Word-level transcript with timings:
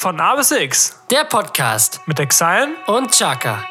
Von 0.00 0.20
A 0.20 0.36
bis 0.36 0.52
X 0.52 0.94
Der 1.10 1.24
Podcast 1.24 2.00
mit 2.06 2.20
Exile 2.20 2.68
und 2.86 3.10
Chaka. 3.10 3.64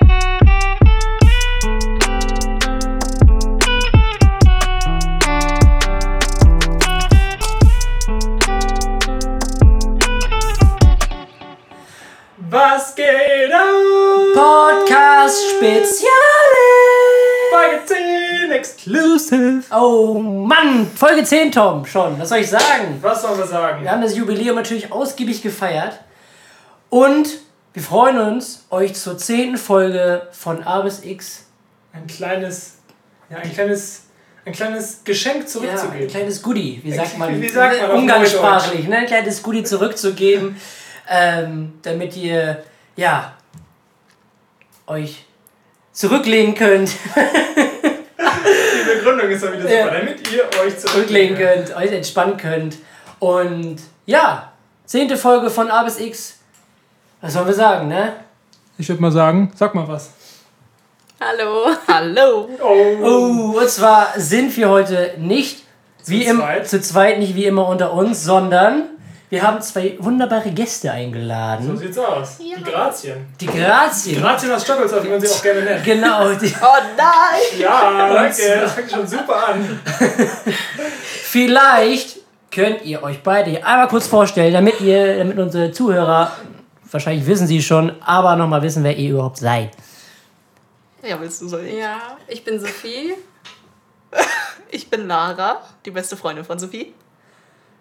Was 12.50 12.94
geht 12.94 13.54
ab? 13.54 13.64
Podcast 14.34 15.40
Speziale. 15.56 16.08
Folge 17.50 17.86
10 17.86 18.52
Exclusive. 18.52 19.64
Oh 19.74 20.20
Mann, 20.20 20.92
Folge 20.94 21.24
10, 21.24 21.54
Tom, 21.54 21.86
schon. 21.86 22.20
Was 22.20 22.28
soll 22.28 22.40
ich 22.40 22.50
sagen? 22.50 23.00
Was 23.02 23.22
sollen 23.22 23.38
wir 23.38 23.48
sagen? 23.48 23.84
Wir 23.84 23.92
haben 23.92 24.02
das 24.02 24.14
Jubiläum 24.14 24.58
natürlich 24.58 24.92
ausgiebig 24.92 25.42
gefeiert. 25.42 26.02
Und 26.98 27.30
wir 27.74 27.84
freuen 27.84 28.18
uns, 28.18 28.66
euch 28.72 28.96
zur 28.96 29.20
10. 29.20 29.58
Folge 29.58 30.28
von 30.32 30.64
A 30.64 30.82
bis 30.82 31.06
X 31.06 31.46
Ein 31.94 32.08
kleines, 32.08 32.80
ja, 33.30 33.38
ein 33.38 33.54
kleines, 33.54 34.06
ein 34.46 34.54
kleines 34.54 35.04
Geschenk 35.04 35.36
ja, 35.36 35.42
ein 35.42 35.48
zurückzugeben. 35.48 36.08
kleines 36.08 36.42
Goodie, 36.42 36.80
wie 36.84 36.92
sagt 36.92 37.20
man? 37.20 37.40
Wie 37.40 37.50
sagt 37.50 37.80
man 37.80 37.92
auf 37.92 37.98
Umgangssprachlich, 38.00 38.88
ne? 38.88 38.98
Ein 38.98 39.06
kleines 39.06 39.44
Goodie 39.44 39.62
zurückzugeben, 39.62 40.60
ähm, 41.08 41.74
damit 41.84 42.18
ihr, 42.18 42.64
ja, 42.96 43.38
euch 44.88 45.24
zurücklehnen 45.92 46.56
könnt, 46.56 46.90
Die 47.16 48.96
Begründung 48.96 49.30
ist 49.30 49.44
ja 49.44 49.54
wieder 49.54 49.70
super, 49.70 49.92
damit 49.92 50.32
ihr 50.32 50.50
euch 50.64 50.80
zurücklehnen 50.80 51.38
könnt, 51.38 51.76
euch 51.76 51.92
entspannen 51.92 52.38
könnt. 52.38 52.78
Und 53.20 53.82
ja, 54.08 54.52
zehnte 54.88 55.16
Folge 55.16 55.52
von 55.52 55.70
A 55.70 55.84
bis 55.84 56.00
X. 56.00 56.37
Was 57.22 57.34
sollen 57.34 57.48
wir 57.48 57.54
sagen, 57.54 57.88
ne? 57.88 58.14
Ich 58.78 58.88
würde 58.90 59.02
mal 59.02 59.12
sagen, 59.12 59.52
sag 59.56 59.74
mal 59.74 59.88
was. 59.88 60.12
Hallo. 61.20 61.72
Hallo. 61.88 62.48
Oh. 62.62 62.98
Oh, 63.04 63.60
und 63.60 63.70
zwar 63.70 64.14
sind 64.18 64.56
wir 64.56 64.70
heute 64.70 65.16
nicht 65.18 65.64
wie 66.06 66.24
im, 66.26 66.38
zweit? 66.38 66.68
zu 66.68 66.80
zweit, 66.80 67.18
nicht 67.18 67.34
wie 67.36 67.46
immer 67.46 67.68
unter 67.68 67.92
uns, 67.94 68.24
sondern 68.24 68.84
wir 69.30 69.42
haben 69.42 69.60
zwei 69.62 69.98
wunderbare 70.00 70.52
Gäste 70.52 70.90
So 70.90 70.94
eingeladen. 70.94 71.76
sieht's 71.76 71.98
aus. 71.98 72.38
Die 72.38 72.64
Grazien. 72.64 73.26
Die 73.42 73.48
Grazien. 73.48 74.22
Grazien 74.22 74.52
aus 74.52 74.64
Stockholz, 74.64 74.94
wie 75.04 75.10
man 75.10 75.20
sie 75.20 75.28
auch 75.28 75.42
gerne 75.42 75.62
nennt. 75.64 75.84
Genau, 75.84 76.32
die, 76.34 76.54
Oh 76.62 76.66
nein. 76.96 77.60
Ja, 77.60 78.14
danke. 78.14 78.60
Das 78.62 78.74
fängt 78.74 78.92
schon 78.92 79.08
super 79.08 79.48
an. 79.48 79.80
vielleicht 81.24 82.18
könnt 82.52 82.86
ihr 82.86 83.02
euch 83.02 83.22
beide 83.24 83.50
hier 83.50 83.68
einmal 83.68 83.88
kurz 83.88 84.08
vorstellen, 84.08 84.54
damit 84.54 84.80
ihr, 84.82 85.18
damit 85.18 85.40
unsere 85.40 85.72
Zuhörer, 85.72 86.32
wahrscheinlich 86.92 87.26
wissen 87.26 87.48
sie 87.48 87.62
schon, 87.62 87.92
aber 88.02 88.36
nochmal 88.36 88.62
wissen, 88.62 88.84
wer 88.84 88.96
ihr 88.96 89.12
überhaupt 89.12 89.38
seid. 89.38 89.72
Ja, 91.04 91.20
willst 91.20 91.42
du 91.42 91.48
so 91.48 91.60
ich? 91.60 91.74
Ja, 91.76 92.18
ich 92.28 92.44
bin 92.44 92.60
Sophie. 92.60 93.14
Ich 94.70 94.90
bin 94.90 95.08
Lara, 95.08 95.62
die 95.86 95.92
beste 95.92 96.18
Freundin 96.18 96.44
von 96.44 96.60
Sophie. 96.60 96.94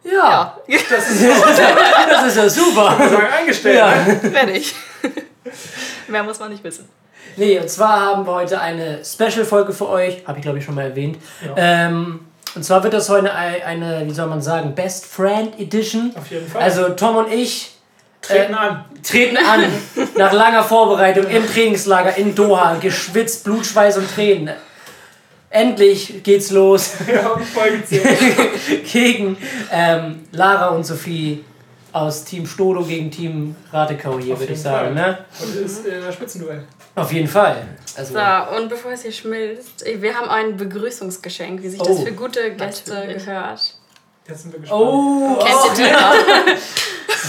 Ja, 0.04 0.56
Ja, 0.68 0.78
Das 0.88 1.10
ist 1.10 1.20
das 1.20 2.26
ist 2.28 2.36
ja 2.36 2.48
super. 2.48 2.96
sozusagen 2.96 3.26
eingestellt. 3.26 3.76
Ja. 3.76 4.04
Ne? 4.04 4.32
werde 4.32 4.52
ich. 4.52 4.72
Mehr 6.08 6.22
muss 6.22 6.38
man 6.38 6.52
nicht 6.52 6.62
wissen. 6.62 6.88
Nee, 7.36 7.58
und 7.58 7.68
zwar 7.68 8.00
haben 8.06 8.24
wir 8.24 8.32
heute 8.32 8.60
eine 8.60 9.04
Special-Folge 9.04 9.72
für 9.72 9.88
euch, 9.88 10.22
habe 10.26 10.38
ich 10.38 10.42
glaube 10.42 10.58
ich 10.58 10.64
schon 10.64 10.76
mal 10.76 10.84
erwähnt. 10.84 11.18
Ja. 11.44 11.54
Ähm, 11.56 12.20
und 12.54 12.62
zwar 12.64 12.82
wird 12.84 12.94
das 12.94 13.08
heute 13.08 13.34
eine, 13.34 13.64
eine, 13.64 14.06
wie 14.06 14.12
soll 14.14 14.28
man 14.28 14.40
sagen, 14.40 14.74
Best 14.74 15.04
Friend 15.06 15.58
Edition. 15.60 16.12
Auf 16.16 16.30
jeden 16.30 16.48
Fall. 16.48 16.62
Also 16.62 16.90
Tom 16.90 17.16
und 17.16 17.32
ich 17.32 17.75
Treten 18.26 18.52
äh, 18.54 18.56
an. 18.56 18.84
treten 19.02 19.36
an 19.36 19.64
nach 20.16 20.32
langer 20.32 20.62
Vorbereitung 20.62 21.26
im 21.28 21.46
Trainingslager 21.46 22.16
in 22.16 22.34
Doha, 22.34 22.74
geschwitzt, 22.76 23.44
Blut, 23.44 23.64
Schweiß 23.66 23.96
und 23.98 24.10
Tränen. 24.14 24.54
Endlich 25.50 26.22
geht's 26.22 26.50
los 26.50 26.94
Ja, 27.06 27.38
Folge 27.38 27.84
10. 27.84 28.02
gegen 28.92 29.36
ähm, 29.72 30.24
Lara 30.32 30.68
und 30.68 30.84
Sophie 30.84 31.44
aus 31.92 32.24
Team 32.24 32.46
Stodo 32.46 32.82
gegen 32.82 33.10
Team 33.10 33.56
Ratekau 33.72 34.18
hier, 34.18 34.34
Auf 34.34 34.40
würde 34.40 34.52
ich 34.52 34.58
jeden 34.58 34.62
sagen. 34.62 34.94
Fall. 34.96 35.08
Ne? 35.12 35.18
Heute 35.40 35.58
ist 35.60 35.86
äh, 35.86 36.00
das 36.00 36.14
Spitzenduell. 36.14 36.64
Auf 36.94 37.12
jeden 37.12 37.28
Fall. 37.28 37.56
Also, 37.96 38.12
So, 38.14 38.56
und 38.56 38.68
bevor 38.68 38.92
es 38.92 39.02
hier 39.02 39.12
schmilzt, 39.12 39.84
wir 39.86 40.14
haben 40.14 40.28
ein 40.28 40.56
Begrüßungsgeschenk, 40.56 41.62
wie 41.62 41.68
sich 41.68 41.80
Oh. 41.80 41.84
das 41.84 42.02
für 42.02 42.12
gute 42.12 42.50
Gäste 42.52 42.92
Natürlich. 42.92 43.24
gehört. 43.24 43.74
Jetzt 44.28 44.42
sind 44.42 44.52
wir 44.52 44.60
gespannt. 44.60 44.82
Oh, 44.82 45.36
Kennt 45.40 45.54
oh. 45.62 45.68
ihr 45.68 45.74
Tina? 45.86 46.12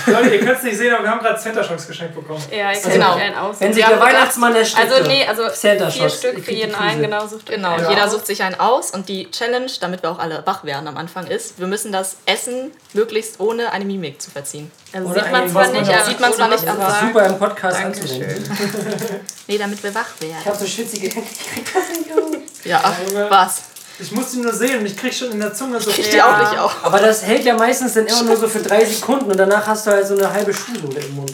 Leute, 0.07 0.35
ihr 0.35 0.39
könnt 0.39 0.57
es 0.57 0.63
nicht 0.63 0.77
sehen, 0.77 0.93
aber 0.93 1.03
wir 1.03 1.11
haben 1.11 1.19
gerade 1.19 1.37
Center 1.39 1.63
Shocks 1.63 1.85
geschenkt 1.85 2.15
bekommen. 2.15 2.41
Ja, 2.49 2.71
ich 2.71 2.81
Genau. 2.81 3.11
kann 3.11 3.19
einen 3.21 3.35
aus. 3.35 3.57
Wenn 3.59 3.73
sich 3.73 3.85
der 3.85 3.99
Weihnachtsmann 3.99 4.55
erstreckt. 4.55 4.91
Also, 4.91 5.07
nee, 5.07 5.25
also 5.27 5.49
Center 5.49 5.91
vier. 5.91 6.09
Stück 6.09 6.37
Ich 6.37 6.45
für 6.45 6.51
jeden 6.53 6.73
einen, 6.75 7.01
genau, 7.01 7.27
sucht 7.27 7.47
Genau, 7.47 7.73
einen 7.75 7.89
jeder 7.89 8.09
sucht 8.09 8.25
sich 8.25 8.41
einen 8.41 8.59
aus 8.59 8.91
und 8.91 9.09
die 9.09 9.29
Challenge, 9.31 9.69
damit 9.81 10.01
wir 10.03 10.11
auch 10.11 10.19
alle 10.19 10.41
wach 10.45 10.63
werden 10.63 10.87
am 10.87 10.97
Anfang 10.97 11.27
ist, 11.27 11.59
wir 11.59 11.67
müssen 11.67 11.91
das 11.91 12.17
Essen 12.25 12.71
möglichst 12.93 13.39
ohne 13.41 13.71
eine 13.73 13.83
Mimik 13.85 14.21
zu 14.21 14.31
verziehen. 14.31 14.71
Also 14.93 15.09
Oder 15.09 15.23
sieht 15.23 15.31
man 15.31 15.49
zwar 15.49 15.67
nicht, 15.67 15.89
aber 15.93 16.05
sieht 16.05 16.19
man 16.19 16.33
zwar 16.33 16.47
nicht, 16.47 16.67
aber- 16.67 16.97
Super 17.05 17.25
im 17.25 17.37
Podcast 17.37 17.79
Dankeschön. 17.79 18.23
anzuwenden. 18.23 19.21
Nee, 19.47 19.57
damit 19.57 19.81
wir 19.83 19.93
wach 19.95 20.07
Ich 20.19 20.27
werden. 20.29 20.45
habe 20.45 20.57
so 20.57 20.65
schwitzige 20.65 21.07
Hände. 21.09 21.27
Ich 21.31 21.53
krieg 21.53 21.73
das 21.73 21.97
nicht 21.97 22.09
hoch. 22.15 22.37
Ja, 22.65 22.81
was? 23.29 23.61
Ich 23.99 24.11
muss 24.11 24.31
die 24.31 24.37
nur 24.37 24.53
sehen 24.53 24.79
und 24.79 24.85
ich 24.85 24.95
krieg 24.95 25.13
schon 25.13 25.31
in 25.31 25.39
der 25.39 25.53
Zunge 25.53 25.79
so 25.81 25.89
Ich 25.89 25.97
Ja. 25.97 26.11
die 26.11 26.21
auch 26.21 26.37
nicht 26.51 26.59
auch. 26.59 26.83
Aber 26.83 26.99
das 26.99 27.23
hält 27.23 27.45
ja 27.45 27.55
meistens 27.55 27.93
dann 27.93 28.05
immer 28.05 28.23
nur 28.23 28.37
so 28.37 28.47
für 28.47 28.59
drei 28.59 28.85
Sekunden 28.85 29.31
und 29.31 29.37
danach 29.37 29.65
hast 29.65 29.87
du 29.87 29.91
halt 29.91 30.07
so 30.07 30.15
eine 30.15 30.31
halbe 30.31 30.53
Schulsohle 30.53 30.99
im 30.99 31.15
Mund. 31.15 31.31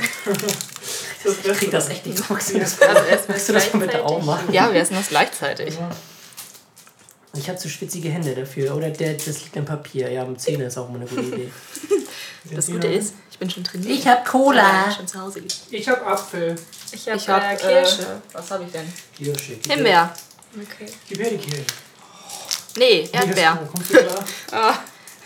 das 1.23 1.33
Ich 1.43 1.53
krieg 1.57 1.71
das 1.71 1.89
echt 1.89 2.05
nicht 2.05 2.19
hoch. 2.23 2.29
Magst 2.29 2.53
du 2.53 2.59
das, 2.59 2.79
Also 2.79 3.77
mal 3.77 3.85
bitte 3.87 4.03
auch 4.03 4.23
machen? 4.23 4.51
Ja, 4.53 4.71
wir 4.71 4.81
essen 4.81 4.95
das 4.95 5.09
gleichzeitig. 5.09 5.77
Ich 7.35 7.49
habe 7.49 7.57
so 7.59 7.67
schwitzige 7.67 8.09
Hände 8.09 8.33
dafür. 8.35 8.75
Oder 8.75 8.91
der, 8.91 9.13
das 9.13 9.25
liegt 9.43 9.57
am 9.57 9.65
Papier. 9.65 10.11
Ja, 10.11 10.21
am 10.21 10.37
Zähne 10.37 10.65
ist 10.65 10.77
auch 10.77 10.87
immer 10.87 10.99
eine 10.99 11.05
gute 11.05 11.21
Idee. 11.21 11.51
Das 12.51 12.67
Gute 12.67 12.87
ist, 12.87 13.13
ich 13.31 13.39
bin 13.39 13.49
schon 13.49 13.63
trainiert. 13.63 13.89
Ich 13.89 14.05
hab 14.05 14.25
Cola. 14.25 14.91
Schon 14.93 15.07
zu 15.07 15.21
Hause. 15.21 15.41
Ich 15.71 15.87
hab 15.87 16.05
Apfel. 16.05 16.55
Ich 16.91 17.07
habe 17.07 17.17
Ich 17.17 17.29
hab 17.29 17.41
äh, 17.41 17.55
Kirsche. 17.55 18.21
Was 18.33 18.51
habe 18.51 18.65
ich 18.65 18.71
denn? 18.73 18.93
Kirsche. 19.15 19.53
Himbeer. 19.65 20.13
Okay. 20.53 20.91
Gib 21.07 21.19
her 21.19 21.29
die 21.29 21.37
Kirche. 21.37 21.63
Nee, 22.77 23.09
Erdbeer. 23.11 23.57
Ah, 24.51 24.75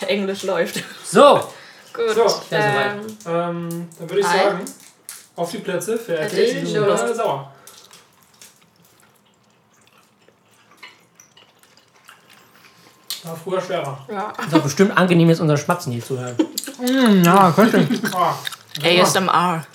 Englisch 0.06 0.44
läuft. 0.44 0.84
So, 1.06 1.50
Gut. 1.94 2.13
So, 2.16 2.41
ähm, 2.52 3.00
Ähm, 3.25 3.90
dann 4.00 4.09
würde 4.09 4.19
ich 4.19 4.28
Hi. 4.28 4.38
sagen, 4.40 4.66
auf 5.35 5.52
die 5.52 5.57
Plätze, 5.57 5.97
fertig, 5.97 6.52
Fertig, 6.53 6.78
oder 6.78 7.13
sauer. 7.16 7.52
War 13.24 13.36
früher 13.36 13.62
schwerer. 13.62 14.06
ja. 14.09 14.30
ist 14.41 14.53
doch 14.53 14.62
bestimmt 14.63 14.96
angenehm, 14.97 15.28
jetzt 15.30 15.41
unser 15.41 15.57
Schmatzen 15.57 15.91
hier 15.91 16.03
zu 16.03 16.19
hören. 16.19 16.36
Ja, 17.24 17.52
könnte. 17.56 17.88
Ah, 18.13 18.36
ASMR. 18.84 19.66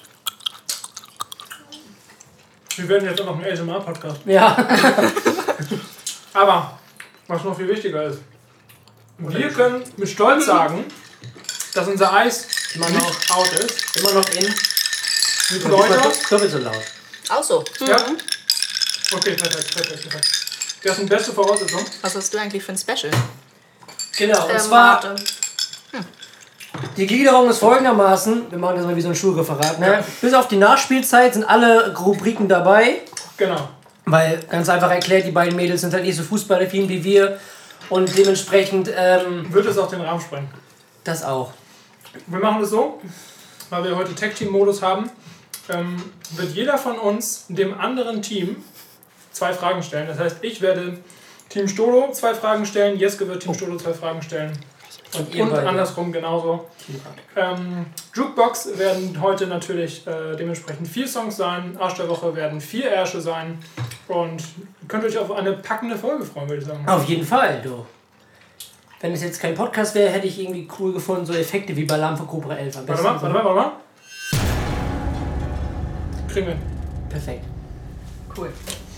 wir 2.76 2.88
werden 2.88 3.08
jetzt 3.08 3.20
auch 3.20 3.26
noch 3.26 3.34
einen 3.42 3.52
ASMR-Podcast. 3.52 4.20
Ja. 4.24 4.56
Aber, 6.32 6.78
was 7.28 7.44
noch 7.44 7.56
viel 7.56 7.68
wichtiger 7.68 8.04
ist, 8.04 8.18
wir 9.18 9.48
können 9.50 9.84
mit 9.96 10.08
Stolz 10.08 10.46
sagen, 10.46 10.84
dass 11.74 11.86
unser 11.88 12.12
Eis 12.12 12.46
Immer 12.74 12.88
nicht 12.90 13.00
noch, 13.28 13.36
out 13.36 13.52
ist. 13.52 13.96
immer 13.96 14.12
noch 14.12 14.28
in. 14.30 14.44
Mit 14.46 15.64
Doppelt, 15.64 15.90
Leute. 16.04 16.18
doppelt 16.30 16.50
so 16.50 16.58
laut. 16.58 16.82
Auch 17.28 17.42
so. 17.42 17.62
Ja? 17.80 17.96
Okay, 19.14 19.34
perfekt, 19.34 19.74
perfekt, 19.74 20.02
perfekt. 20.02 20.28
Das 20.82 20.96
sind 20.96 21.08
beste 21.08 21.32
Voraussetzungen. 21.32 21.84
Was 22.00 22.14
hast 22.16 22.32
du 22.32 22.38
eigentlich 22.38 22.62
für 22.64 22.72
ein 22.72 22.78
Special? 22.78 23.12
Genau, 24.16 24.44
und 24.46 24.50
Ähm, 24.52 24.58
zwar 24.58 25.02
warte. 25.04 25.14
Die 26.96 27.06
Gliederung 27.06 27.48
ist 27.50 27.58
folgendermaßen, 27.58 28.50
wir 28.50 28.58
machen 28.58 28.76
das 28.76 28.86
mal 28.86 28.96
wie 28.96 29.00
so 29.02 29.08
ein 29.08 29.14
Schulreferat, 29.14 29.78
ne? 29.78 30.02
Bis 30.22 30.32
auf 30.34 30.48
die 30.48 30.56
Nachspielzeit 30.56 31.34
sind 31.34 31.44
alle 31.44 31.94
Rubriken 31.96 32.48
dabei, 32.48 33.02
Genau. 33.36 33.68
Weil 34.04 34.40
ganz 34.50 34.68
einfach 34.68 34.90
erklärt, 34.90 35.26
die 35.26 35.30
beiden 35.30 35.56
Mädels 35.56 35.80
sind 35.82 35.92
halt 35.94 36.04
nicht 36.04 36.16
so 36.16 36.22
fußballaffin 36.22 36.88
wie 36.88 37.04
wir 37.04 37.38
und 37.88 38.16
dementsprechend 38.16 38.90
ähm, 38.96 39.52
Wird 39.52 39.66
es 39.66 39.78
auch 39.78 39.88
den 39.88 40.00
Rahmen 40.00 40.20
sprengen. 40.20 40.48
das 41.04 41.22
auch. 41.22 41.52
Wir 42.26 42.38
machen 42.40 42.60
das 42.60 42.70
so, 42.70 43.00
weil 43.70 43.84
wir 43.84 43.96
heute 43.96 44.14
Tag-Team-Modus 44.14 44.82
haben, 44.82 45.10
ähm, 45.68 46.02
wird 46.32 46.52
jeder 46.54 46.76
von 46.78 46.98
uns 46.98 47.46
dem 47.48 47.78
anderen 47.78 48.20
Team 48.22 48.56
zwei 49.32 49.52
Fragen 49.52 49.82
stellen. 49.82 50.06
Das 50.08 50.18
heißt, 50.18 50.38
ich 50.42 50.60
werde 50.60 50.98
Team 51.48 51.68
Stolo 51.68 52.10
zwei 52.12 52.34
Fragen 52.34 52.66
stellen, 52.66 52.98
Jeske 52.98 53.26
wird 53.28 53.42
Team 53.42 53.54
Stolo 53.54 53.76
zwei 53.76 53.94
Fragen 53.94 54.22
stellen. 54.22 54.52
Und 55.18 55.34
ihr 55.34 55.44
Und 55.44 55.52
andersrum 55.54 56.10
genauso. 56.10 56.66
Ähm, 57.36 57.86
Jukebox 58.14 58.78
werden 58.78 59.20
heute 59.20 59.46
natürlich 59.46 60.06
äh, 60.06 60.36
dementsprechend 60.36 60.88
vier 60.88 61.06
Songs 61.06 61.36
sein. 61.36 61.76
Arsch 61.78 61.94
der 61.94 62.08
Woche 62.08 62.34
werden 62.34 62.60
vier 62.60 62.90
Ärsche 62.90 63.20
sein. 63.20 63.58
Und 64.08 64.42
ihr 64.80 64.88
könnt 64.88 65.04
euch 65.04 65.18
auf 65.18 65.30
eine 65.30 65.52
packende 65.52 65.96
Folge 65.96 66.24
freuen, 66.24 66.48
würde 66.48 66.62
ich 66.62 66.68
sagen. 66.68 66.88
Auf 66.88 67.04
jeden 67.04 67.26
Fall, 67.26 67.60
du. 67.62 67.84
Wenn 69.00 69.12
es 69.12 69.22
jetzt 69.22 69.40
kein 69.40 69.54
Podcast 69.54 69.94
wäre, 69.94 70.10
hätte 70.10 70.26
ich 70.26 70.40
irgendwie 70.40 70.68
cool 70.78 70.92
gefunden, 70.92 71.26
so 71.26 71.32
Effekte 71.32 71.74
wie 71.76 71.84
bei 71.84 71.96
Lampe 71.96 72.22
Cobra 72.22 72.54
11 72.54 72.78
am 72.78 72.88
Warte 72.88 73.02
mal, 73.02 73.20
warte 73.20 73.34
mal, 73.34 73.44
warte 73.44 73.56
mal. 73.56 73.72
Kriegen 76.28 76.46
wir. 76.46 76.56
Perfekt. 77.10 77.44
Cool. 78.36 78.50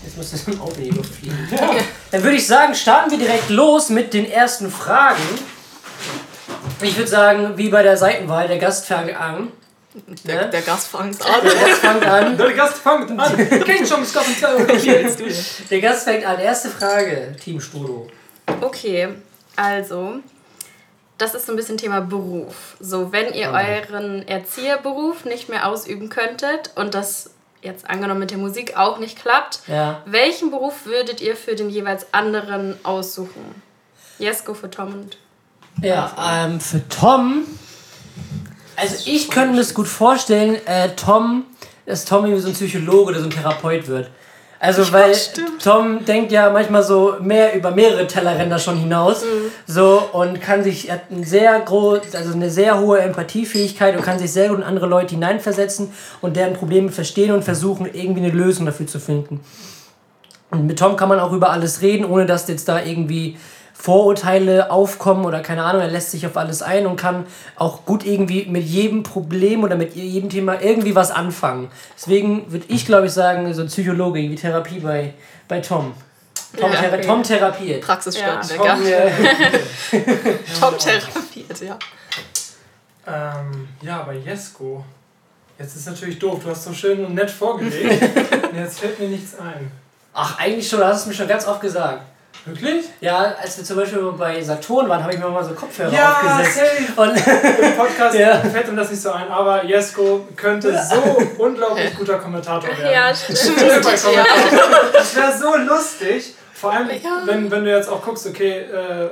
Jetzt 0.03 0.17
müsste 0.17 0.35
es 0.35 0.47
im 0.47 0.61
Auto 0.61 0.75
fliegen. 0.75 1.49
Dann 2.11 2.23
würde 2.23 2.37
ich 2.37 2.45
sagen, 2.45 2.75
starten 2.75 3.11
wir 3.11 3.17
direkt 3.17 3.49
los 3.49 3.89
mit 3.89 4.13
den 4.13 4.29
ersten 4.29 4.69
Fragen. 4.69 5.23
Ich 6.81 6.97
würde 6.97 7.09
sagen, 7.09 7.53
wie 7.57 7.69
bei 7.69 7.83
der 7.83 7.97
Seitenwahl, 7.97 8.47
der 8.47 8.57
Gast 8.59 8.85
fängt 8.85 9.15
an. 9.15 9.51
Der, 10.25 10.41
Ne? 10.43 10.49
der 10.49 10.61
Gast 10.61 10.87
fängt 10.89 11.17
Der 11.19 11.35
an. 11.35 11.43
Gast 11.43 11.79
fängt 11.79 12.05
an. 12.05 12.37
Der 12.37 12.51
Gast 12.53 12.77
fängt 12.79 13.11
an. 13.11 13.37
Wie 13.37 13.49
willst 14.91 15.19
du 15.19 15.23
denn? 15.25 15.35
Der 15.71 15.79
Gast 15.81 16.03
fängt 16.03 16.25
an. 16.25 16.37
Erste 16.39 16.69
Frage, 16.69 17.33
Team 17.41 17.61
Studo. 17.61 18.07
Okay, 18.59 19.07
also, 19.55 20.15
das 21.17 21.33
ist 21.33 21.45
so 21.45 21.53
ein 21.53 21.55
bisschen 21.55 21.77
Thema 21.77 22.01
Beruf. 22.01 22.75
So, 22.81 23.13
wenn 23.13 23.33
ihr 23.33 23.51
euren 23.51 24.27
Erzieherberuf 24.27 25.23
nicht 25.23 25.47
mehr 25.47 25.65
ausüben 25.69 26.09
könntet 26.09 26.71
und 26.75 26.93
das 26.93 27.29
jetzt 27.61 27.89
angenommen 27.89 28.19
mit 28.19 28.31
der 28.31 28.37
Musik 28.37 28.75
auch 28.77 28.99
nicht 28.99 29.17
klappt, 29.21 29.61
Ja. 29.67 30.01
welchen 30.05 30.51
Beruf 30.51 30.85
würdet 30.85 31.21
ihr 31.21 31.37
für 31.37 31.55
den 31.55 31.69
jeweils 31.69 32.13
anderen 32.13 32.77
aussuchen? 32.83 33.61
Jesko 34.19 34.53
für 34.53 34.69
Tom 34.69 34.91
und. 34.93 35.17
Ja, 35.81 36.45
ähm, 36.45 36.59
für 36.59 36.87
Tom. 36.89 37.43
Also 38.75 38.95
ich 39.05 39.29
könnte 39.29 39.51
mir 39.51 39.57
das 39.57 39.73
gut 39.73 39.87
vorstellen, 39.87 40.57
äh, 40.65 40.89
Tom, 40.95 41.45
dass 41.85 42.05
Tom 42.05 42.25
irgendwie 42.25 42.41
so 42.41 42.49
ein 42.49 42.53
Psychologe 42.53 43.11
oder 43.11 43.19
so 43.19 43.25
ein 43.25 43.31
Therapeut 43.31 43.87
wird. 43.87 44.09
Also 44.59 44.91
weil 44.91 45.13
stimmt. 45.13 45.61
Tom 45.63 46.05
denkt 46.05 46.31
ja 46.31 46.49
manchmal 46.49 46.81
so 46.81 47.15
mehr 47.21 47.55
über 47.55 47.71
mehrere 47.71 48.07
Tellerränder 48.07 48.57
schon 48.57 48.77
hinaus. 48.77 49.23
So 49.67 50.09
und 50.13 50.41
kann 50.41 50.63
sich, 50.63 50.89
er 50.89 50.95
hat 50.95 51.11
ein 51.11 51.23
sehr 51.23 51.59
groß, 51.59 52.15
also 52.15 52.33
eine 52.33 52.49
sehr 52.49 52.79
hohe 52.79 52.99
Empathiefähigkeit 52.99 53.95
und 53.95 54.03
kann 54.03 54.17
sich 54.17 54.31
sehr 54.31 54.49
gut 54.49 54.59
in 54.59 54.63
andere 54.63 54.87
Leute 54.87 55.13
hineinversetzen 55.15 55.91
und 56.21 56.35
deren 56.35 56.53
Probleme 56.53 56.89
verstehen 56.91 57.31
und 57.31 57.43
versuchen, 57.43 57.87
irgendwie 57.93 58.23
eine 58.23 58.31
Lösung 58.31 58.65
dafür 58.65 58.87
zu 58.87 58.99
finden. 58.99 59.41
Und 60.51 60.67
mit 60.67 60.79
Tom 60.79 60.95
kann 60.95 61.09
man 61.09 61.19
auch 61.19 61.33
über 61.33 61.51
alles 61.51 61.81
reden, 61.81 62.05
ohne 62.05 62.25
dass 62.25 62.47
jetzt 62.47 62.67
da 62.67 62.81
irgendwie 62.81 63.37
Vorurteile 63.77 64.71
aufkommen 64.71 65.25
oder 65.25 65.41
keine 65.41 65.63
Ahnung. 65.63 65.81
Er 65.81 65.89
lässt 65.89 66.11
sich 66.11 66.25
auf 66.25 66.37
alles 66.37 66.61
ein 66.61 66.87
und 66.87 66.95
kann 66.95 67.25
auch 67.55 67.85
gut 67.85 68.05
irgendwie 68.05 68.45
mit 68.45 68.63
jedem 68.63 69.03
Problem 69.03 69.63
oder 69.63 69.75
mit 69.75 69.95
jedem 69.95 70.29
Thema 70.29 70.59
irgendwie 70.61 70.95
was 70.95 71.11
anfangen. 71.11 71.69
Deswegen 71.95 72.51
würde 72.51 72.65
ich, 72.69 72.85
glaube 72.85 73.07
ich, 73.07 73.11
sagen, 73.11 73.53
so 73.53 73.65
Psychologe, 73.65 74.19
wie 74.19 74.35
Therapie 74.35 74.79
bei, 74.79 75.13
bei 75.47 75.59
Tom. 75.59 75.93
Tom, 76.57 76.71
Ja, 76.71 76.79
thera 76.79 76.95
okay. 76.95 77.05
Tom 77.05 77.23
therapiert. 77.23 77.81
Praxisstudentenwecker. 77.81 78.77
Tom, 78.77 78.85
äh, 78.85 79.11
Tom 80.59 80.77
therapiert, 80.77 81.61
ja. 81.61 81.77
Ähm, 83.05 83.67
ja, 83.81 84.03
bei 84.03 84.15
Jesko. 84.15 84.83
Jetzt 85.59 85.75
ist 85.75 85.85
natürlich 85.85 86.17
doof, 86.17 86.39
du 86.43 86.49
hast 86.49 86.63
so 86.63 86.73
schön 86.73 87.05
und 87.05 87.13
nett 87.13 87.29
vorgelegt. 87.29 88.01
und 88.51 88.57
jetzt 88.57 88.79
fällt 88.79 88.99
mir 88.99 89.09
nichts 89.09 89.37
ein. 89.37 89.69
ach, 90.13 90.39
eigentlich 90.39 90.67
schon, 90.67 90.79
du 90.79 90.85
hast 90.85 91.01
es 91.01 91.07
mir 91.07 91.13
schon 91.13 91.27
ganz 91.27 91.45
oft 91.45 91.61
gesagt. 91.61 92.01
Wirklich? 92.45 92.85
Ja, 93.01 93.33
als 93.41 93.57
wir 93.57 93.63
zum 93.65 93.77
Beispiel 93.77 93.99
bei 94.17 94.41
Saturn 94.43 94.87
waren, 94.87 95.01
habe 95.01 95.13
ich 95.13 95.19
mir 95.19 95.27
mal 95.27 95.43
so 95.43 95.53
Kopfhörer 95.53 95.91
Ja, 95.91 96.11
aufgesetzt. 96.11 96.57
safe. 96.95 97.01
Und 97.01 97.17
Im 97.65 97.75
Podcast 97.77 98.15
Ja. 98.19 98.37
fällt 98.37 98.67
ihm 98.67 98.75
das 98.75 98.91
nicht 98.91 99.01
so 99.01 99.11
ein, 99.11 99.27
aber 99.29 99.65
Jesko 99.65 100.27
könnte 100.35 100.71
so 100.79 101.43
unglaublich 101.43 101.95
guter 101.97 102.19
Kommentator 102.19 102.69
werden. 102.77 102.91
Ja, 102.93 103.13
stimmt. 103.15 103.39
Das 104.93 105.15
wäre 105.15 105.37
so 105.37 105.55
lustig. 105.57 106.35
Vor 106.53 106.71
allem, 106.71 106.89
Ja. 106.89 107.21
wenn, 107.25 107.49
wenn 107.51 107.63
du 107.65 107.71
jetzt 107.71 107.89
auch 107.89 108.01
guckst, 108.01 108.27
okay, 108.27 108.59
äh, 108.61 109.09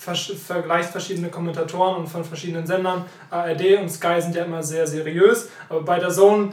versch- 0.00 0.36
vergleichst 0.38 0.92
verschiedene 0.92 1.28
Kommentatoren 1.28 1.96
und 1.96 2.06
von 2.06 2.24
verschiedenen 2.24 2.66
Sendern. 2.66 3.04
ARD 3.30 3.78
und 3.80 3.88
Sky 3.90 4.20
sind 4.20 4.34
ja 4.36 4.44
immer 4.44 4.62
sehr 4.62 4.86
seriös, 4.86 5.48
aber 5.68 5.80
bei 5.82 5.98
der 5.98 6.10
Zone 6.10 6.50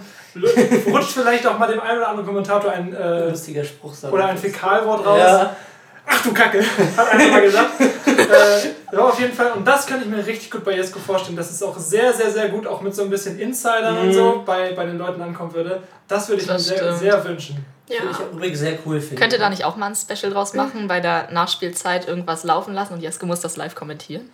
rutscht 0.87 1.11
vielleicht 1.11 1.45
auch 1.47 1.57
mal 1.57 1.67
dem 1.67 1.79
einen 1.79 1.99
oder 1.99 2.07
anderen 2.09 2.25
Kommentator 2.27 2.71
ein 2.71 2.93
äh, 2.93 3.29
lustiger 3.29 3.63
Spruch. 3.63 3.93
oder 4.11 4.25
ein 4.25 4.37
Fäkalwort 4.37 5.05
raus. 5.05 5.19
Ja. 5.19 5.55
Du 6.25 6.33
Kacke, 6.33 6.59
hat 6.97 7.11
einer 7.11 7.27
mal 7.31 7.41
gesagt. 7.41 7.79
äh, 7.79 8.95
ja, 8.95 8.99
auf 8.99 9.19
jeden 9.19 9.33
Fall. 9.33 9.51
Und 9.53 9.65
das 9.65 9.85
kann 9.85 10.01
ich 10.01 10.07
mir 10.07 10.25
richtig 10.25 10.49
gut 10.51 10.63
bei 10.63 10.75
Jesko 10.75 10.99
vorstellen, 10.99 11.37
dass 11.37 11.51
es 11.51 11.61
auch 11.63 11.77
sehr, 11.77 12.11
sehr, 12.13 12.31
sehr 12.31 12.49
gut 12.49 12.65
auch 12.67 12.81
mit 12.81 12.93
so 12.95 13.03
ein 13.03 13.09
bisschen 13.09 13.37
Insidern 13.39 13.97
und 13.97 14.07
Mhm. 14.07 14.13
so 14.13 14.43
bei, 14.45 14.73
bei 14.73 14.85
den 14.85 14.97
Leuten 14.97 15.21
ankommen 15.21 15.53
würde. 15.53 15.83
Das 16.07 16.27
würde 16.27 16.41
ich 16.41 16.47
Das 16.47 16.69
mir 16.69 16.77
sehr, 16.77 16.95
sehr 16.95 17.25
wünschen. 17.25 17.63
Finde 17.87 18.11
ich 18.11 18.17
Ja. 18.19 18.25
übrigens 18.33 18.59
sehr 18.59 18.77
cool. 18.85 18.99
Finde 18.99 19.21
Könnt 19.21 19.33
ihr 19.33 19.39
da 19.39 19.49
nicht 19.49 19.63
auch 19.63 19.75
mal 19.75 19.87
ein 19.87 19.95
Special 19.95 20.31
draus 20.33 20.53
machen, 20.55 20.87
bei 20.87 20.99
der 20.99 21.29
Nachspielzeit 21.31 22.07
irgendwas 22.07 22.43
laufen 22.43 22.73
lassen 22.73 22.93
und 22.93 23.01
Jeske 23.01 23.25
muss 23.27 23.41
das 23.41 23.57
live 23.57 23.75
kommentieren? 23.75 24.29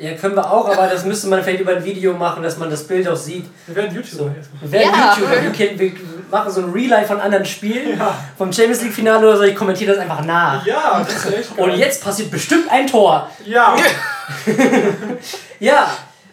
Ja, 0.00 0.12
können 0.14 0.36
wir 0.36 0.48
auch, 0.52 0.68
aber 0.68 0.86
das 0.86 1.04
müsste 1.04 1.26
man 1.28 1.42
vielleicht 1.42 1.60
über 1.60 1.72
ein 1.72 1.84
Video 1.84 2.12
machen, 2.14 2.42
dass 2.42 2.56
man 2.56 2.70
das 2.70 2.84
Bild 2.84 3.08
auch 3.08 3.16
sieht. 3.16 3.46
Wir 3.66 3.74
werden 3.74 3.94
YouTuber. 3.94 4.16
So. 4.24 4.30
Wir 4.60 4.72
werden 4.72 4.92
Ja. 4.94 5.14
YouTuber, 5.16 5.42
wir, 5.42 5.50
kennen- 5.50 5.78
wir 5.78 5.92
machen 6.30 6.52
so 6.52 6.60
ein 6.60 6.70
Real 6.72 6.88
Life 6.90 7.06
von 7.08 7.20
anderen 7.20 7.44
Spielen, 7.44 7.98
Ja. 7.98 8.14
vom 8.36 8.52
Champions 8.52 8.82
League 8.82 8.92
Finale 8.92 9.26
oder 9.26 9.36
so, 9.38 9.42
ich 9.42 9.56
kommentiere 9.56 9.92
das 9.94 10.00
einfach 10.00 10.24
nach. 10.24 10.64
Ja, 10.64 11.00
das 11.04 11.12
ist 11.24 11.26
echt 11.34 11.56
geil. 11.56 11.68
Und 11.70 11.76
jetzt 11.78 12.04
passiert 12.04 12.30
bestimmt 12.30 12.70
ein 12.70 12.86
Tor. 12.86 13.28
Ja, 13.44 13.74
Ja, 15.60 15.88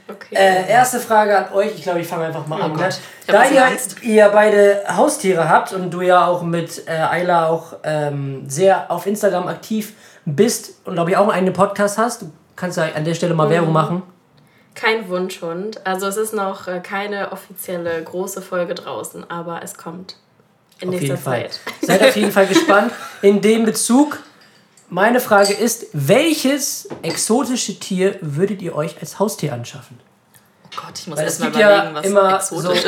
Okay. 0.08 0.36
äh, 0.36 0.70
erste 0.70 1.00
Frage 1.00 1.36
an 1.36 1.52
euch. 1.54 1.72
Ich 1.76 1.82
glaube, 1.82 2.00
ich 2.00 2.08
fange 2.08 2.26
einfach 2.26 2.46
mal 2.46 2.62
an. 2.62 2.74
Ne? 2.74 2.78
Gott. 2.78 3.00
Da 3.26 3.44
ihr, 3.46 3.66
ihr 4.04 4.30
beide 4.30 4.84
Haustiere 4.96 5.50
habt 5.50 5.74
und 5.74 5.90
du 5.90 6.02
ja 6.02 6.28
auch 6.28 6.44
mit 6.44 6.88
äh, 6.88 6.92
Ayla 6.92 7.48
auch 7.48 7.78
ähm, 7.84 8.44
sehr 8.48 8.92
auf 8.92 9.08
Instagram 9.08 9.48
aktiv 9.48 9.94
bist 10.26 10.74
und 10.86 10.94
glaube 10.94 11.10
ich 11.10 11.18
auch 11.18 11.24
einen 11.24 11.32
eigenen 11.32 11.54
Podcast 11.54 11.98
hast, 11.98 12.22
du 12.22 12.32
kannst 12.56 12.78
ja 12.78 12.86
an 12.96 13.04
der 13.06 13.14
Stelle 13.16 13.34
mal 13.34 13.50
Werbung 13.50 13.74
machen. 13.74 14.04
Kein 14.74 15.08
Wunschhund. 15.10 15.86
Also 15.86 16.08
es 16.08 16.18
ist 16.18 16.34
noch 16.34 16.68
äh, 16.68 16.80
keine 16.82 17.32
offizielle 17.32 18.04
große 18.04 18.42
Folge 18.42 18.76
draußen, 18.76 19.30
aber 19.30 19.62
es 19.64 19.78
kommt 19.78 20.18
in 20.82 20.90
Auf 20.90 20.96
nächster 20.96 21.18
Fall. 21.18 21.44
Zeit. 21.50 21.60
Seid 21.82 22.02
auf 22.04 22.16
jeden 22.16 22.32
Fall 22.32 22.48
gespannt. 22.56 22.92
In 23.22 23.40
dem 23.42 23.64
Bezug, 23.64 24.20
meine 24.90 25.22
Frage 25.22 25.54
ist, 25.54 25.86
welches 25.94 26.90
exotische 27.02 27.80
Tier 27.80 28.18
würdet 28.22 28.62
ihr 28.62 28.76
euch 28.76 28.98
als 29.00 29.18
Haustier 29.18 29.54
anschaffen? 29.54 29.98
Oh 30.66 30.82
Gott, 30.86 31.00
ich 31.00 31.08
muss 31.08 31.18
Weil 31.18 31.26
es 31.28 31.40
erst 31.40 31.40
mal 31.40 31.46
gibt 31.48 31.58
ja 31.60 31.70
überlegen, 31.90 31.96
was 31.96 32.06
immer 32.06 32.42
so, 32.42 32.72
exotisch 32.72 32.84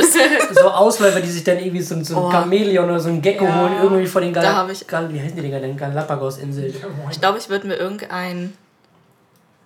ist. 0.50 0.56
so 0.60 0.70
Ausläufer, 0.70 1.22
die 1.22 1.30
sich 1.30 1.46
dann 1.46 1.58
irgendwie 1.58 1.82
so, 1.82 2.04
so 2.04 2.18
ein 2.18 2.24
Oh. 2.26 2.32
Chamäleon 2.32 2.84
oder 2.90 3.00
so 3.00 3.08
ein 3.08 3.22
Gecko 3.22 3.46
Ja. 3.46 3.62
holen, 3.62 3.74
irgendwie 3.82 4.06
von 4.08 4.24
den 4.24 4.34
Gal 4.34 4.44
Gal 4.88 5.14
wie 5.14 5.22
heißen 5.22 5.38
die 5.38 5.42
Dinger 5.42 5.62
denn? 5.62 5.78
Galapagos-Inseln. 5.78 6.76
Ich 7.12 7.22
glaube, 7.22 7.38
ich 7.38 7.48
würde 7.48 7.66
mir 7.68 7.76
irgendein 7.76 8.54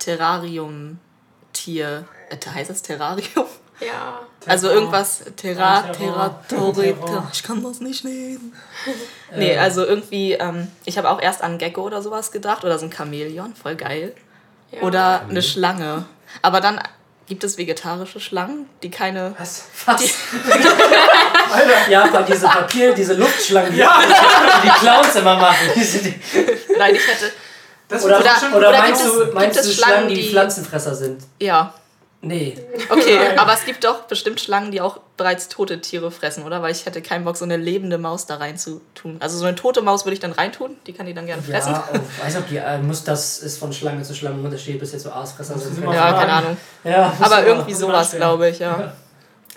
Terrarium-Tier. 0.02 2.04
Äh, 2.30 2.36
heißt 2.54 2.70
es 2.70 2.82
Terrarium? 2.82 3.46
Ja. 3.80 4.20
Also 4.44 4.70
irgendwas 4.70 5.22
Terra. 5.36 5.82
Terra, 5.92 6.42
Tori, 6.48 6.94
Terror. 6.94 7.28
Ich 7.32 7.44
kann 7.44 7.62
das 7.62 7.80
nicht 7.80 8.02
lesen. 8.02 8.52
Nee, 9.36 9.56
also 9.56 9.86
irgendwie, 9.86 10.32
ähm, 10.32 10.66
ich 10.84 10.98
habe 10.98 11.08
auch 11.08 11.22
erst 11.22 11.42
an 11.42 11.58
Gecko 11.58 11.82
oder 11.82 12.02
sowas 12.02 12.32
gedacht 12.32 12.64
oder 12.64 12.76
so 12.78 12.86
ein 12.86 12.92
Chamäleon, 12.92 13.54
voll 13.54 13.76
geil. 13.76 14.14
ja. 14.72 14.82
Oder 14.82 15.22
eine 15.28 15.42
Schlange. 15.42 16.04
Aber 16.42 16.60
dann 16.60 16.80
gibt 17.28 17.44
es 17.44 17.56
vegetarische 17.56 18.20
Schlangen, 18.20 18.66
die 18.82 18.90
keine. 18.90 19.34
was? 19.38 19.66
Was? 19.86 20.02
Ja, 21.88 22.04
aber 22.04 22.22
diese 22.22 22.46
Papier, 22.46 22.94
diese 22.94 23.14
Luftschlangen, 23.14 23.72
die, 23.72 23.78
die, 23.78 23.84
die 24.64 24.70
Clowns 24.80 25.14
immer 25.14 25.36
machen. 25.36 25.68
Die, 25.74 26.14
Nein, 26.78 26.94
ich 26.94 27.06
hätte. 27.06 27.32
Das 27.92 28.04
oder, 28.04 28.18
Oder- 28.20 28.30
bestimmt 28.32 28.54
oder, 28.54 28.68
oder 28.70 28.78
meinst 28.78 29.02
gibt 29.04 29.14
du, 29.16 29.22
es- 29.22 29.34
meinst 29.34 29.54
gibt 29.54 29.66
du 29.66 29.70
es 29.70 29.76
Schlangen, 29.76 30.08
die, 30.08 30.14
die- 30.14 30.30
Pflanzenfresser 30.30 30.94
sind? 30.94 31.22
Ja, 31.40 31.74
Nee. 32.24 32.56
okay. 32.88 33.18
aber 33.36 33.52
es 33.52 33.64
gibt 33.64 33.82
doch 33.84 34.02
bestimmt 34.02 34.40
Schlangen, 34.40 34.70
die 34.70 34.80
auch 34.80 34.98
bereits 35.16 35.48
tote 35.48 35.80
Tiere 35.80 36.12
fressen, 36.12 36.44
oder? 36.44 36.62
Weil 36.62 36.70
ich 36.70 36.86
hätte 36.86 37.02
keinen 37.02 37.24
Bock, 37.24 37.36
so 37.36 37.44
eine 37.44 37.56
lebende 37.56 37.98
Maus 37.98 38.26
da 38.26 38.36
rein 38.36 38.56
zu 38.56 38.80
tun. 38.94 39.16
Also 39.18 39.36
so 39.38 39.44
eine 39.44 39.56
tote 39.56 39.82
Maus 39.82 40.04
würde 40.04 40.14
ich 40.14 40.20
dann 40.20 40.30
reintun, 40.30 40.76
die 40.86 40.92
kann 40.92 41.06
die 41.06 41.14
dann 41.14 41.26
gerne 41.26 41.42
fressen. 41.42 41.72
Ja, 41.72 41.88
oh, 41.92 42.24
weiß 42.24 42.36
ob 42.36 42.48
die, 42.48 42.58
äh, 42.58 42.78
muss 42.78 43.02
das 43.02 43.38
ist 43.40 43.58
von 43.58 43.72
Schlange 43.72 44.02
zu 44.04 44.14
Schlange 44.14 44.40
untersteht, 44.40 44.78
bis 44.78 44.92
jetzt 44.92 45.02
so 45.02 45.10
Aasfresser 45.10 45.58
sind. 45.58 45.76
ich 45.78 45.84
Ja, 45.84 45.90
fragen. 45.92 46.18
keine 46.20 46.32
Ahnung. 46.32 46.56
Ja, 46.84 47.12
Aber 47.20 47.44
irgendwie 47.44 47.74
sowas, 47.74 48.12
glaube 48.12 48.48
ich, 48.50 48.60
ja. 48.60 48.92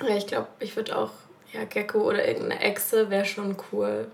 ja, 0.08 0.16
ich 0.16 0.26
glaube, 0.26 0.48
ich 0.60 0.76
würde 0.76 0.98
auch 0.98 1.12
ja, 1.54 1.64
Gecko 1.66 2.00
oder 2.00 2.28
irgendeine 2.28 2.60
Echse 2.62 3.10
wäre 3.12 3.26
schon 3.26 3.56
cool. 3.72 4.08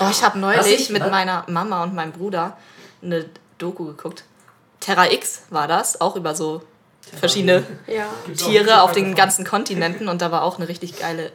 Oh, 0.00 0.06
ich 0.10 0.22
habe 0.22 0.38
neulich 0.38 0.66
ich- 0.80 0.90
mit 0.90 1.08
meiner 1.10 1.44
Mama 1.48 1.82
und 1.84 1.94
meinem 1.94 2.12
Bruder 2.12 2.56
eine 3.02 3.26
Doku 3.58 3.84
geguckt. 3.86 4.24
Terra 4.80 5.10
X 5.10 5.42
war 5.50 5.68
das, 5.68 6.00
auch 6.00 6.16
über 6.16 6.34
so 6.34 6.62
verschiedene 7.18 7.64
Ja. 7.86 8.06
Tiere 8.36 8.82
auf 8.82 8.92
den 8.92 9.14
ganzen 9.14 9.44
Kontinenten 9.44 10.08
und 10.08 10.22
da 10.22 10.30
war 10.30 10.42
auch 10.42 10.58
eine 10.58 10.68
richtig 10.68 10.98
geile 10.98 11.32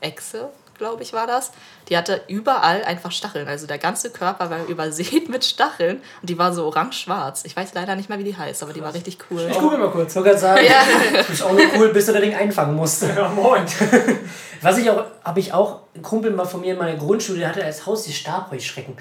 Echse, 0.00 0.50
glaube 0.78 1.02
ich, 1.02 1.12
war 1.12 1.26
das. 1.26 1.52
Die 1.88 1.96
hatte 1.96 2.20
überall 2.28 2.84
einfach 2.84 3.12
Stacheln. 3.12 3.46
Also 3.48 3.66
der 3.66 3.78
ganze 3.78 4.10
Körper 4.10 4.50
war 4.50 4.64
übersät 4.68 5.28
mit 5.28 5.44
Stacheln 5.44 6.02
und 6.20 6.30
die 6.30 6.38
war 6.38 6.52
so 6.52 6.64
orange-schwarz. 6.66 7.42
Ich 7.44 7.56
weiß 7.56 7.70
leider 7.74 7.94
nicht 7.96 8.08
mehr, 8.08 8.18
wie 8.18 8.24
die 8.24 8.36
heißt, 8.36 8.62
aber 8.62 8.72
die 8.72 8.82
war 8.82 8.92
richtig 8.94 9.18
cool. 9.30 9.46
Ich 9.50 9.58
google 9.58 9.78
mal 9.78 9.90
kurz. 9.90 10.10
Ich 10.10 10.16
wollte 10.16 10.30
gerade 10.30 10.40
sagen, 10.40 10.60
Ja. 11.12 11.20
du 11.22 11.28
bist 11.28 11.42
auch 11.42 11.52
nur 11.52 11.62
cool, 11.76 11.88
bis 11.90 12.06
du 12.06 12.12
das 12.12 12.22
Ding 12.22 12.34
einfangen 12.34 12.74
musst. 12.74 13.02
Ja, 13.02 13.28
moin. 13.28 13.64
Was 14.62 14.78
ich 14.78 14.88
auch, 14.90 15.04
habe 15.22 15.38
ich 15.38 15.52
auch, 15.52 15.80
ein 15.94 16.00
Kumpel 16.02 16.30
mal 16.30 16.46
von 16.46 16.62
mir 16.62 16.72
in 16.72 16.78
meiner 16.78 16.96
Grundschule, 16.96 17.40
der 17.40 17.48
hatte 17.50 17.62
als 17.64 17.84
Haus 17.84 18.04
die 18.04 18.12
Stabheuschrecken. 18.12 18.96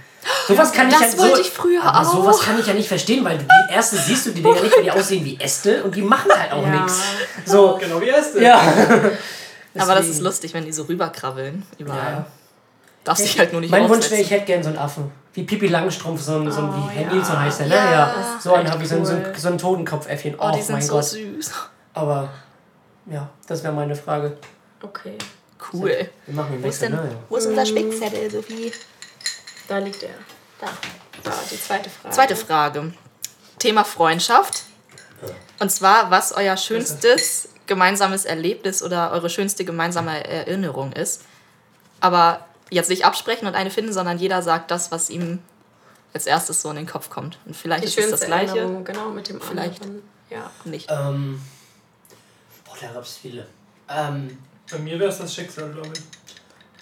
Sowas 0.50 0.72
kann 0.74 0.89
ich 0.89 0.98
Das 0.98 1.13
ja 1.13 1.17
wollte 1.20 1.36
so, 1.38 1.41
ich 1.41 1.50
früher 1.50 1.82
aber 1.82 2.08
auch. 2.08 2.13
sowas 2.13 2.41
kann 2.41 2.60
ich 2.60 2.67
ja 2.67 2.74
nicht 2.74 2.89
verstehen, 2.89 3.24
weil 3.24 3.38
die 3.38 3.74
erste 3.74 3.96
siehst 3.96 4.25
du 4.27 4.32
die 4.32 4.44
Dinger 4.44 4.62
nicht, 4.62 4.75
weil 4.75 4.84
die 4.84 4.91
aussehen 4.91 5.24
wie 5.24 5.39
Äste 5.39 5.84
und 5.84 5.96
die 5.96 6.01
machen 6.01 6.29
halt 6.34 6.51
auch 6.51 6.62
Ja. 6.63 6.70
nichts. 6.84 7.00
So, 7.46 7.77
Genau 7.79 8.01
wie 8.01 8.08
erste. 8.08 8.41
ja. 8.44 8.62
Aber 9.82 9.94
das 9.96 10.01
ist 10.03 10.08
Deswegen- 10.10 10.25
lustig, 10.25 10.53
wenn 10.53 10.65
die 10.65 10.74
so 10.74 10.84
rüberkrabbeln. 10.84 11.65
Überall. 11.77 12.12
Ja. 12.13 12.25
Darf 13.03 13.17
sich 13.17 13.38
halt 13.38 13.51
nur 13.51 13.62
nicht 13.62 13.70
Mein 13.72 13.88
Wunsch 13.89 14.10
wäre, 14.10 14.22
ich 14.22 14.32
hätte 14.32 14.46
gern 14.46 14.63
so 14.63 14.70
einen 14.70 14.77
Affen. 14.79 15.12
Wie 15.34 15.44
Pipi 15.44 15.67
Langstrumpf, 15.67 16.22
so 16.22 16.38
ein, 16.39 16.51
so 16.51 16.62
ein 16.62 16.70
Oh, 16.70 16.74
wie 16.89 16.94
Herr 16.96 17.03
ja. 17.08 17.13
Nilsson 17.13 17.39
heißt 17.39 17.60
der, 17.60 17.67
ne? 17.67 17.75
Ja, 17.75 17.91
Ja. 17.91 18.39
So 18.41 18.53
einen 18.53 18.72
habe 18.72 18.82
ich, 18.82 18.89
so, 18.89 18.96
ein- 18.96 19.05
so, 19.05 19.13
ein- 19.13 19.36
so 19.36 19.55
Totenkopfäffchen. 19.58 20.36
Oh, 20.39 20.50
Oh, 20.50 20.55
die 20.55 20.62
sind 20.62 20.74
mein 20.74 20.82
so 20.82 20.94
Gott. 20.94 21.03
süß. 21.05 21.51
Aber 21.94 22.29
ja, 23.05 23.29
das 23.48 23.63
wäre 23.63 23.74
meine 23.74 23.96
Frage. 23.96 24.38
Okay, 24.82 25.17
Cool. 25.74 26.10
Wir 26.25 26.36
machen 26.36 26.53
den 26.53 26.63
Wo 26.63 26.67
ist, 26.67 26.82
Wechsel, 26.82 26.96
denn, 26.98 27.05
ne? 27.10 27.15
wo 27.29 27.36
ist 27.38 27.46
unser 27.48 27.65
Spickzettel, 27.65 28.29
Sophie? 28.32 28.72
da 29.67 29.77
liegt 29.79 30.03
er. 30.03 30.10
Da. 30.60 30.67
So, 31.24 31.32
die 31.51 31.60
zweite 31.62 31.89
Frage. 31.89 32.13
Zweite 32.15 32.36
Frage. 32.36 32.94
Thema 33.60 33.84
Freundschaft. 33.84 34.63
Und 35.60 35.72
zwar, 35.72 36.12
was 36.12 36.34
euer 36.34 36.55
schönstes 36.58 37.50
gemeinsames 37.67 38.25
Erlebnis 38.25 38.84
oder 38.84 39.12
eure 39.12 39.29
schönste 39.29 39.65
gemeinsame 39.65 40.24
Erinnerung 40.27 40.91
ist. 40.93 41.24
Aber 42.00 42.45
jetzt 42.69 42.89
nicht 42.89 43.05
absprechen 43.05 43.48
und 43.48 43.55
eine 43.55 43.69
finden, 43.72 43.93
sondern 43.93 44.17
jeder 44.17 44.41
sagt 44.41 44.72
das, 44.72 44.91
was 44.91 45.10
ihm 45.10 45.39
als 46.13 46.25
erstes 46.27 46.62
so 46.62 46.69
in 46.69 46.77
den 46.77 46.88
Kopf 46.88 47.10
kommt. 47.10 47.38
Und 47.45 47.55
vielleicht 47.55 47.84
Die 47.84 47.88
ist 47.88 47.98
es 48.00 48.12
das 48.12 48.22
Gleiche. 48.22 48.57
Erinnerung, 48.60 48.84
genau, 48.86 49.10
mit 49.10 49.27
dem 49.29 49.41
Vielleicht. 49.41 49.81
anderen. 49.84 50.01
Ja. 50.29 50.50
Nicht. 50.63 50.89
Ähm, 50.89 51.41
boah, 52.65 52.75
da 52.79 52.88
gab 52.88 53.03
es 53.03 53.17
viele. 53.17 53.45
Ähm, 53.89 54.38
Bei 54.72 54.77
mir 54.79 55.00
wäre 55.00 55.10
es 55.10 55.17
das 55.19 55.34
Schicksal, 55.34 55.72
glaube 55.72 55.89
ich. 55.93 56.01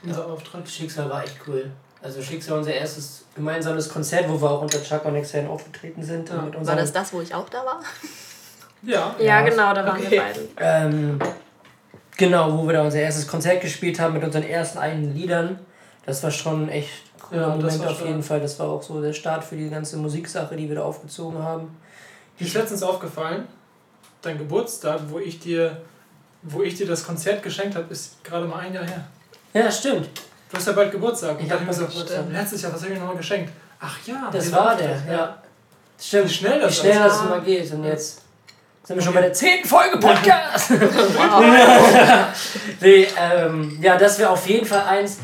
Unser 0.07 0.27
Auftritt. 0.27 0.69
Schicksal 0.69 1.09
war 1.09 1.23
echt 1.23 1.37
cool. 1.47 1.71
Also 2.01 2.21
Schicksal 2.21 2.57
unser 2.57 2.73
erstes 2.73 3.23
gemeinsames 3.33 3.89
Konzert, 3.89 4.29
wo 4.29 4.41
wir 4.41 4.51
auch 4.51 4.61
unter 4.61 4.83
Chuck 4.83 5.05
und 5.05 5.15
Exane 5.15 5.49
aufgetreten 5.49 6.03
sind. 6.03 6.29
Ja. 6.29 6.41
Mit 6.41 6.65
War 6.65 6.75
das 6.75 6.91
das, 6.91 7.13
wo 7.13 7.21
ich 7.21 7.33
auch 7.33 7.47
da 7.49 7.65
war? 7.65 7.81
Ja. 8.85 9.15
Ja, 9.19 9.25
Ja. 9.25 9.41
genau, 9.41 9.73
da 9.73 9.85
waren 9.85 9.97
Okay. 9.99 10.11
wir 10.11 10.21
beiden. 10.21 10.47
Ähm, 10.57 11.19
genau, 12.17 12.57
wo 12.57 12.65
wir 12.67 12.73
da 12.73 12.81
unser 12.83 12.99
erstes 12.99 13.27
Konzert 13.27 13.61
gespielt 13.61 13.99
haben 13.99 14.13
mit 14.13 14.23
unseren 14.23 14.43
ersten 14.43 14.77
eigenen 14.79 15.13
Liedern. 15.15 15.59
Das 16.05 16.21
war 16.23 16.31
schon 16.31 16.65
ein 16.65 16.69
echt 16.69 16.89
cooler 17.21 17.41
Ja, 17.41 17.57
das 17.57 17.77
Moment 17.77 17.91
auf 17.91 18.05
jeden 18.05 18.23
Fall. 18.23 18.39
Das 18.41 18.59
war 18.59 18.67
auch 18.67 18.83
so 18.83 19.01
der 19.01 19.13
Start 19.13 19.43
für 19.43 19.55
die 19.55 19.69
ganze 19.69 19.97
Musiksache, 19.97 20.55
die 20.55 20.67
wir 20.67 20.75
da 20.75 20.83
aufgezogen 20.83 21.41
haben. 21.41 21.77
Mir 22.39 22.45
ist 22.47 22.53
letztens 22.55 22.83
aufgefallen, 22.83 23.47
dein 24.21 24.37
Geburtstag, 24.37 24.99
wo 25.09 25.19
ich 25.19 25.39
dir, 25.39 25.77
wo 26.41 26.61
ich 26.61 26.75
dir 26.75 26.87
das 26.87 27.05
Konzert 27.05 27.41
geschenkt 27.41 27.75
habe, 27.75 27.85
ist 27.91 28.21
gerade 28.23 28.45
mal 28.45 28.59
ein 28.59 28.73
Jahr 28.73 28.83
her. 28.85 29.05
Ja, 29.53 29.71
stimmt. 29.71 30.09
Du 30.49 30.57
hast 30.57 30.67
ja 30.67 30.73
bald 30.73 30.91
Geburtstag. 30.91 31.37
Und 31.37 31.43
Ich 31.43 31.47
da 31.47 31.55
hab 31.55 31.61
hab 31.61 31.71
ich 31.71 31.79
mir 31.79 31.87
so, 31.87 32.23
letztes 32.31 32.61
Jahr, 32.61 32.73
was 32.73 32.81
habe 32.81 32.91
ich 32.91 32.97
mir 32.97 32.99
nochmal 32.99 33.17
geschenkt? 33.17 33.51
Ach 33.79 33.97
ja. 34.05 34.29
Das 34.31 34.51
war 34.51 34.75
der, 34.75 34.91
Auftritt, 34.91 35.11
ja. 35.11 35.37
Stimmt. 35.99 36.25
Wie 36.29 36.33
schnell 36.33 36.59
das 36.59 36.71
Wie 36.71 36.75
schnell 36.81 36.99
das 36.99 37.21
immer 37.21 37.39
geht. 37.41 37.71
Und 37.71 37.83
jetzt 37.85 38.22
sind 38.83 38.97
wir 38.97 39.03
schon 39.03 39.13
bei 39.13 39.21
der 39.21 39.33
zehnten 39.33 39.67
Folge 39.67 39.97
Podcast. 39.97 40.71
nee, 42.81 43.07
ähm, 43.17 43.79
ja, 43.81 43.97
das 43.97 44.19
wäre 44.19 44.29
auf 44.29 44.45
jeden 44.47 44.65
Fall 44.65 44.81
eins. 44.81 45.19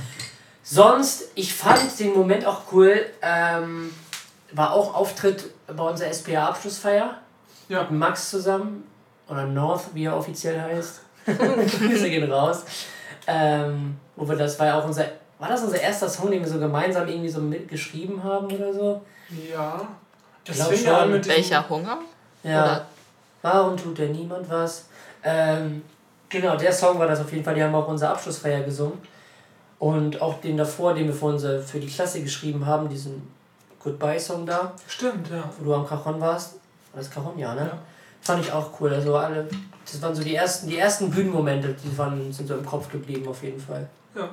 Sonst, 0.63 1.29
ich 1.35 1.53
fand 1.53 1.99
den 1.99 2.13
Moment 2.13 2.45
auch 2.45 2.61
cool. 2.71 3.05
Ähm, 3.21 3.93
war 4.53 4.73
auch 4.73 4.95
Auftritt 4.95 5.45
bei 5.67 5.83
unserer 5.83 6.13
SPA-Abschlussfeier. 6.13 7.17
Ja. 7.67 7.81
Mit 7.81 7.91
Max 7.91 8.29
zusammen. 8.29 8.85
Oder 9.27 9.45
North, 9.45 9.93
wie 9.93 10.05
er 10.05 10.15
offiziell 10.15 10.59
heißt. 10.59 11.01
Grüße 11.25 12.09
gehen 12.09 12.31
raus. 12.31 12.63
Ähm, 13.27 13.97
wo 14.15 14.27
wir 14.27 14.35
das 14.35 14.57
war 14.57 14.67
ja 14.67 14.79
auch 14.79 14.85
unser. 14.85 15.05
War 15.37 15.49
das 15.49 15.61
unser 15.61 15.79
erster 15.79 16.09
Song, 16.09 16.31
den 16.31 16.41
wir 16.41 16.49
so 16.49 16.59
gemeinsam 16.59 17.07
irgendwie 17.07 17.29
so 17.29 17.39
mitgeschrieben 17.39 18.23
haben 18.23 18.47
oder 18.47 18.73
so? 18.73 19.01
Ja. 19.51 19.87
Das 20.43 20.67
fing 20.67 20.87
an 20.87 21.01
schon. 21.01 21.11
mit 21.11 21.27
Welcher 21.27 21.69
Hunger? 21.69 21.99
Ja. 22.43 22.63
Oder- 22.63 22.85
Warum 23.41 23.77
tut 23.77 23.97
denn 23.97 24.11
niemand 24.11 24.49
was? 24.49 24.85
Ähm, 25.23 25.81
genau, 26.29 26.55
der 26.57 26.73
Song 26.73 26.99
war 26.99 27.07
das 27.07 27.19
auf 27.21 27.31
jeden 27.31 27.43
Fall. 27.43 27.55
Die 27.55 27.63
haben 27.63 27.75
auch 27.75 27.87
unsere 27.87 28.11
Abschlussfeier 28.11 28.61
gesungen. 28.63 28.97
Und 29.79 30.21
auch 30.21 30.41
den 30.41 30.57
davor, 30.57 30.93
den 30.93 31.07
wir 31.07 31.13
für, 31.13 31.25
unsere, 31.27 31.61
für 31.61 31.79
die 31.79 31.87
Klasse 31.87 32.21
geschrieben 32.21 32.65
haben, 32.65 32.89
diesen 32.89 33.29
Goodbye-Song 33.81 34.45
da, 34.45 34.73
Stimmt, 34.87 35.29
ja. 35.29 35.43
wo 35.57 35.65
du 35.65 35.73
am 35.73 35.87
Cajon 35.87 36.19
warst. 36.19 36.55
War 36.93 37.01
das 37.01 37.09
Cajon? 37.09 37.37
Ja, 37.39 37.55
ne? 37.55 37.61
Ja. 37.61 37.77
Fand 38.21 38.43
ich 38.45 38.51
auch 38.51 38.69
cool. 38.81 38.93
Also 38.93 39.15
alle, 39.15 39.47
das 39.85 40.01
waren 40.01 40.13
so 40.13 40.21
die 40.21 40.35
ersten, 40.35 40.67
die 40.67 40.77
ersten 40.77 41.09
Bühnenmomente, 41.09 41.73
die 41.81 41.97
waren, 41.97 42.31
sind 42.33 42.47
so 42.47 42.55
im 42.55 42.65
Kopf 42.65 42.91
geblieben 42.91 43.25
auf 43.29 43.41
jeden 43.43 43.59
Fall. 43.59 43.87
Ja, 44.15 44.29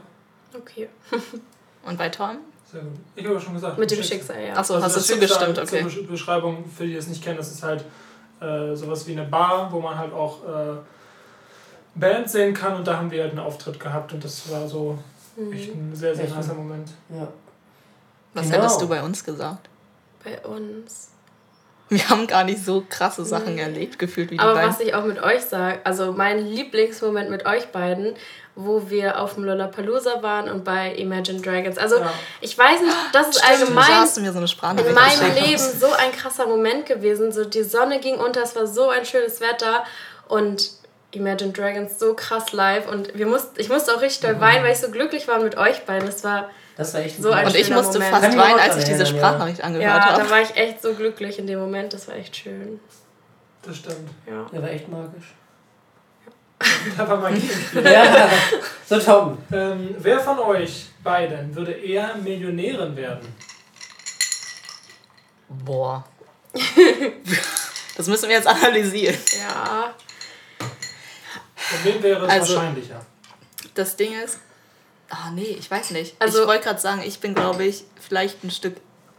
Okay. 0.57 0.89
Und 1.85 1.97
bei 1.99 2.09
Tom? 2.09 2.39
sehr 2.73 2.81
gut. 2.81 2.91
Ich 3.15 3.25
habe 3.27 3.39
schon 3.41 3.55
gesagt. 3.55 3.79
Mit 3.79 3.89
dem 3.91 4.03
Schicksal, 4.03 4.43
ja. 4.43 4.55
Achso, 4.57 4.75
Also 4.75 4.87
hast 4.87 4.95
du 4.97 4.99
das 5.01 5.07
Schicksal 5.07 5.39
zugestimmt, 5.55 5.59
okay. 5.61 5.83
Zur 5.83 6.03
Besch- 6.03 6.07
Beschreibung, 6.09 6.65
für 6.77 6.85
die 6.87 6.95
das 6.97 7.07
nicht 7.07 7.23
kennen, 7.23 7.37
das 7.37 7.53
ist 7.53 7.63
halt 7.63 7.85
äh, 8.40 8.75
sowas 8.75 9.07
wie 9.07 9.12
eine 9.12 9.25
Bar, 9.25 9.71
wo 9.73 9.81
man 9.81 9.97
halt 9.99 10.12
auch 10.12 10.45
äh, 10.45 10.76
Band 11.95 12.28
sehen 12.31 12.52
kann 12.55 12.75
und 12.76 12.87
da 12.87 12.99
haben 12.99 13.11
wir 13.11 13.23
halt 13.23 13.33
einen 13.33 13.40
Auftritt 13.40 13.81
gehabt 13.81 14.12
und 14.12 14.23
das 14.25 14.50
war 14.50 14.66
so 14.69 14.99
echt 15.52 15.75
ein 15.75 15.95
sehr, 15.95 16.14
sehr 16.14 16.28
nicer? 16.28 16.55
Moment. 16.55 16.90
Ja. 17.09 17.28
Was 18.35 18.47
Genau. 18.47 18.57
hättest 18.59 18.83
du 18.83 18.88
bei 18.88 19.02
uns 19.02 19.25
gesagt? 19.25 19.69
Bei 20.25 20.38
uns. 20.47 21.09
Wir 21.88 22.09
haben 22.09 22.26
gar 22.26 22.43
nicht 22.43 22.64
so 22.64 22.85
krasse 22.88 23.25
Sachen 23.25 23.59
erlebt, 23.59 23.99
gefühlt 23.99 24.31
wie 24.33 24.37
die 24.37 24.40
Aber 24.40 24.55
beiden. 24.55 24.71
was 24.71 24.81
ich 24.81 24.93
auch 24.95 25.05
mit 25.05 25.23
euch 25.23 25.43
sage, 25.43 25.78
also 25.85 26.12
mein 26.12 26.45
Lieblingsmoment 26.45 27.31
mit 27.31 27.47
euch 27.47 27.66
beiden, 27.66 28.14
wo 28.57 28.90
wir 28.90 29.21
auf 29.21 29.35
dem 29.35 29.45
Lollapalooza 29.45 30.21
waren 30.23 30.49
und 30.50 30.64
bei 30.64 30.93
Imagine 30.95 31.40
Dragons. 31.40 31.78
Also 31.78 31.97
Ja. 32.00 32.12
ich 32.40 32.59
weiß 32.59 32.81
nicht, 32.81 32.93
das 33.12 33.28
ist 33.28 33.38
Stimmt, 33.45 33.61
allgemein 33.61 33.85
hast 34.00 34.16
du 34.16 34.21
mir 34.23 34.33
so 34.33 34.38
in 34.40 34.95
meinem. 34.95 35.35
Leben 35.35 35.59
so 35.59 35.87
ein 35.93 36.11
krasser 36.11 36.47
Moment 36.47 36.87
gewesen. 36.87 37.31
So 37.31 37.45
die 37.45 37.62
Sonne 37.62 38.00
ging 38.00 38.16
unter, 38.16 38.43
es 38.43 38.57
war 38.57 38.66
so 38.66 38.88
ein 38.88 39.05
schönes 39.05 39.40
Wetter 39.40 39.85
und 40.28 40.71
Imagine 41.12 41.52
Dragons 41.52 41.99
so 42.00 42.14
krass 42.14 42.52
live 42.52 42.88
und 42.90 43.16
wir 43.16 43.26
mussten, 43.26 43.61
ich 43.61 43.69
musste 43.69 43.95
auch 43.95 44.00
richtig 44.02 44.28
doll 44.28 44.40
weinen, 44.40 44.64
weil 44.64 44.73
ich 44.73 44.78
so 44.81 44.90
glücklich 44.90 45.28
war 45.28 45.38
mit 45.38 45.57
euch 45.57 45.85
beiden. 45.87 46.07
Das 46.07 46.25
war 46.25 46.50
Das 46.76 46.92
war 46.95 47.00
echt 47.00 47.23
So 47.23 47.30
ein 47.30 47.47
Und 47.47 47.56
ich 47.56 47.71
musste 47.71 47.99
Moment. 47.99 48.14
fast 48.16 48.37
weinen, 48.37 48.59
als 48.61 48.76
ich 48.76 48.85
diese 48.85 49.00
ja. 49.04 49.06
Sprachnachricht 49.06 49.62
angehört 49.62 49.87
ja, 49.88 50.04
habe. 50.12 50.23
da 50.23 50.30
war 50.30 50.42
ich 50.42 50.54
echt 50.56 50.83
so 50.83 50.92
glücklich 50.95 51.38
in 51.38 51.47
dem 51.47 51.59
Moment. 51.59 51.92
Das 51.95 52.06
war 52.09 52.16
echt 52.16 52.37
schön. 52.37 52.80
Das 53.62 53.78
stimmt. 53.78 54.11
Ja. 54.26 54.45
Der 54.52 54.62
war 54.62 54.71
echt 54.71 54.88
magisch. 54.88 55.35
Da 56.97 57.06
war 57.09 57.16
Magie 57.18 57.47
im 57.52 57.61
Spiel. 57.61 57.85
ja, 57.85 58.30
so 58.88 58.99
Tom. 58.99 59.37
Ähm, 59.52 59.95
wer 59.99 60.18
von 60.21 60.38
euch 60.38 60.87
beiden 61.02 61.54
würde 61.54 61.73
eher 61.73 62.14
Millionärin 62.16 62.97
werden? 62.97 63.28
Boah. 65.49 66.04
das 67.97 68.06
müssen 68.06 68.28
wir 68.28 68.37
jetzt 68.37 68.47
analysieren. 68.49 69.16
Ja. 69.38 69.95
Von 71.56 71.85
wem 71.85 72.02
wäre 72.02 72.25
es 72.26 72.30
Also- 72.33 72.56
wahrscheinlicher? 72.56 73.04
Das 73.75 73.97
Ding 73.97 74.12
ist. 74.23 74.38
Ah, 75.09 75.31
nee, 75.33 75.57
ich 75.59 75.71
weiß 75.71 75.91
nicht. 75.93 76.15
Also- 76.19 76.43
ich 76.43 76.47
wollte 76.49 76.65
gerade 76.65 76.81
sagen, 76.81 77.03
ich 77.05 77.21
bin, 77.21 77.35
glaube 77.35 77.65
ich, 77.65 77.85
vielleicht 78.01 78.43
ein 78.45 78.51
Stück 78.51 78.77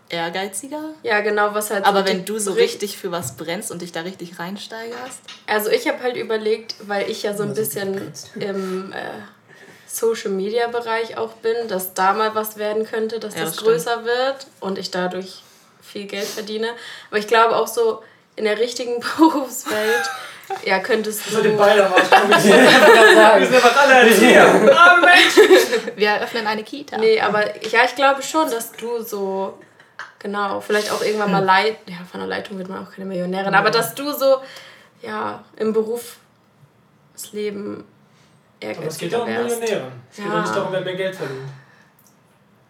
ehrgeiziger. 0.09 0.93
Ja, 1.03 1.19
genau, 1.21 1.53
was 1.53 1.69
halt. 1.69 1.85
Aber 1.85 1.99
so 2.01 2.05
wenn 2.07 2.25
du 2.25 2.39
so 2.39 2.51
Richt- 2.53 2.75
richtig 2.75 2.97
für 2.97 3.11
was 3.11 3.35
brennst 3.35 3.71
und 3.71 3.81
dich 3.81 3.91
da 3.91 4.01
richtig 4.01 4.39
reinsteigerst. 4.39 5.19
Also 5.47 5.69
ich 5.69 5.87
habe 5.87 6.01
halt 6.01 6.15
überlegt, 6.17 6.75
weil 6.87 7.09
ich 7.09 7.23
ja 7.23 7.33
so 7.35 7.43
ein 7.43 7.49
Immer 7.49 7.55
so 7.55 7.61
bisschen 7.61 8.13
im 8.35 8.91
äh, 8.93 8.95
Social 9.85 10.31
Media 10.31 10.67
Bereich 10.67 11.17
auch 11.17 11.33
bin, 11.33 11.67
dass 11.67 11.93
da 11.93 12.13
mal 12.13 12.35
was 12.35 12.57
werden 12.57 12.85
könnte, 12.85 13.19
dass 13.19 13.35
Ja, 13.35 13.41
das 13.41 13.55
das 13.55 13.63
größer 13.63 14.05
wird 14.05 14.47
und 14.59 14.77
ich 14.77 14.91
dadurch 14.91 15.41
viel 15.81 16.05
Geld 16.05 16.25
verdiene. 16.27 16.69
Aber 17.09 17.19
ich 17.19 17.27
glaube 17.27 17.55
auch 17.55 17.67
so 17.67 18.01
in 18.35 18.43
der 18.45 18.59
richtigen 18.59 18.99
Berufswelt, 19.17 20.03
ja, 20.65 20.79
könntest 20.79 21.25
So 21.29 21.37
du. 21.37 21.43
den 21.49 21.57
wollte 21.57 21.77
gerade 21.77 22.05
sagen. 22.05 22.29
Wir 22.29 23.47
sind 23.47 23.55
einfach 23.55 23.77
alle. 23.83 24.77
Arme 24.77 25.05
Menschen. 25.05 25.97
Wir 25.97 26.09
eröffnen 26.09 26.47
eine 26.47 26.63
Kita. 26.63 26.97
Nee, 26.97 27.19
aber 27.19 27.45
ja, 27.67 27.79
ich 27.85 27.95
glaube 27.95 28.21
schon, 28.23 28.49
dass 28.49 28.71
du 28.73 29.01
so, 29.03 29.57
genau, 30.19 30.59
vielleicht 30.61 30.91
auch 30.91 31.01
irgendwann 31.03 31.31
mal 31.31 31.43
Leit, 31.43 31.77
ja, 31.87 31.97
von 32.09 32.19
der 32.21 32.29
Leitung 32.29 32.57
wird 32.57 32.69
man 32.69 32.85
auch 32.85 32.91
keine 32.91 33.05
Millionärin, 33.07 33.53
aber 33.55 33.71
dass 33.71 33.93
du 33.95 34.11
so, 34.13 34.37
ja, 35.01 35.43
im 35.57 35.73
Beruf 35.73 36.17
das 37.13 37.33
Leben 37.33 37.83
Aber 38.63 38.85
es 38.87 38.97
geht 38.97 39.11
ja 39.11 39.19
ehrgeiziger 39.19 39.21
um 39.23 39.27
wärst. 39.27 39.59
Millionären. 39.59 39.91
Es 40.11 40.17
geht 40.17 40.25
Ja. 40.25 40.41
nicht 40.41 40.55
darum, 40.55 40.71
wer 40.71 40.81
mehr 40.81 40.95
Geld 40.95 41.15
verdient. 41.15 41.49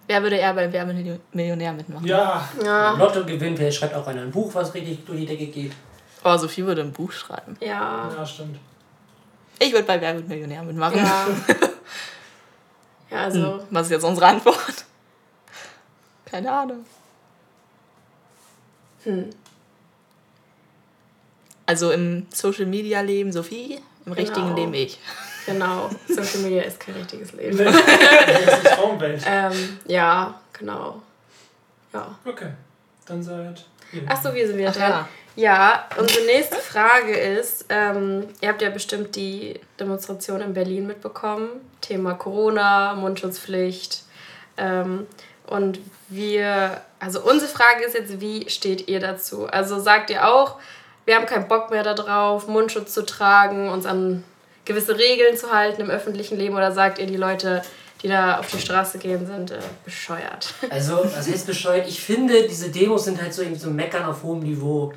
Wer 0.09 0.23
würde 0.23 0.37
eher 0.37 0.53
bei 0.53 0.71
Wer 0.71 0.87
wird 0.87 1.19
Millionär 1.33 1.73
mitmachen? 1.73 2.05
Ja, 2.07 2.47
Ja, 2.63 2.91
Lotto 2.91 3.25
gewinnt, 3.25 3.59
wer 3.59 3.69
schreibt 3.71 3.93
auch 3.93 4.07
einer 4.07 4.21
ein 4.21 4.31
Buch, 4.31 4.55
was 4.55 4.73
richtig 4.73 5.05
durch 5.05 5.19
die 5.19 5.25
Decke 5.25 5.47
geht. 5.47 5.73
Oh, 6.23 6.37
Sophie 6.37 6.65
würde 6.65 6.81
ein 6.81 6.91
Buch 6.91 7.11
schreiben. 7.11 7.57
ja, 7.59 8.11
ja, 8.15 8.25
stimmt. 8.25 8.59
Ich 9.59 9.71
würde 9.71 9.85
bei 9.85 9.99
Wer 10.01 10.15
wird 10.15 10.27
Millionär 10.27 10.63
mitmachen. 10.63 10.97
ja. 10.97 11.27
Ja, 13.09 13.23
also, 13.23 13.39
Hm, 13.59 13.61
Was 13.69 13.87
ist 13.87 13.91
jetzt 13.91 14.03
unsere 14.03 14.25
Antwort? 14.27 14.85
Keine 16.25 16.51
Ahnung. 16.51 16.85
hm. 19.03 19.29
Also 21.65 21.91
im 21.91 22.27
Social 22.33 22.65
Media 22.65 23.01
Leben 23.01 23.31
Sophie, 23.31 23.79
im 24.05 24.11
richtigen 24.13 24.55
Leben 24.55 24.73
ich. 24.73 24.99
genau. 25.45 25.89
Social 26.07 26.39
Media 26.41 26.63
ist 26.63 26.79
kein 26.79 26.95
richtiges 26.95 27.33
Leben. 27.33 27.57
Nee, 27.57 27.63
das 28.45 28.57
ist 28.63 28.67
Traumwelt. 28.73 29.21
Ähm, 29.25 29.79
ja, 29.85 30.39
genau. 30.53 31.01
Ja. 31.93 32.17
Okay, 32.25 32.51
dann 33.05 33.21
seid. 33.23 33.65
Achso, 34.05 34.33
wir 34.33 34.47
sind 34.47 34.57
wieder 34.57 34.69
Ach 34.69 34.75
dran. 34.75 34.89
ja. 34.91 35.07
Ja, 35.37 35.87
unsere 35.99 36.25
nächste 36.25 36.55
Frage 36.55 37.15
ist, 37.15 37.65
ähm, 37.69 38.27
ihr 38.41 38.49
habt 38.49 38.59
ja 38.59 38.71
bestimmt 38.71 39.15
die 39.15 39.59
Demonstration 39.79 40.41
in 40.41 40.55
Berlin 40.55 40.87
mitbekommen. 40.87 41.49
Thema 41.79 42.15
Corona, 42.15 42.95
Mundschutzpflicht. 42.95 44.01
Ähm, 44.57 45.05
und 45.45 45.79
wir, 46.09 46.81
also 46.99 47.21
unsere 47.21 47.51
Frage 47.51 47.85
ist 47.85 47.93
jetzt, 47.93 48.19
wie 48.19 48.49
steht 48.49 48.87
ihr 48.87 48.99
dazu? 48.99 49.45
Also 49.45 49.79
sagt 49.79 50.09
ihr 50.09 50.27
auch, 50.27 50.55
wir 51.05 51.15
haben 51.15 51.27
keinen 51.27 51.47
Bock 51.47 51.69
mehr 51.69 51.83
darauf, 51.83 52.47
Mundschutz 52.47 52.95
zu 52.95 53.05
tragen, 53.05 53.69
uns 53.69 53.85
an 53.85 54.23
gewisse 54.65 54.97
Regeln 54.97 55.37
zu 55.37 55.51
halten 55.51 55.83
im 55.83 55.91
öffentlichen 55.91 56.39
Leben 56.39 56.55
oder 56.55 56.71
sagt 56.71 56.97
ihr, 56.97 57.05
die 57.05 57.15
Leute, 57.15 57.61
die 58.01 58.07
da 58.07 58.39
auf 58.39 58.49
die 58.49 58.59
Straße 58.59 58.97
gehen, 58.97 59.27
sind 59.27 59.51
äh, 59.51 59.59
bescheuert? 59.85 60.55
Also, 60.71 60.97
was 61.03 61.27
heißt 61.27 61.45
bescheuert? 61.45 61.87
Ich 61.87 62.01
finde, 62.01 62.47
diese 62.47 62.69
Demos 62.71 63.05
sind 63.05 63.21
halt 63.21 63.35
so 63.35 63.43
irgendwie 63.43 63.61
so 63.61 63.69
Meckern 63.69 64.03
auf 64.03 64.23
hohem 64.23 64.39
Niveau. 64.39 64.93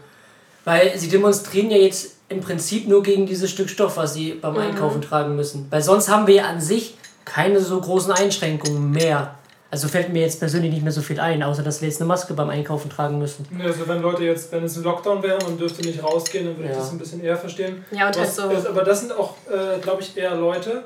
Weil 0.64 0.97
sie 0.99 1.09
demonstrieren 1.09 1.71
ja 1.71 1.79
jetzt 1.79 2.17
im 2.29 2.40
Prinzip 2.40 2.87
nur 2.87 3.02
gegen 3.02 3.26
dieses 3.26 3.50
Stück 3.50 3.69
Stoff, 3.71 3.97
was 3.97 4.14
sie 4.14 4.35
beim 4.35 4.57
Einkaufen 4.57 5.00
tragen 5.02 5.35
müssen. 5.37 5.67
Weil 5.71 5.83
sonst 5.83 6.09
haben 6.09 6.26
wir 6.26 6.35
ja 6.37 6.45
an 6.45 6.61
sich 6.61 6.95
keine 7.25 7.61
so 7.61 7.81
großen 7.81 8.12
Einschränkungen 8.12 8.90
mehr. 8.90 9.35
Also 9.73 9.87
fällt 9.87 10.12
mir 10.12 10.23
jetzt 10.23 10.40
persönlich 10.40 10.73
nicht 10.73 10.83
mehr 10.83 10.90
so 10.93 11.00
viel 11.00 11.21
ein, 11.21 11.43
außer 11.45 11.62
dass 11.62 11.81
wir 11.81 11.88
jetzt 11.88 12.00
eine 12.00 12.09
Maske 12.09 12.35
beim 12.35 12.50
Einkaufen 12.50 12.90
tragen 12.90 13.19
müssen. 13.19 13.47
Also 13.64 13.87
wenn 13.87 14.02
Leute 14.02 14.25
jetzt, 14.25 14.50
wenn 14.50 14.64
es 14.64 14.76
ein 14.76 14.83
Lockdown 14.83 15.23
wäre, 15.23 15.38
man 15.45 15.57
dürfte 15.57 15.83
nicht 15.83 16.02
rausgehen, 16.02 16.45
dann 16.47 16.57
würde 16.57 16.71
ich 16.71 16.75
Ja. 16.76 16.81
das 16.83 16.90
ein 16.90 16.99
bisschen 16.99 17.23
eher 17.23 17.37
verstehen. 17.37 17.85
Ja, 17.93 18.09
und 18.09 18.17
halt 18.17 18.19
Was, 18.19 18.37
so- 18.37 18.50
ist, 18.50 18.67
aber 18.67 18.83
das 18.83 19.00
sind 19.00 19.12
auch, 19.12 19.35
äh, 19.49 19.79
glaube 19.81 20.02
ich, 20.02 20.17
eher 20.17 20.35
Leute, 20.35 20.83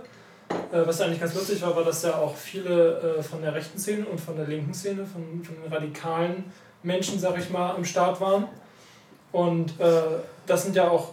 äh, 0.70 0.80
was 0.84 1.00
eigentlich 1.00 1.20
ganz 1.20 1.34
lustig 1.34 1.62
war, 1.62 1.74
war, 1.74 1.84
dass 1.84 2.02
ja 2.02 2.14
auch 2.18 2.36
viele 2.36 3.16
äh, 3.18 3.22
von 3.22 3.40
der 3.40 3.54
rechten 3.54 3.78
Szene 3.78 4.04
und 4.04 4.20
von 4.20 4.36
der 4.36 4.46
linken 4.46 4.74
Szene, 4.74 5.06
von, 5.06 5.42
von 5.42 5.54
den 5.62 5.72
radikalen 5.72 6.44
Menschen, 6.82 7.18
sag 7.18 7.38
ich 7.38 7.48
mal, 7.48 7.70
am 7.74 7.84
Start 7.86 8.20
waren. 8.20 8.44
Und 9.34 9.80
äh, 9.80 9.84
das 10.46 10.62
sind 10.62 10.76
ja 10.76 10.88
auch 10.88 11.08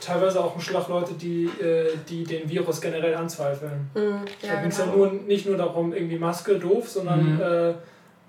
teilweise 0.00 0.38
auch 0.44 0.54
ein 0.54 0.60
Schlag 0.60 0.88
Leute, 0.88 1.14
die, 1.14 1.46
äh, 1.46 1.96
die 2.08 2.24
den 2.24 2.48
Virus 2.48 2.80
generell 2.82 3.14
anzweifeln. 3.14 3.88
Mhm, 3.94 4.24
da 4.42 4.46
ja, 4.48 4.60
ging 4.60 4.70
es 4.70 4.76
ja 4.78 4.84
genau. 4.84 4.96
nur, 4.98 5.12
nicht 5.12 5.46
nur 5.46 5.56
darum, 5.56 5.94
irgendwie 5.94 6.18
Maske 6.18 6.58
doof, 6.58 6.88
sondern 6.90 7.34
Mhm. 7.36 7.40
äh, 7.40 7.74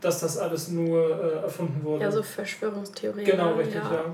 dass 0.02 0.20
das 0.22 0.38
alles 0.38 0.70
nur 0.70 1.00
äh, 1.10 1.44
erfunden 1.44 1.84
wurde. 1.84 2.04
Ja, 2.04 2.12
so 2.12 2.24
Verschwörungstheorien. 2.24 3.25
genau, 3.25 3.50
ne? 3.52 3.58
richtig, 3.58 3.75
ja. 3.75 4.06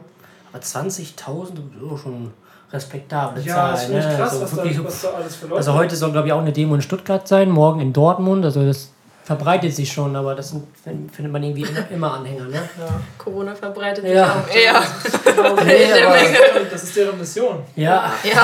Aber 0.51 0.61
20.000 0.63 1.93
ist 1.93 2.01
schon 2.01 2.31
respektable 2.71 3.41
Ja, 3.43 3.53
Zahl. 3.55 3.71
das 3.73 3.83
finde 3.85 3.99
ich 3.99 4.05
ne? 4.05 4.15
krass, 4.15 4.31
Also 4.31 4.41
was, 4.43 4.55
wirklich 4.55 4.73
da, 4.77 4.79
so- 4.81 4.87
was 4.87 5.01
da 5.01 5.09
alles 5.11 5.35
für 5.35 5.45
Leute 5.45 5.57
Also 5.57 5.73
heute 5.73 5.95
soll, 5.95 6.11
glaube 6.11 6.27
ich, 6.27 6.33
auch 6.33 6.41
eine 6.41 6.53
Demo 6.53 6.73
in 6.75 6.81
Stuttgart 6.81 7.27
sein, 7.27 7.49
morgen 7.51 7.81
in 7.81 7.93
Dortmund. 7.93 8.45
Also 8.45 8.65
das 8.65 8.91
verbreitet 9.23 9.75
sich 9.75 9.91
schon, 9.91 10.15
aber 10.15 10.35
das 10.35 10.49
sind, 10.49 10.65
findet 10.83 11.31
man 11.31 11.43
irgendwie 11.43 11.61
immer, 11.63 11.91
immer 11.91 12.13
Anhänger. 12.15 12.45
Ne? 12.45 12.55
Ja. 12.55 13.01
Corona 13.17 13.53
verbreitet 13.55 14.03
Ja. 14.05 14.43
sich 14.47 14.53
auch. 14.53 14.63
Ja. 14.63 14.83
Nee, 15.65 15.87
der 15.93 16.07
aber- 16.07 16.15
Menge. 16.15 16.37
Das 16.71 16.83
ist 16.83 16.95
deren 16.95 17.17
Mission. 17.17 17.63
Ja, 17.75 18.11
Ja, 18.23 18.43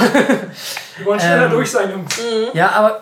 Die 0.99 1.05
wollen 1.05 1.19
schneller 1.19 1.45
Ähm, 1.45 1.51
durch 1.51 1.71
sein, 1.71 1.91
Jungs. 1.91 2.19
ja, 2.53 2.69
aber 2.71 3.01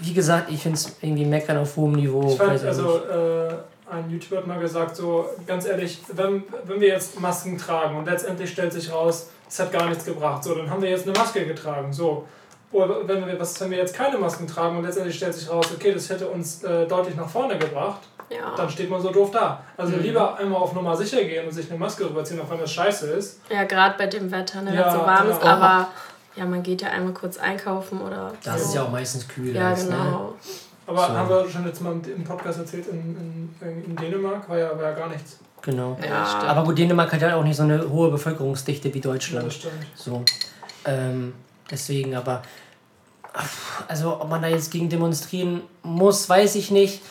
wie 0.00 0.12
gesagt, 0.14 0.50
ich 0.50 0.60
finde 0.62 0.76
es 0.78 0.92
irgendwie 1.00 1.24
meckern 1.24 1.58
auf 1.58 1.76
hohem 1.76 1.92
Niveau. 1.92 2.30
Ich 2.30 2.36
fand, 2.38 2.64
also 2.64 2.98
äh, 2.98 3.54
ein 3.90 4.10
YouTuber 4.10 4.38
hat 4.38 4.46
mal 4.46 4.58
gesagt, 4.58 4.96
so 4.96 5.26
ganz 5.46 5.66
ehrlich, 5.66 6.00
wenn, 6.12 6.44
wenn 6.64 6.80
wir 6.80 6.88
jetzt 6.88 7.20
Masken 7.20 7.58
tragen 7.58 7.96
und 7.96 8.06
letztendlich 8.06 8.50
stellt 8.50 8.72
sich 8.72 8.90
raus, 8.92 9.28
es 9.48 9.58
hat 9.58 9.72
gar 9.72 9.86
nichts 9.88 10.04
gebracht, 10.04 10.42
so, 10.44 10.54
dann 10.54 10.68
haben 10.70 10.82
wir 10.82 10.90
jetzt 10.90 11.06
eine 11.08 11.16
Maske 11.18 11.44
getragen, 11.46 11.92
so. 11.92 12.24
Oder 12.74 13.06
wenn 13.08 13.24
wir, 13.26 13.38
was, 13.38 13.58
wenn 13.60 13.70
wir 13.70 13.78
jetzt 13.78 13.94
keine 13.94 14.18
Masken 14.18 14.46
tragen 14.46 14.76
und 14.78 14.84
letztendlich 14.84 15.16
stellt 15.16 15.32
sich 15.34 15.48
raus, 15.48 15.66
okay, 15.74 15.92
das 15.92 16.10
hätte 16.10 16.26
uns 16.28 16.62
äh, 16.64 16.86
deutlich 16.86 17.14
nach 17.16 17.28
vorne 17.28 17.56
gebracht, 17.56 18.00
Ja. 18.30 18.52
dann 18.56 18.68
steht 18.68 18.90
man 18.90 19.00
so 19.00 19.10
doof 19.10 19.30
da. 19.30 19.62
Also 19.76 19.92
Mhm. 19.96 20.02
lieber 20.02 20.36
einmal 20.36 20.60
auf 20.60 20.72
Nummer 20.74 20.96
sicher 20.96 21.22
gehen 21.24 21.46
und 21.46 21.52
sich 21.52 21.70
eine 21.70 21.78
Maske 21.78 22.04
rüberziehen, 22.04 22.40
auch 22.40 22.50
wenn 22.50 22.58
das 22.58 22.72
scheiße 22.72 23.06
ist. 23.12 23.40
ja, 23.48 23.62
gerade 23.64 23.94
bei 23.96 24.06
dem 24.08 24.30
Wetter, 24.32 24.60
ne, 24.62 24.70
wenn 24.72 24.74
Ja, 24.78 24.88
es 24.88 24.94
so 24.94 25.00
warm 25.00 25.30
ist. 25.30 25.40
genau. 25.40 25.52
Aber 25.52 25.88
ja, 26.36 26.44
man 26.46 26.62
geht 26.64 26.82
ja 26.82 26.88
einmal 26.88 27.14
kurz 27.14 27.36
einkaufen 27.38 28.00
oder. 28.00 28.32
Das 28.42 28.60
so. 28.62 28.68
ist 28.68 28.74
ja 28.74 28.82
auch 28.82 28.90
meistens 28.90 29.28
kühl. 29.28 29.54
Ja, 29.54 29.68
alles, 29.68 29.84
Ne? 29.88 29.90
genau. 29.96 30.34
Aber 30.86 30.98
So. 31.06 31.12
haben 31.12 31.28
wir 31.28 31.48
schon 31.48 31.64
jetzt 31.66 31.80
mal 31.80 31.92
im 31.92 32.24
Podcast 32.24 32.58
erzählt, 32.58 32.88
in, 32.88 33.48
in, 33.60 33.84
in 33.84 33.96
Dänemark 33.96 34.48
war 34.48 34.58
ja, 34.58 34.70
war 34.76 34.82
ja 34.82 34.92
gar 34.92 35.08
nichts. 35.08 35.38
Genau. 35.62 35.96
ja, 36.04 36.26
stimmt. 36.26 36.44
Aber 36.50 36.64
gut, 36.64 36.76
Dänemark 36.76 37.12
hat 37.12 37.22
ja 37.22 37.36
auch 37.36 37.44
nicht 37.44 37.56
so 37.56 37.62
eine 37.62 37.88
hohe 37.88 38.10
Bevölkerungsdichte 38.10 38.92
wie 38.92 38.98
Ja, 38.98 39.02
Deutschland. 39.04 39.46
das 39.46 39.54
stimmt. 39.54 39.86
So. 39.94 40.22
Ähm, 40.86 41.34
deswegen, 41.70 42.14
aber. 42.16 42.42
Also, 43.88 44.20
ob 44.20 44.30
man 44.30 44.42
da 44.42 44.48
jetzt 44.48 44.70
gegen 44.70 44.88
demonstrieren 44.88 45.62
muss, 45.82 46.28
weiß 46.28 46.54
ich 46.54 46.70
nicht. 46.70 47.02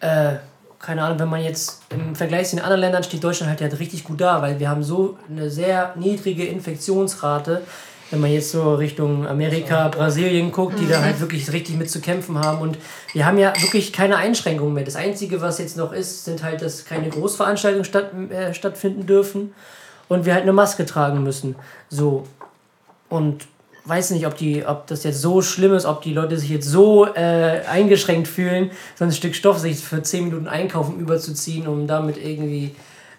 Äh, 0.00 0.36
keine 0.78 1.02
Ahnung, 1.02 1.18
wenn 1.18 1.28
man 1.28 1.42
jetzt 1.42 1.82
im 1.90 2.14
Vergleich 2.14 2.48
zu 2.48 2.56
den 2.56 2.62
anderen 2.64 2.80
Ländern 2.80 3.02
steht 3.02 3.24
Deutschland 3.24 3.50
halt 3.50 3.60
ja 3.60 3.76
richtig 3.78 4.04
gut 4.04 4.20
da, 4.20 4.42
weil 4.42 4.58
wir 4.60 4.68
haben 4.68 4.82
so 4.82 5.18
eine 5.28 5.50
sehr 5.50 5.94
niedrige 5.96 6.44
Infektionsrate. 6.44 7.62
Wenn 8.10 8.20
man 8.20 8.30
jetzt 8.30 8.52
so 8.52 8.76
Richtung 8.76 9.26
Amerika, 9.26 9.88
Brasilien 9.88 10.52
guckt, 10.52 10.78
die 10.78 10.86
da 10.86 11.02
halt 11.02 11.18
wirklich 11.18 11.52
richtig 11.52 11.76
mit 11.76 11.90
zu 11.90 12.00
kämpfen 12.00 12.38
haben. 12.38 12.60
Und 12.60 12.78
wir 13.12 13.26
haben 13.26 13.36
ja 13.36 13.52
wirklich 13.60 13.92
keine 13.92 14.16
Einschränkungen 14.16 14.74
mehr. 14.74 14.84
Das 14.84 14.94
Einzige, 14.94 15.40
was 15.40 15.58
jetzt 15.58 15.76
noch 15.76 15.92
ist, 15.92 16.24
sind 16.24 16.44
halt, 16.44 16.62
dass 16.62 16.84
keine 16.84 17.08
Großveranstaltungen 17.08 17.84
statt, 17.84 18.12
äh, 18.30 18.54
stattfinden 18.54 19.06
dürfen 19.06 19.54
und 20.08 20.24
wir 20.24 20.34
halt 20.34 20.44
eine 20.44 20.52
Maske 20.52 20.86
tragen 20.86 21.24
müssen. 21.24 21.56
So. 21.88 22.28
Und 23.08 23.48
weiß 23.88 24.10
nicht, 24.10 24.26
ob, 24.26 24.36
die, 24.36 24.66
ob 24.66 24.86
das 24.86 25.04
jetzt 25.04 25.20
so 25.20 25.42
schlimm 25.42 25.72
ist, 25.74 25.84
ob 25.86 26.02
die 26.02 26.12
Leute 26.12 26.36
sich 26.36 26.50
jetzt 26.50 26.68
so 26.68 27.06
äh, 27.06 27.60
eingeschränkt 27.70 28.28
fühlen, 28.28 28.70
so 28.96 29.04
ein 29.04 29.12
Stück 29.12 29.34
Stoff 29.34 29.58
sich 29.58 29.78
für 29.78 30.02
10 30.02 30.24
Minuten 30.24 30.48
einkaufen 30.48 30.98
überzuziehen, 30.98 31.66
um 31.68 31.86
damit 31.86 32.16
irgendwie 32.16 32.74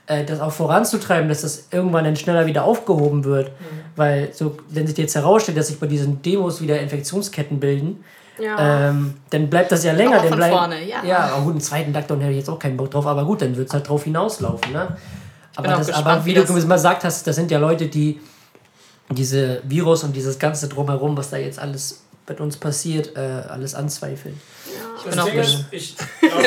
äh, 0.07 0.23
das 0.25 0.39
auch 0.39 0.51
voranzutreiben, 0.51 1.29
dass 1.29 1.41
das 1.41 1.67
irgendwann 1.71 2.03
dann 2.03 2.15
schneller 2.15 2.45
wieder 2.45 2.63
aufgehoben 2.63 3.23
wird. 3.23 3.51
Weil 3.95 4.29
so, 4.33 4.57
wenn 4.69 4.87
sich 4.87 4.97
jetzt 4.97 5.15
herausstellt, 5.15 5.57
dass 5.57 5.67
sich 5.67 5.79
bei 5.79 5.87
diesen 5.87 6.21
Demos 6.21 6.61
wieder 6.61 6.79
Infektionsketten 6.79 7.59
bilden, 7.59 8.03
Ja. 8.39 8.89
ähm, 8.89 9.15
dann 9.31 9.49
bleibt 9.49 9.71
das 9.71 9.83
ja 9.83 9.93
länger. 9.93 10.19
Auch 10.19 10.25
von 10.25 10.37
bleibt, 10.37 10.53
vorne, 10.53 10.83
ja. 10.83 11.03
Ja, 11.03 11.19
aber 11.33 11.43
gut, 11.43 11.51
einen 11.53 11.61
zweiten 11.61 11.93
Lockdown 11.93 12.19
hätte 12.19 12.31
ich 12.31 12.37
jetzt 12.39 12.49
auch 12.49 12.59
keinen 12.59 12.77
Bock 12.77 12.91
drauf, 12.91 13.05
aber 13.07 13.25
gut, 13.25 13.41
dann 13.41 13.55
wird 13.55 13.67
es 13.67 13.73
halt 13.73 13.87
drauf 13.87 14.03
hinauslaufen. 14.03 14.71
Ne? 14.71 14.97
Aber, 15.55 15.67
das, 15.69 15.87
gespannt, 15.87 16.07
aber 16.07 16.25
wie 16.25 16.35
wie 16.35 16.43
du 16.43 16.67
mal 16.67 16.75
gesagt 16.75 17.03
hast, 17.03 17.25
das 17.25 17.35
sind 17.35 17.49
ja 17.49 17.57
Leute, 17.57 17.87
die 17.87 18.19
diese 19.09 19.61
Virus 19.63 20.03
und 20.03 20.13
dieses 20.13 20.39
ganze 20.39 20.67
Drumherum, 20.67 21.15
was 21.17 21.29
da 21.29 21.37
jetzt 21.37 21.59
alles 21.59 22.01
mit 22.27 22.41
uns 22.41 22.57
passiert, 22.57 23.15
äh, 23.15 23.19
alles 23.19 23.73
anzweifeln. 23.73 24.39
Das 24.95 25.03
bin 25.15 25.19
auch 25.19 25.27
ist, 25.27 25.35
gespannt. 25.35 25.67
ich 25.71 25.95
glaub, 26.19 26.43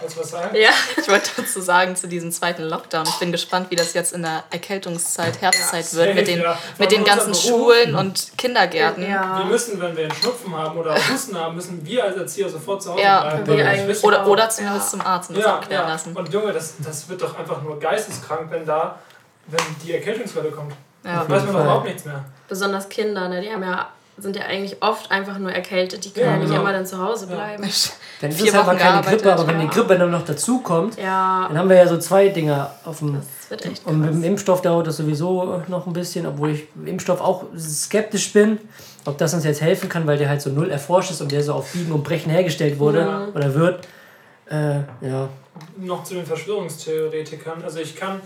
Willst 0.00 0.16
du 0.16 0.20
was 0.20 0.30
sagen? 0.30 0.56
ja. 0.56 0.70
Ich 1.00 1.08
wollte 1.08 1.30
dazu 1.36 1.60
sagen, 1.60 1.96
zu 1.96 2.06
diesem 2.06 2.30
zweiten 2.30 2.62
Lockdown. 2.62 3.04
Ich 3.08 3.18
bin 3.18 3.32
gespannt, 3.32 3.70
wie 3.70 3.76
das 3.76 3.92
jetzt 3.94 4.12
in 4.12 4.22
der 4.22 4.44
Erkältungszeit, 4.50 5.40
Herbstzeit 5.40 5.84
Ja, 5.92 5.98
wird 5.98 6.14
mit 6.14 6.28
den, 6.28 6.40
ja. 6.42 6.58
mit 6.78 6.92
den 6.92 7.02
ganzen 7.02 7.32
Beruf. 7.32 7.42
Schulen 7.44 7.94
und 7.96 8.32
Kindergärten. 8.38 9.02
Wir 9.02 9.08
ja. 9.10 9.44
müssen, 9.50 9.80
wenn 9.80 9.96
wir 9.96 10.04
einen 10.04 10.14
Schnupfen 10.14 10.54
haben 10.54 10.78
oder 10.78 10.94
Husten 11.08 11.36
haben, 11.36 11.56
müssen 11.56 11.84
wir 11.84 12.04
als 12.04 12.16
Erzieher 12.16 12.48
sofort 12.48 12.82
zu 12.82 12.92
Hause 12.92 13.02
Ja, 13.02 13.20
bleiben. 13.42 13.46
wir 13.48 13.88
wir 13.88 14.04
Oder, 14.04 14.22
auch- 14.22 14.28
oder 14.28 14.48
zumindest 14.50 14.86
Ja. 14.86 14.90
zum 14.90 15.00
Arzt 15.00 15.30
und 15.30 15.36
das 15.38 15.44
ja, 15.44 15.54
abklären 15.56 15.86
ja. 15.86 15.92
lassen. 15.92 16.14
Und 16.14 16.32
Junge, 16.32 16.52
das, 16.52 16.74
das 16.78 17.08
wird 17.08 17.20
doch 17.22 17.36
einfach 17.36 17.62
nur 17.62 17.80
geisteskrank, 17.80 18.48
wenn 18.50 18.64
da, 18.64 18.98
wenn 19.48 19.60
die 19.84 19.92
Erkältungswelle 19.92 20.50
kommt. 20.50 20.72
Ja. 21.04 21.28
Weiß 21.28 21.44
man 21.44 21.50
überhaupt 21.62 21.84
nichts 21.86 22.04
mehr. 22.04 22.24
Besonders 22.48 22.88
Kinder, 22.88 23.28
ne, 23.28 23.40
die 23.40 23.50
haben 23.50 23.62
ja, 23.62 23.88
sind 24.16 24.36
ja 24.36 24.42
eigentlich 24.44 24.76
oft 24.82 25.10
einfach 25.10 25.38
nur 25.38 25.50
erkältet. 25.52 26.04
Die 26.04 26.10
können 26.10 26.26
Ja, 26.26 26.32
ja, 26.32 26.38
nicht 26.38 26.48
genau. 26.48 26.60
immer 26.60 26.72
dann 26.72 26.86
zu 26.86 26.98
Hause 27.02 27.26
bleiben. 27.26 27.62
Dann 28.20 28.30
ist 28.30 28.40
Vier 28.40 28.48
es 28.48 28.54
halt 28.54 28.66
mal 28.66 28.72
Wochen 28.74 28.78
keine 28.82 29.02
Grippe, 29.02 29.32
aber 29.32 29.46
wenn 29.48 29.58
die 29.58 29.66
ja. 29.66 29.70
Grippe 29.72 29.98
dann 29.98 30.10
noch 30.12 30.24
dazu 30.24 30.60
kommt, 30.60 30.96
Ja, 30.98 31.46
dann 31.48 31.58
haben 31.58 31.68
wir 31.68 31.76
ja 31.76 31.86
so 31.88 31.98
zwei 31.98 32.28
Dinger 32.28 32.70
auf 32.84 33.00
dem. 33.00 33.14
das 33.16 33.50
wird 33.50 33.66
echt 33.66 33.84
Und 33.86 34.00
mit 34.00 34.10
dem. 34.10 34.22
Impfstoff 34.24 34.62
dauert 34.62 34.86
das 34.86 34.96
sowieso 34.98 35.60
noch 35.66 35.86
ein 35.88 35.92
bisschen, 35.92 36.24
obwohl 36.26 36.50
ich 36.50 36.68
im 36.76 36.86
Impfstoff 36.86 37.20
auch 37.20 37.44
skeptisch 37.58 38.32
bin, 38.32 38.58
ob 39.04 39.18
das 39.18 39.34
uns 39.34 39.44
jetzt 39.44 39.60
helfen 39.60 39.88
kann, 39.88 40.06
weil 40.06 40.16
der 40.16 40.28
halt 40.28 40.40
so 40.40 40.48
null 40.50 40.70
erforscht 40.70 41.10
ist 41.10 41.20
und 41.20 41.32
der 41.32 41.42
so 41.42 41.54
auf 41.54 41.72
Biegen 41.72 41.92
und 41.92 42.04
Brechen 42.04 42.30
hergestellt 42.30 42.78
wurde 42.78 43.00
Ja. 43.00 43.28
oder 43.34 43.52
wird. 43.54 43.86
Äh, 44.48 44.76
ja. 45.00 45.28
noch 45.78 46.04
zu 46.04 46.14
den 46.14 46.24
Verschwörungstheoretikern. 46.24 47.62
Also 47.62 47.80
ich 47.80 47.96
kann 47.96 48.20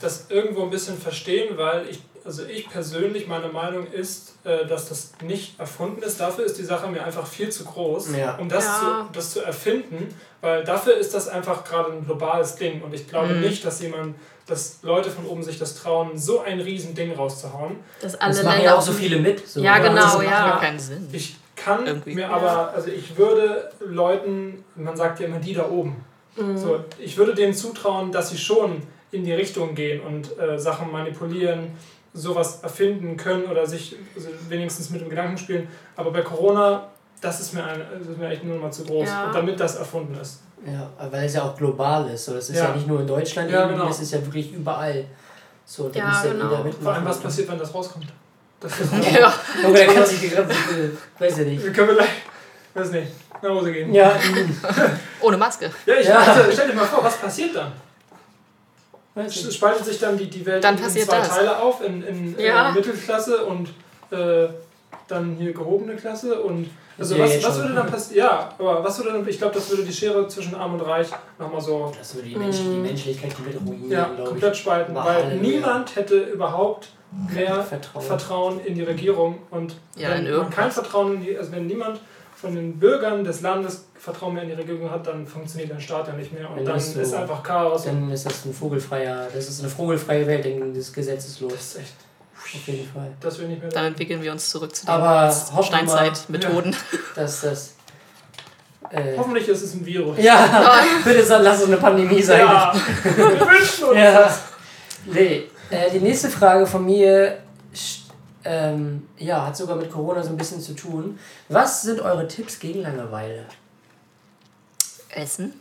das 0.00 0.26
irgendwo 0.28 0.62
ein 0.64 0.70
bisschen 0.70 0.96
verstehen, 0.98 1.56
weil 1.56 1.86
ich, 1.88 2.00
also 2.24 2.44
ich 2.44 2.68
persönlich, 2.68 3.26
meine 3.26 3.48
Meinung 3.48 3.86
ist, 3.86 4.36
äh, 4.44 4.66
dass 4.66 4.88
das 4.88 5.12
nicht 5.22 5.58
erfunden 5.58 6.02
ist. 6.02 6.20
Dafür 6.20 6.44
ist 6.44 6.58
die 6.58 6.64
Sache 6.64 6.88
mir 6.88 7.02
einfach 7.04 7.26
viel 7.26 7.50
zu 7.50 7.64
groß, 7.64 8.16
Ja. 8.16 8.36
um 8.36 8.48
das, 8.48 8.64
Ja. 8.64 9.06
zu, 9.08 9.12
das 9.18 9.30
zu 9.32 9.40
erfinden, 9.40 10.14
weil 10.40 10.64
dafür 10.64 10.96
ist 10.96 11.14
das 11.14 11.28
einfach 11.28 11.64
gerade 11.64 11.92
ein 11.92 12.04
globales 12.04 12.54
Ding. 12.56 12.82
Und 12.82 12.94
ich 12.94 13.08
glaube 13.08 13.32
nicht, 13.34 13.64
dass 13.64 13.80
jemand, 13.80 14.16
dass 14.46 14.78
Leute 14.82 15.10
von 15.10 15.26
oben 15.26 15.42
sich 15.42 15.58
das 15.58 15.76
trauen, 15.76 16.16
so 16.18 16.40
ein 16.40 16.60
riesen 16.60 16.94
Ding 16.94 17.12
rauszuhauen. 17.14 17.76
Dass 18.00 18.14
alle 18.20 18.34
Das 18.34 18.42
machen 18.44 18.54
Länder 18.56 18.64
ja 18.72 18.76
auch 18.76 18.82
so 18.82 18.92
viele 18.92 19.18
mit. 19.18 19.46
So. 19.48 19.60
Ja, 19.60 19.76
Ja, 19.76 19.82
genau, 19.82 19.94
das 19.96 20.04
Das 20.04 20.14
macht 20.14 20.24
ja. 20.24 20.48
gar 20.48 20.60
keinen 20.60 20.78
Sinn. 20.78 21.08
Ich 21.12 21.36
kann 21.56 21.86
Irgendwie. 21.86 22.14
mir 22.14 22.28
aber, 22.28 22.72
also 22.72 22.88
ich 22.88 23.16
würde 23.16 23.70
Leuten, 23.80 24.64
man 24.74 24.96
sagt 24.96 25.20
ja 25.20 25.26
immer 25.26 25.38
die 25.38 25.54
da 25.54 25.68
oben, 25.68 26.04
so, 26.56 26.82
ich 26.98 27.16
würde 27.18 27.34
denen 27.34 27.52
zutrauen, 27.54 28.10
dass 28.10 28.30
sie 28.30 28.38
schon 28.38 28.82
in 29.10 29.22
die 29.22 29.34
Richtung 29.34 29.74
gehen 29.74 30.00
und 30.00 30.38
äh, 30.38 30.58
Sachen 30.58 30.90
manipulieren, 30.90 31.76
sowas 32.14 32.60
erfinden 32.62 33.16
können 33.16 33.44
oder 33.44 33.66
sich 33.66 33.96
also 34.14 34.28
wenigstens 34.48 34.90
mit 34.90 35.00
dem 35.00 35.08
Gedanken 35.08 35.38
spielen. 35.38 35.68
Aber 35.96 36.10
bei 36.10 36.20
Corona, 36.22 36.88
das 37.20 37.40
ist 37.40 37.54
mir, 37.54 37.64
ein, 37.64 37.80
das 37.98 38.08
ist 38.08 38.18
mir 38.18 38.28
echt 38.28 38.44
nur 38.44 38.58
mal 38.58 38.70
zu 38.70 38.84
groß, 38.84 39.08
Ja. 39.08 39.30
damit 39.32 39.58
das 39.58 39.76
erfunden 39.76 40.14
ist. 40.20 40.40
Ja, 40.66 40.88
weil 41.10 41.24
es 41.24 41.34
ja 41.34 41.42
auch 41.42 41.56
global 41.56 42.08
ist. 42.10 42.26
So, 42.26 42.34
das 42.34 42.50
ist 42.50 42.56
ja, 42.56 42.64
Ja. 42.68 42.74
nicht 42.74 42.86
nur 42.86 43.00
in 43.00 43.06
Deutschland, 43.06 43.50
Ja, 43.50 43.60
irgendwie, 43.60 43.74
genau. 43.76 43.88
das 43.88 44.00
ist 44.00 44.12
ja 44.12 44.24
wirklich 44.24 44.52
überall. 44.52 45.04
So, 45.64 45.88
da 45.88 45.98
Ja, 45.98 46.08
muss 46.08 46.24
ja 46.24 46.32
genau. 46.32 46.44
mitmachen. 46.58 46.82
Vor 46.82 46.92
allem, 46.94 47.04
was 47.04 47.18
passiert, 47.20 47.48
wenn 47.50 47.58
das 47.58 47.74
rauskommt. 47.74 48.06
Das 48.60 48.78
ist 48.78 48.92
Ja. 49.18 49.32
Junge, 49.62 49.74
der 49.74 49.86
kann 49.86 50.06
sich 50.06 50.30
gerade, 50.30 50.48
weiß 51.18 51.38
ich 51.38 51.46
nicht. 51.46 51.64
Wir 51.64 51.72
können 51.72 51.94
gleich, 51.96 52.08
weiß 52.74 52.90
nicht, 52.92 53.08
nach 53.42 53.50
Hause 53.50 53.72
gehen. 53.72 53.92
Ja, 53.92 54.14
Ohne 55.20 55.36
Maske. 55.36 55.70
Ja, 55.86 55.94
ich 55.96 56.06
Ja. 56.06 56.18
Also, 56.18 56.50
stell 56.52 56.68
dir 56.68 56.74
mal 56.74 56.84
vor, 56.84 57.02
was 57.02 57.16
passiert 57.16 57.56
dann? 57.56 57.72
Es 59.14 59.54
spaltet 59.54 59.84
sich 59.84 59.98
dann 59.98 60.16
die, 60.16 60.28
die 60.28 60.44
Welt 60.46 60.64
Dann 60.64 60.78
in 60.78 60.88
zwei 60.90 61.18
das. 61.18 61.28
Teile 61.28 61.60
auf, 61.60 61.84
in, 61.84 62.02
in 62.02 62.38
Ja. 62.38 62.70
äh, 62.70 62.72
Mittelklasse 62.72 63.44
und 63.44 63.68
äh, 64.10 64.48
dann 65.08 65.36
hier 65.38 65.52
gehobene 65.52 65.96
Klasse 65.96 66.40
und 66.42 66.70
also 66.98 67.16
ja 67.16 67.24
was, 67.24 67.42
was 67.42 67.58
würde 67.58 67.74
dann 67.74 67.86
passieren? 67.90 68.26
Ja, 68.26 68.54
aber 68.58 68.84
was 68.84 68.98
würde 68.98 69.12
dann, 69.12 69.26
ich 69.28 69.38
glaube, 69.38 69.54
das 69.54 69.68
würde 69.70 69.82
die 69.84 69.92
Schere 69.92 70.28
zwischen 70.28 70.54
Arm 70.54 70.74
und 70.74 70.80
Reich 70.80 71.08
nochmal 71.38 71.60
so 71.60 71.92
Das 71.98 72.14
würde 72.14 72.28
die, 72.28 72.36
Mensch, 72.36 72.58
die 72.58 72.64
Menschlichkeit 72.78 73.34
komplett 73.34 73.56
ruinieren, 73.66 73.90
ja, 73.90 74.24
komplett 74.24 74.56
spalten, 74.56 74.94
weil 74.94 75.04
Halleluja. 75.24 75.40
niemand 75.42 75.96
hätte 75.96 76.18
überhaupt 76.18 76.88
mehr 77.30 77.62
Vertrauen. 77.62 78.04
Vertrauen 78.04 78.60
in 78.64 78.74
die 78.74 78.82
Regierung 78.82 79.38
und 79.50 79.74
Ja, 79.96 80.10
wenn 80.10 80.26
in 80.26 80.50
kein 80.50 80.70
Vertrauen 80.70 81.14
in 81.16 81.22
die, 81.22 81.36
also 81.36 81.52
wenn 81.52 81.66
niemand 81.66 82.00
von 82.42 82.54
den 82.54 82.78
Bürgern 82.78 83.22
des 83.24 83.40
Landes 83.40 83.84
Vertrauen 83.98 84.34
mehr 84.34 84.42
in 84.42 84.48
die 84.50 84.54
Regierung 84.56 84.90
hat, 84.90 85.06
dann 85.06 85.24
funktioniert 85.26 85.70
der 85.70 85.78
Staat 85.80 86.08
ja 86.08 86.12
nicht 86.14 86.32
mehr 86.32 86.50
und 86.50 86.64
dann 86.66 86.78
so- 86.78 87.00
ist 87.00 87.14
einfach 87.14 87.42
Chaos. 87.42 87.84
Dann 87.84 88.10
ist 88.10 88.26
das 88.26 88.44
ein 88.44 88.52
vogelfreier, 88.52 89.28
das 89.32 89.48
ist 89.48 89.60
eine 89.60 89.68
vogelfreie 89.70 90.26
Welt, 90.26 90.44
denn 90.44 90.74
das 90.74 90.92
Gesetz 90.92 91.24
ist 91.26 91.40
los. 91.40 91.52
das 91.52 91.62
ist 91.62 91.76
echt, 91.78 91.94
Auf 92.56 92.66
jeden 92.68 92.92
Fall. 92.92 93.12
das 93.20 93.38
will 93.38 93.46
nicht 93.48 93.62
mehr. 93.62 93.70
Dann 93.70 93.84
entwickeln 93.86 94.20
wir 94.22 94.32
uns 94.32 94.50
zurück 94.50 94.74
zu 94.74 94.84
den 94.86 95.62
Steinzeitmethoden. 95.62 96.74
dass 97.14 97.40
das. 97.42 97.74
Äh, 98.90 99.16
Hoffentlich 99.16 99.48
ist 99.48 99.62
es 99.62 99.74
ein 99.74 99.86
Virus. 99.86 100.18
ja, 100.20 100.74
bitte 101.04 101.22
sag, 101.24 101.42
lass 101.42 101.60
es 101.60 101.66
eine 101.68 101.76
Pandemie 101.76 102.20
sein. 102.20 102.40
Ja, 102.40 102.74
wir 103.04 103.40
wünschen 103.40 103.84
uns 103.84 103.96
Ja. 103.96 104.12
das. 104.20 104.40
Nee. 105.06 105.44
Äh, 105.70 105.90
die 105.92 106.00
nächste 106.00 106.28
Frage 106.28 106.66
von 106.66 106.84
mir 106.84 107.38
ähm, 108.44 109.08
ja, 109.18 109.46
hat 109.46 109.56
sogar 109.56 109.76
mit 109.76 109.90
Corona 109.90 110.22
so 110.22 110.30
ein 110.30 110.36
bisschen 110.36 110.60
zu 110.60 110.74
tun. 110.74 111.18
Was 111.48 111.82
sind 111.82 112.00
eure 112.00 112.26
Tipps 112.28 112.58
gegen 112.58 112.82
Langeweile? 112.82 113.46
Essen. 115.10 115.60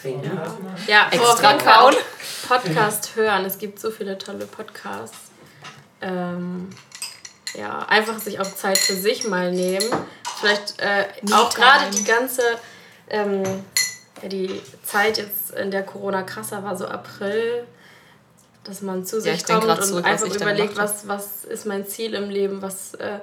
Trinken. 0.00 0.38
Ja, 0.86 1.08
Extra 1.10 1.52
Extra 1.52 1.52
kauen. 1.54 1.94
Podcast 2.48 3.16
hören. 3.16 3.44
Es 3.44 3.58
gibt 3.58 3.78
so 3.78 3.90
viele 3.90 4.18
tolle 4.18 4.46
Podcasts. 4.46 5.30
Ähm, 6.00 6.70
ja, 7.54 7.80
einfach 7.86 8.18
sich 8.18 8.40
auch 8.40 8.54
Zeit 8.54 8.78
für 8.78 8.94
sich 8.94 9.26
mal 9.28 9.52
nehmen. 9.52 9.88
Vielleicht 10.40 10.80
äh, 10.80 11.06
auch 11.32 11.54
gerade 11.54 11.90
die 11.90 12.04
ganze 12.04 12.42
ähm, 13.08 13.44
ja, 14.22 14.28
die 14.28 14.60
Zeit 14.82 15.18
jetzt, 15.18 15.52
in 15.52 15.70
der 15.70 15.82
Corona 15.82 16.22
krasser 16.22 16.62
war, 16.62 16.76
so 16.76 16.86
April, 16.86 17.66
dass 18.64 18.82
man 18.82 19.04
zu 19.04 19.20
sich 19.20 19.44
kommt 19.44 19.64
und 19.64 19.84
zurück, 19.84 20.04
einfach 20.04 20.34
überlegt, 20.34 20.76
was, 20.76 21.08
was 21.08 21.44
ist 21.44 21.66
mein 21.66 21.86
Ziel 21.86 22.14
im 22.14 22.30
Leben, 22.30 22.62
was 22.62 22.94
äh, 22.94 23.18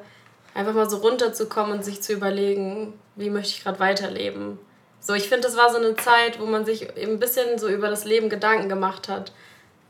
einfach 0.53 0.73
mal 0.73 0.89
so 0.89 0.97
runterzukommen 0.97 1.71
und 1.73 1.85
sich 1.85 2.01
zu 2.01 2.13
überlegen, 2.13 2.93
wie 3.15 3.29
möchte 3.29 3.53
ich 3.53 3.63
gerade 3.63 3.79
weiterleben. 3.79 4.59
So, 5.01 5.13
ich 5.13 5.29
finde, 5.29 5.47
das 5.47 5.55
war 5.55 5.71
so 5.71 5.77
eine 5.77 5.95
Zeit, 5.95 6.39
wo 6.39 6.45
man 6.45 6.65
sich 6.65 6.83
eben 6.97 7.13
ein 7.13 7.19
bisschen 7.19 7.57
so 7.57 7.69
über 7.69 7.89
das 7.89 8.03
Leben 8.03 8.29
Gedanken 8.29 8.67
gemacht 8.67 9.07
hat. 9.07 9.31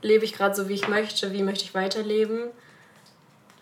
Lebe 0.02 0.24
ich 0.24 0.34
gerade 0.34 0.56
so, 0.56 0.70
wie 0.70 0.76
ich 0.76 0.88
möchte? 0.88 1.34
Wie 1.34 1.42
möchte 1.42 1.64
ich 1.64 1.74
weiterleben? 1.74 2.50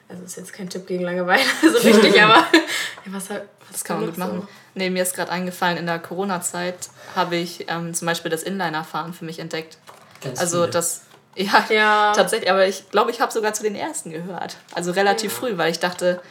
Also 0.09 0.23
ist 0.23 0.37
jetzt 0.37 0.53
kein 0.53 0.69
Tipp 0.69 0.87
gegen 0.87 1.03
Langeweile, 1.03 1.43
so 1.61 1.77
richtig, 1.87 2.21
aber 2.21 2.35
ja, 2.35 3.11
was, 3.11 3.29
was 3.29 3.41
Das 3.71 3.83
kann 3.83 3.97
man 3.97 4.05
gut 4.07 4.17
machen. 4.17 4.47
Nee, 4.75 4.89
mir 4.89 5.03
ist 5.03 5.15
gerade 5.15 5.31
eingefallen, 5.31 5.77
in 5.77 5.85
der 5.85 5.99
Corona-Zeit 5.99 6.89
habe 7.15 7.35
ich 7.37 7.65
ähm, 7.69 7.93
zum 7.93 8.05
Beispiel 8.05 8.29
das 8.29 8.43
Inliner-Fahren 8.43 9.13
für 9.13 9.25
mich 9.25 9.39
entdeckt. 9.39 9.77
Ganz 10.21 10.39
Also 10.39 10.59
viele. 10.59 10.71
das, 10.71 11.01
ja, 11.37 11.63
Ja. 11.69 12.13
tatsächlich, 12.15 12.49
aber 12.51 12.65
ich 12.67 12.89
glaube, 12.91 13.11
ich 13.11 13.21
habe 13.21 13.31
sogar 13.31 13.53
zu 13.53 13.63
den 13.63 13.75
ersten 13.75 14.11
gehört. 14.11 14.57
Also 14.73 14.91
relativ 14.91 15.31
früh, 15.33 15.57
weil 15.57 15.71
ich 15.71 15.79
dachte, 15.79 16.21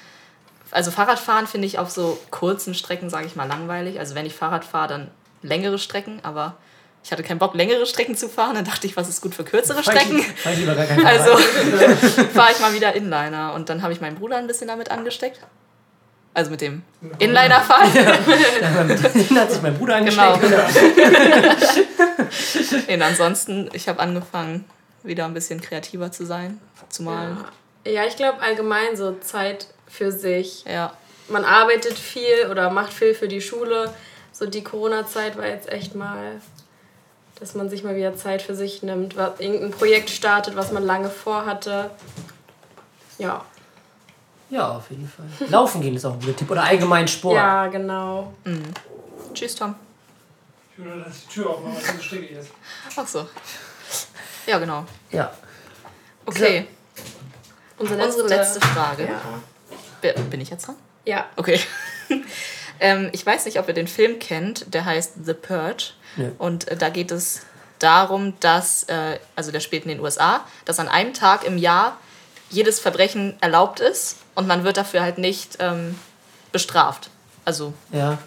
also 0.71 0.91
Fahrradfahren 0.91 1.47
finde 1.47 1.67
ich 1.67 1.79
auf 1.79 1.91
so 1.91 2.19
kurzen 2.31 2.75
Strecken, 2.75 3.09
sage 3.09 3.27
ich 3.27 3.37
mal, 3.37 3.47
langweilig. 3.49 3.99
Also 3.99 4.15
wenn 4.15 4.27
ich 4.27 4.35
Fahrrad 4.35 4.65
fahre, 4.65 4.89
dann 4.89 5.11
längere 5.43 5.79
Strecken, 5.79 6.19
aber 6.23 6.57
ich 7.05 7.13
hatte 7.13 7.23
keinen 7.23 7.39
Bock, 7.39 7.55
längere 7.55 7.87
Strecken 7.87 8.17
zu 8.17 8.29
fahren. 8.29 8.57
Dann 8.57 8.65
dachte 8.65 8.87
ich, 8.87 8.97
was 8.97 9.09
ist 9.09 9.21
gut 9.21 9.35
für 9.35 9.45
kürzere 9.45 9.83
Fahr 9.83 9.95
ich- 9.95 10.01
Strecken? 10.01 10.23
fahr 10.23 10.53
ich 10.53 10.59
lieber 10.59 10.75
gar 10.75 10.87
kein 10.87 11.07
Also 11.07 11.37
fahre 12.35 12.51
ich 12.53 12.59
mal 12.61 12.73
wieder 12.75 12.95
Inliner 12.95 13.55
und 13.55 13.69
dann 13.69 13.83
habe 13.83 13.93
ich 13.93 14.01
meinen 14.01 14.17
Bruder 14.17 14.37
ein 14.39 14.47
bisschen 14.49 14.67
damit 14.69 14.91
angesteckt. 14.91 15.39
Also 16.35 16.51
mit 16.51 16.61
dem 16.61 16.83
Inliner-Fahren. 17.19 17.91
Dann 17.95 19.01
hat 19.41 19.51
sich 19.53 19.63
mein 19.63 19.79
Bruder 19.79 20.01
Genau. 20.03 20.33
angesteckt. 20.35 20.99
Und 22.89 23.03
ansonsten, 23.03 23.71
ich 23.73 23.89
habe 23.89 24.01
angefangen, 24.01 24.65
wieder 25.07 25.25
ein 25.25 25.35
bisschen 25.35 25.61
kreativer 25.61 26.11
zu 26.13 26.25
sein, 26.27 26.61
zu 26.89 27.03
malen. 27.03 27.39
Ja, 27.87 28.05
ich 28.05 28.17
glaube 28.17 28.41
allgemein 28.41 28.97
so 28.97 29.13
Zeit 29.21 29.69
für 29.87 30.11
sich. 30.11 30.65
Ja. 30.65 30.93
Man 31.29 31.45
arbeitet 31.45 31.95
viel 31.99 32.49
oder 32.51 32.71
macht 32.71 32.93
viel 32.93 33.15
für 33.15 33.29
die 33.29 33.41
Schule. 33.41 33.93
So 34.33 34.47
die 34.47 34.63
Corona-Zeit 34.63 35.37
war 35.37 35.47
jetzt 35.47 35.69
echt 35.69 35.95
mal, 35.95 36.41
dass 37.39 37.55
man 37.55 37.69
sich 37.71 37.85
mal 37.85 37.97
wieder 37.97 38.17
Zeit 38.17 38.43
für 38.43 38.55
sich 38.55 38.83
nimmt, 38.83 39.17
was, 39.17 39.41
irgendein 39.41 39.71
Projekt 39.71 40.11
startet, 40.11 40.57
was 40.57 40.73
man 40.73 40.85
lange 40.85 41.09
vorhatte. 41.11 41.91
Ja, 43.19 43.45
Ja, 44.51 44.77
auf 44.77 44.91
jeden 44.91 45.09
Fall. 45.09 45.27
Laufen 45.49 45.81
gehen 45.81 45.97
ist 45.97 46.05
auch 46.05 46.13
ein 46.13 46.21
guter 46.21 46.37
Tipp. 46.37 46.51
Oder 46.51 46.65
allgemein 46.65 47.09
Sport. 47.09 47.35
ja, 47.37 47.67
genau. 47.69 48.35
Tschüss, 49.33 49.55
Tom. 49.55 49.75
Ich 50.77 50.85
würde 50.85 51.05
dass 51.05 51.27
die 51.27 51.35
Tür 51.35 51.51
aufmachen, 51.51 51.75
weil 51.77 51.83
es 51.83 51.97
so 51.97 52.03
stickig 52.03 52.33
ist. 52.33 52.51
Ach 52.97 53.07
so. 53.07 53.27
Ja, 54.47 54.59
genau. 54.59 54.85
Ja. 55.11 55.33
Okay. 56.25 56.67
Unsere 57.79 58.05
Unsere 58.05 58.29
letzte 58.29 58.61
Frage. 58.61 59.09
Ja. 60.03 60.13
Bin 60.31 60.41
ich 60.41 60.51
jetzt 60.51 60.67
dran? 60.67 60.77
ja. 61.05 61.27
Okay. 61.37 61.61
ähm, 62.81 63.11
ich 63.13 63.25
weiß 63.25 63.45
nicht, 63.45 63.59
ob 63.59 63.69
ihr 63.69 63.75
den 63.75 63.89
Film 63.89 64.19
kennt, 64.19 64.73
der 64.73 64.85
heißt 64.85 65.15
The 65.25 65.35
Purge. 65.35 65.93
Nö. 66.17 66.31
Und 66.39 66.69
äh, 66.69 66.77
da 66.77 66.89
geht 66.89 67.11
es 67.11 67.43
darum, 67.79 68.39
dass, 68.41 68.85
äh, 68.85 69.19
also 69.35 69.51
der 69.53 69.61
spielt 69.61 69.83
in 69.85 69.91
den 69.91 70.01
USA, 70.01 70.45
dass 70.65 70.79
an 70.79 70.89
einem 70.89 71.13
Tag 71.13 71.45
im 71.45 71.59
Jahr 71.59 71.99
jedes 72.51 72.79
Verbrechen 72.81 73.37
erlaubt 73.41 73.81
ist 73.81 74.17
und 74.35 74.47
man 74.47 74.65
wird 74.65 74.77
dafür 74.77 75.03
halt 75.03 75.19
nicht 75.19 75.57
ähm, 75.61 75.99
bestraft. 76.53 77.11
Also 77.45 77.75
Ja. 77.91 78.19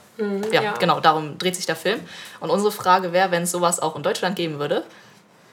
ja, 0.51 0.61
Ja. 0.61 0.73
genau, 0.73 0.99
darum 0.99 1.37
dreht 1.37 1.55
sich 1.55 1.65
der 1.65 1.75
Film. 1.77 1.99
Und 2.41 2.49
unsere 2.49 2.71
Frage 2.71 3.13
wäre, 3.13 3.31
wenn 3.31 3.43
es 3.43 3.51
sowas 3.51 3.79
auch 3.79 3.95
in 3.95 4.03
Deutschland 4.03 4.35
geben 4.35 4.59
würde, 4.59 4.83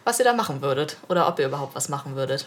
was 0.07 0.19
ihr 0.21 0.25
da 0.25 0.33
machen 0.33 0.63
würdet 0.63 0.97
oder 1.09 1.27
ob 1.29 1.39
ihr 1.41 1.47
überhaupt 1.49 1.75
was 1.75 1.89
machen 1.89 2.15
würdet. 2.15 2.47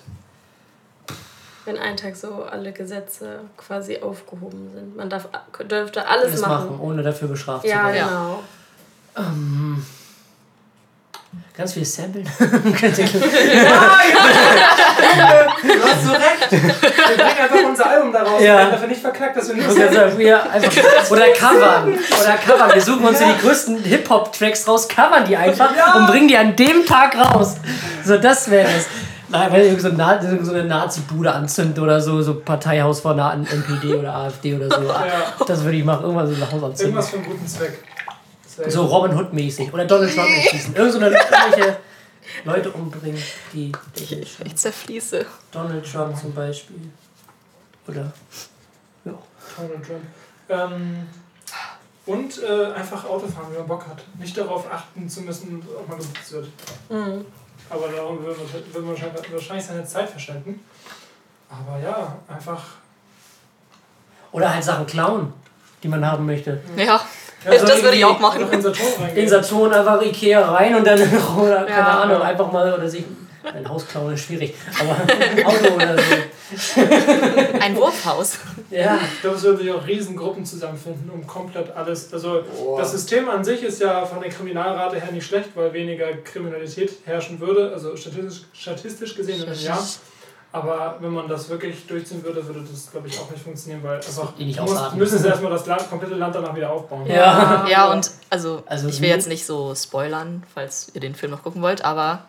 Wenn 1.65 1.78
einen 1.78 1.98
Tag 1.98 2.15
so 2.15 2.43
alle 2.45 2.72
Gesetze 2.72 3.41
quasi 3.58 4.00
aufgehoben 4.00 4.72
sind. 4.74 4.95
Man 4.95 5.10
darf, 5.10 5.28
dürfte 5.69 6.08
alles 6.08 6.32
Das 6.32 6.41
machen. 6.41 6.67
machen, 6.72 6.80
ohne 6.80 7.04
dafür 7.04 7.28
bestraft 7.28 7.65
Ja, 7.65 7.88
zu 7.88 7.93
werden. 7.93 8.08
genau. 8.10 8.43
Ganz 11.56 11.74
viel 11.74 11.86
samplen. 11.86 12.26
Du 15.62 15.84
hast 15.84 16.04
so 16.06 16.12
recht. 16.12 16.52
Wir 16.52 16.60
bringen 16.60 17.39
einfach 17.42 17.70
unser 17.70 17.89
Album 17.89 18.13
daraus. 18.13 18.42
Ja. 18.42 18.46
Wir 18.48 18.56
werden 18.58 18.72
dafür 18.72 18.88
nicht 18.88 19.02
verknackt, 19.02 19.38
dass 19.38 19.48
wir 19.50 19.56
nicht 19.56 19.72
sagen 19.72 20.18
wir 20.18 20.52
einfach, 20.52 20.72
oder 21.12 21.28
covern. 21.34 21.94
Oder 22.22 22.38
covern. 22.38 22.74
Wir 22.74 22.82
suchen 22.82 23.06
uns 23.06 23.20
hier 23.20 23.34
die 23.34 23.42
größten 23.42 23.84
Hip-Hop-Tracks 23.84 24.68
raus, 24.68 24.88
covern 24.88 25.26
die 25.26 25.36
einfach 25.38 25.76
Ja. 25.76 25.96
und 25.96 26.08
bringen 26.08 26.28
die 26.28 26.38
an 26.38 26.56
dem 26.56 26.86
Tag 26.86 27.15
raus. 27.18 27.56
So, 28.06 28.18
das 28.18 28.50
wäre 28.50 28.68
es. 28.78 28.88
Nein, 29.30 29.52
wenn 29.52 29.62
irgend 29.62 29.82
so, 29.82 29.89
Na 29.96 30.22
irgend 30.22 30.46
so 30.46 30.54
eine 30.54 30.63
Nazi-Bude 30.63 31.32
anzündet 31.32 31.78
oder 31.80 32.02
so, 32.02 32.22
so 32.22 32.36
Parteihaus 32.39 33.02
von 33.02 33.20
einer 33.20 33.34
NPD 33.34 33.94
oder 33.96 34.15
AfD 34.15 34.56
oder 34.56 34.70
so. 34.76 34.84
Ja. 34.88 35.04
Das 35.46 35.63
würde 35.63 35.78
ich 35.78 35.84
machen. 35.86 36.04
Irgendwas 36.04 36.30
so 36.30 36.36
ein 36.36 36.42
Haus 36.52 36.63
anzünden. 36.63 36.80
Irgendwas 36.96 37.10
für 37.10 37.18
einen 37.18 37.26
guten 37.26 37.48
Zweck. 37.48 37.84
So 38.67 38.86
Robin 38.86 39.15
Hood-mäßig. 39.15 39.74
Oder 39.74 39.86
Donald 39.88 40.13
Trump 40.13 40.30
erschießen. 40.30 40.76
Irgend 40.76 40.93
so 40.93 41.00
eine 41.00 41.08
irgendwelche 41.10 41.78
Leute 42.43 42.72
umbringen, 42.72 43.22
die. 43.54 43.72
die 43.98 44.26
Ich 44.45 44.56
zerfließe. 44.56 45.26
Donald 45.52 45.91
Trump 45.91 46.17
zum 46.17 46.34
Beispiel. 46.34 46.91
Oder. 47.88 48.12
Ja. 49.06 49.13
Donald 49.58 49.86
Trump. 49.86 50.04
Ähm, 50.50 51.08
und 52.06 52.41
äh, 52.41 52.72
einfach 52.74 53.06
Auto 53.06 53.28
fahren, 53.28 53.48
wenn 53.52 53.60
man 53.60 53.67
Bock 53.67 53.88
hat. 53.88 54.04
Nicht 54.17 54.36
darauf 54.38 54.72
achten 54.72 55.08
zu 55.08 55.22
müssen, 55.22 55.63
ob 55.78 55.88
man 55.88 56.00
geblitzt 56.00 56.32
wird. 56.32 56.48
Mhm. 56.89 57.26
Aber 57.69 57.88
darum 57.88 58.24
wird 58.26 58.38
man, 58.38 58.52
wird 58.54 58.74
man 58.74 58.88
wahrscheinlich, 58.89 59.32
wahrscheinlich 59.32 59.65
seine 59.65 59.86
Zeit 59.86 60.10
verschwenden. 60.10 60.63
Aber 61.50 61.80
ja, 61.80 62.17
einfach. 62.28 62.63
Oder 64.32 64.54
halt 64.54 64.63
Sachen 64.63 64.86
klauen, 64.86 65.34
die 65.82 65.88
man 65.88 66.06
haben 66.06 66.26
möchte. 66.26 66.62
Ja, 66.76 67.02
Ja, 67.45 67.52
das 67.52 67.62
so 67.78 67.84
würde 67.84 67.97
ich 67.97 68.06
auch 68.06 68.19
machen. 68.19 68.41
In 68.52 68.62
Saturn 68.62 68.88
reingehen. 68.99 69.23
In 69.23 69.30
Saturn 69.30 69.73
einfach 69.73 70.02
Ikea 70.02 70.52
rein 70.52 70.75
und 70.75 70.86
dann, 70.86 70.99
oder 71.39 71.63
keine 71.63 71.69
Ja. 71.69 72.02
Ahnung, 72.02 72.21
einfach 72.21 72.52
mal, 72.52 72.73
oder 72.73 72.89
sich 72.89 73.04
Ein 73.54 73.67
Haus 73.67 73.88
klauen 73.88 74.13
ist 74.13 74.25
schwierig. 74.25 74.54
Aber 74.80 74.95
ein 74.95 75.45
Auto 75.45 75.73
oder 75.75 75.95
so. 75.97 76.02
Ein 77.62 77.75
Wurfhaus. 77.75 78.39
Ja. 78.71 78.97
Ich 79.13 79.21
glaube, 79.21 79.38
es 79.38 79.43
würden 79.43 79.58
sich 79.60 79.71
auch 79.71 79.86
Riesengruppen 79.86 80.43
zusammenfinden, 80.43 81.10
um 81.12 81.25
komplett 81.28 81.69
alles. 81.75 82.12
Also 82.12 82.43
das 82.78 82.91
System 82.91 83.30
an 83.30 83.43
sich 83.43 83.62
ist 83.63 83.80
ja 83.80 84.04
von 84.06 84.19
der 84.19 84.32
Kriminalrate 84.32 84.99
her 84.99 85.12
nicht 85.12 85.28
schlecht, 85.28 85.49
weil 85.56 85.71
weniger 85.73 86.08
Kriminalität 86.23 86.91
herrschen 87.06 87.39
würde, 87.39 87.71
also 87.71 87.95
statistisch, 87.95 88.41
statistisch 88.54 89.15
gesehen 89.15 89.43
im 89.43 89.54
Jahr. 89.54 89.88
Aber 90.51 90.97
wenn 90.99 91.12
man 91.12 91.27
das 91.27 91.47
wirklich 91.49 91.85
durchziehen 91.85 92.23
würde, 92.23 92.45
würde 92.45 92.62
das, 92.62 92.89
glaube 92.91 93.07
ich, 93.07 93.19
auch 93.19 93.29
nicht 93.29 93.43
funktionieren, 93.43 93.83
weil 93.83 93.97
einfach 93.97 94.33
eh 94.39 94.45
nicht 94.45 94.59
muss, 94.59 94.71
ausarten. 94.71 94.97
müssen 94.97 95.19
sie 95.19 95.27
erstmal 95.27 95.51
das 95.51 95.65
Land, 95.67 95.88
komplette 95.89 96.15
Land 96.15 96.33
danach 96.33 96.55
wieder 96.55 96.71
aufbauen. 96.71 97.05
Ja. 97.05 97.67
Ja, 97.69 97.91
und 97.91 98.09
also, 98.31 98.63
Also 98.65 98.88
ich 98.88 98.99
will 98.99 99.09
jetzt 99.09 99.27
nicht 99.27 99.45
so 99.45 99.75
spoilern, 99.75 100.43
falls 100.53 100.91
ihr 100.95 101.01
den 101.01 101.13
Film 101.13 101.31
noch 101.31 101.43
gucken 101.43 101.62
wollt, 101.62 101.85
aber 101.85 102.23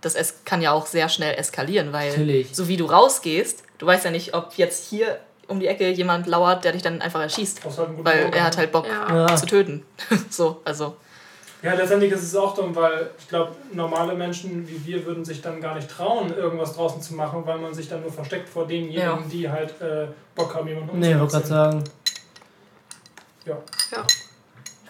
das 0.00 0.14
es 0.14 0.44
kann 0.44 0.62
ja 0.62 0.70
auch 0.70 0.86
sehr 0.86 1.08
schnell 1.08 1.34
eskalieren, 1.36 1.92
weil 1.92 2.10
Natürlich. 2.10 2.54
so 2.54 2.68
wie 2.68 2.76
du 2.76 2.84
rausgehst, 2.86 3.64
du 3.78 3.86
weißt 3.86 4.04
ja 4.04 4.10
nicht, 4.12 4.34
ob 4.34 4.54
jetzt 4.56 4.88
hier 4.88 5.18
um 5.48 5.58
die 5.58 5.66
Ecke 5.66 5.90
jemand 5.90 6.26
lauert, 6.26 6.64
der 6.64 6.72
dich 6.72 6.82
dann 6.82 7.00
einfach 7.02 7.20
erschießt. 7.20 7.64
Halt 7.64 8.04
Weil 8.04 8.30
er 8.32 8.44
hat 8.44 8.56
halt 8.56 8.70
Bock. 8.70 8.86
Ja. 8.86 9.34
zu 9.36 9.46
töten. 9.46 9.84
so, 10.30 10.60
also. 10.64 10.96
Ja, 11.64 11.72
letztendlich 11.74 12.12
ist 12.12 12.22
es 12.22 12.36
auch 12.36 12.54
dumm, 12.54 12.76
weil 12.76 13.10
ich 13.18 13.26
glaube, 13.26 13.52
normale 13.72 14.14
Menschen 14.14 14.68
wie 14.68 14.84
wir 14.84 15.06
würden 15.06 15.24
sich 15.24 15.40
dann 15.40 15.60
gar 15.62 15.74
nicht 15.74 15.88
trauen, 15.90 16.32
irgendwas 16.36 16.74
draußen 16.74 17.00
zu 17.00 17.14
machen, 17.14 17.42
weil 17.46 17.56
man 17.58 17.72
sich 17.72 17.88
dann 17.88 18.02
nur 18.02 18.12
versteckt 18.12 18.48
vor 18.50 18.66
denjenigen, 18.66 19.00
Ja. 19.02 19.18
die 19.32 19.48
halt 19.50 19.80
äh, 19.80 20.08
Bock 20.34 20.54
haben, 20.54 20.68
jemanden 20.68 20.98
Nee, 20.98 21.12
ich 21.12 21.18
wollte 21.18 21.32
gerade 21.32 21.46
sagen. 21.46 21.84
Ja. 23.46 23.56
Ja. 23.92 24.06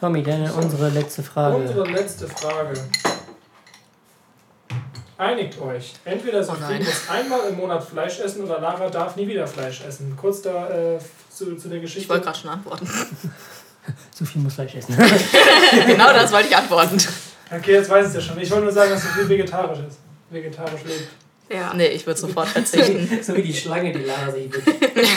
Tommy, 0.00 0.22
deine, 0.24 0.52
unsere 0.52 0.88
letzte 0.90 1.22
Frage. 1.22 1.56
Unsere 1.56 1.86
letzte 1.90 2.26
Frage. 2.26 2.74
Einigt 5.16 5.60
euch. 5.60 5.94
Entweder 6.04 6.40
Oh 6.40 6.42
Sophie 6.42 6.60
nein. 6.60 6.82
muss 6.84 7.08
einmal 7.08 7.48
im 7.50 7.56
Monat 7.56 7.84
Fleisch 7.84 8.18
essen 8.18 8.42
oder 8.44 8.60
Lara 8.60 8.90
darf 8.90 9.14
nie 9.14 9.28
wieder 9.28 9.46
Fleisch 9.46 9.80
essen. 9.86 10.16
Kurz 10.20 10.42
da 10.42 10.68
äh, 10.70 10.98
zu, 11.30 11.56
zu 11.56 11.68
der 11.68 11.78
Geschichte. 11.78 12.02
Ich 12.02 12.08
wollte 12.08 12.24
gerade 12.24 12.38
schon 12.38 12.50
antworten. 12.50 12.88
Viel 14.24 14.40
muss 14.42 14.54
Fleisch 14.54 14.74
essen. 14.74 14.96
genau 15.86 16.12
das 16.12 16.32
wollte 16.32 16.48
ich 16.48 16.56
antworten. 16.56 16.98
Okay, 17.50 17.72
jetzt 17.74 17.90
weiß 17.90 18.06
ich 18.06 18.16
es 18.16 18.24
ja 18.24 18.32
schon. 18.32 18.40
Ich 18.42 18.50
wollte 18.50 18.64
nur 18.64 18.72
sagen, 18.72 18.90
dass 18.90 19.02
Sophie 19.02 19.28
vegetarisch 19.28 19.80
ist. 19.86 19.98
Vegetarisch 20.30 20.82
lebt. 20.84 21.08
Ja. 21.50 21.74
Nee, 21.74 21.88
ich 21.88 22.06
würde 22.06 22.18
sofort 22.18 22.48
verzichten. 22.48 23.18
so 23.22 23.36
wie 23.36 23.42
die 23.42 23.52
Schlange, 23.54 23.92
die 23.92 24.02
Lara 24.02 24.30
sich 24.32 24.50
wirklich. 24.50 25.08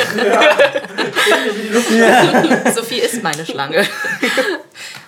Sophie 2.75 2.99
ist 2.99 3.23
meine 3.23 3.45
Schlange. 3.45 3.85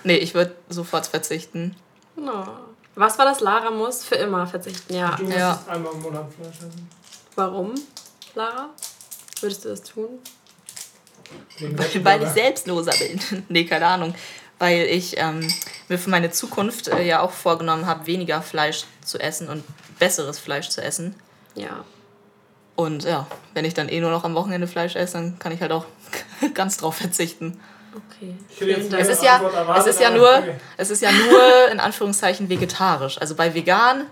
nee, 0.04 0.16
ich 0.16 0.34
würde 0.34 0.54
sofort 0.68 1.06
verzichten. 1.06 1.76
Oh. 2.16 2.44
Was 2.94 3.18
war 3.18 3.26
das? 3.26 3.40
Lara 3.40 3.70
muss 3.70 4.02
für 4.04 4.16
immer 4.16 4.46
verzichten, 4.46 4.94
ja. 4.94 5.14
Du 5.16 5.24
musst 5.24 5.36
Ja. 5.36 5.62
einmal 5.68 5.92
im 5.92 6.02
Monat 6.02 6.26
Fleisch 6.34 6.56
essen. 6.56 6.88
Warum, 7.36 7.74
Lara? 8.34 8.70
Würdest 9.40 9.64
du 9.64 9.68
das 9.68 9.82
tun? 9.82 10.08
Weil 12.02 12.22
ich 12.22 12.28
selbstloser 12.28 12.92
bin. 12.92 13.44
nee, 13.48 13.64
keine 13.64 13.86
Ahnung. 13.86 14.14
Weil 14.58 14.82
ich 14.82 15.16
ähm, 15.18 15.46
mir 15.88 15.98
für 15.98 16.10
meine 16.10 16.30
Zukunft 16.30 16.88
äh, 16.88 17.02
ja 17.02 17.20
auch 17.20 17.30
vorgenommen 17.30 17.86
habe, 17.86 18.06
weniger 18.06 18.42
Fleisch 18.42 18.84
zu 19.04 19.18
essen 19.18 19.48
und 19.48 19.64
besseres 19.98 20.38
Fleisch 20.38 20.68
zu 20.68 20.82
essen. 20.82 21.14
Ja. 21.54 21.84
Und 22.76 23.04
ja, 23.04 23.26
wenn 23.54 23.64
ich 23.64 23.74
dann 23.74 23.88
eh 23.88 24.00
nur 24.00 24.10
noch 24.10 24.24
am 24.24 24.34
Wochenende 24.34 24.66
Fleisch 24.66 24.96
esse, 24.96 25.14
dann 25.14 25.38
kann 25.38 25.52
ich 25.52 25.60
halt 25.60 25.72
auch 25.72 25.86
ganz 26.54 26.76
drauf 26.76 26.96
verzichten. 26.96 27.60
Okay. 27.94 28.34
Es 28.98 29.08
ist 29.08 29.22
ja, 29.22 29.38
erwartet, 29.42 29.86
es 29.86 29.94
ist 29.94 30.00
ja 30.00 30.10
nur, 30.10 30.28
okay. 30.28 30.54
es 30.76 30.90
ist 30.90 31.02
ja 31.02 31.10
nur 31.10 31.70
in 31.72 31.80
Anführungszeichen 31.80 32.48
vegetarisch. 32.48 33.18
Also 33.20 33.34
bei 33.34 33.54
vegan, 33.54 34.06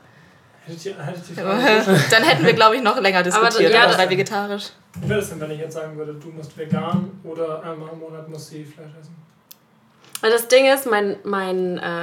dann 2.10 2.22
hätten 2.22 2.44
wir 2.44 2.52
glaube 2.52 2.76
ich 2.76 2.82
noch 2.82 3.00
länger 3.00 3.22
diskutiert. 3.22 3.72
ja, 3.72 3.78
Aber, 3.82 3.88
das- 3.88 3.96
bei 3.96 4.10
vegetarisch. 4.10 4.70
Wie 5.00 5.08
wäre 5.08 5.20
das 5.20 5.28
denn, 5.30 5.40
wenn 5.40 5.50
ich 5.52 5.60
jetzt 5.60 5.74
sagen 5.74 5.96
würde, 5.96 6.14
du 6.14 6.28
musst 6.28 6.56
vegan 6.58 7.10
oder 7.24 7.62
einmal 7.62 7.90
im 7.92 8.00
Monat 8.00 8.28
musst 8.28 8.52
du 8.52 8.64
Fleisch 8.64 8.90
essen? 9.00 9.14
Weil 10.20 10.32
das 10.32 10.48
Ding 10.48 10.66
ist, 10.66 10.86
mein, 10.86 11.16
mein 11.22 11.78
äh, 11.78 12.00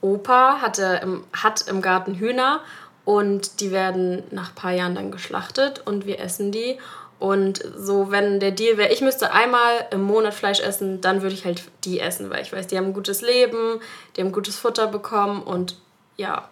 Opa 0.00 0.60
hatte 0.60 1.00
im, 1.02 1.24
hat 1.32 1.66
im 1.68 1.82
Garten 1.82 2.14
Hühner 2.14 2.60
und 3.04 3.60
die 3.60 3.70
werden 3.70 4.22
nach 4.30 4.50
ein 4.50 4.54
paar 4.54 4.72
Jahren 4.72 4.94
dann 4.94 5.10
geschlachtet 5.10 5.82
und 5.84 6.06
wir 6.06 6.20
essen 6.20 6.52
die. 6.52 6.78
Und 7.18 7.62
so, 7.76 8.10
wenn 8.10 8.40
der 8.40 8.50
Deal 8.50 8.78
wäre, 8.78 8.92
ich 8.92 9.00
müsste 9.00 9.32
einmal 9.32 9.86
im 9.92 10.02
Monat 10.02 10.34
Fleisch 10.34 10.60
essen, 10.60 11.00
dann 11.00 11.22
würde 11.22 11.34
ich 11.34 11.44
halt 11.44 11.62
die 11.84 12.00
essen, 12.00 12.30
weil 12.30 12.42
ich 12.42 12.52
weiß, 12.52 12.66
die 12.66 12.76
haben 12.76 12.86
ein 12.86 12.94
gutes 12.94 13.22
Leben, 13.22 13.80
die 14.16 14.22
haben 14.22 14.32
gutes 14.32 14.56
Futter 14.56 14.88
bekommen 14.88 15.42
und 15.42 15.76
ja, 16.16 16.48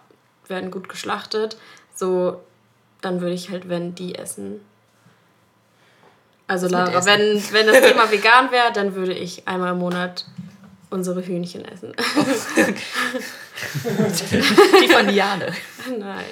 werden 0.47 0.71
gut 0.71 0.89
geschlachtet. 0.89 1.57
So, 1.95 2.41
dann 3.01 3.21
würde 3.21 3.33
ich 3.33 3.49
halt, 3.49 3.69
wenn 3.69 3.95
die 3.95 4.15
essen. 4.15 4.61
Also 6.47 6.67
Lara, 6.67 6.97
Essen. 6.97 7.07
wenn, 7.07 7.53
wenn 7.53 7.67
das 7.67 7.81
Thema 7.87 8.11
vegan 8.11 8.51
wäre, 8.51 8.71
dann 8.73 8.95
würde 8.95 9.13
ich 9.13 9.47
einmal 9.47 9.71
im 9.71 9.79
Monat 9.79 10.25
unsere 10.89 11.25
Hühnchen 11.25 11.63
essen. 11.65 11.93
Die 14.81 14.87
von 14.89 15.07
Liane. 15.07 15.53
Nein. 15.97 16.25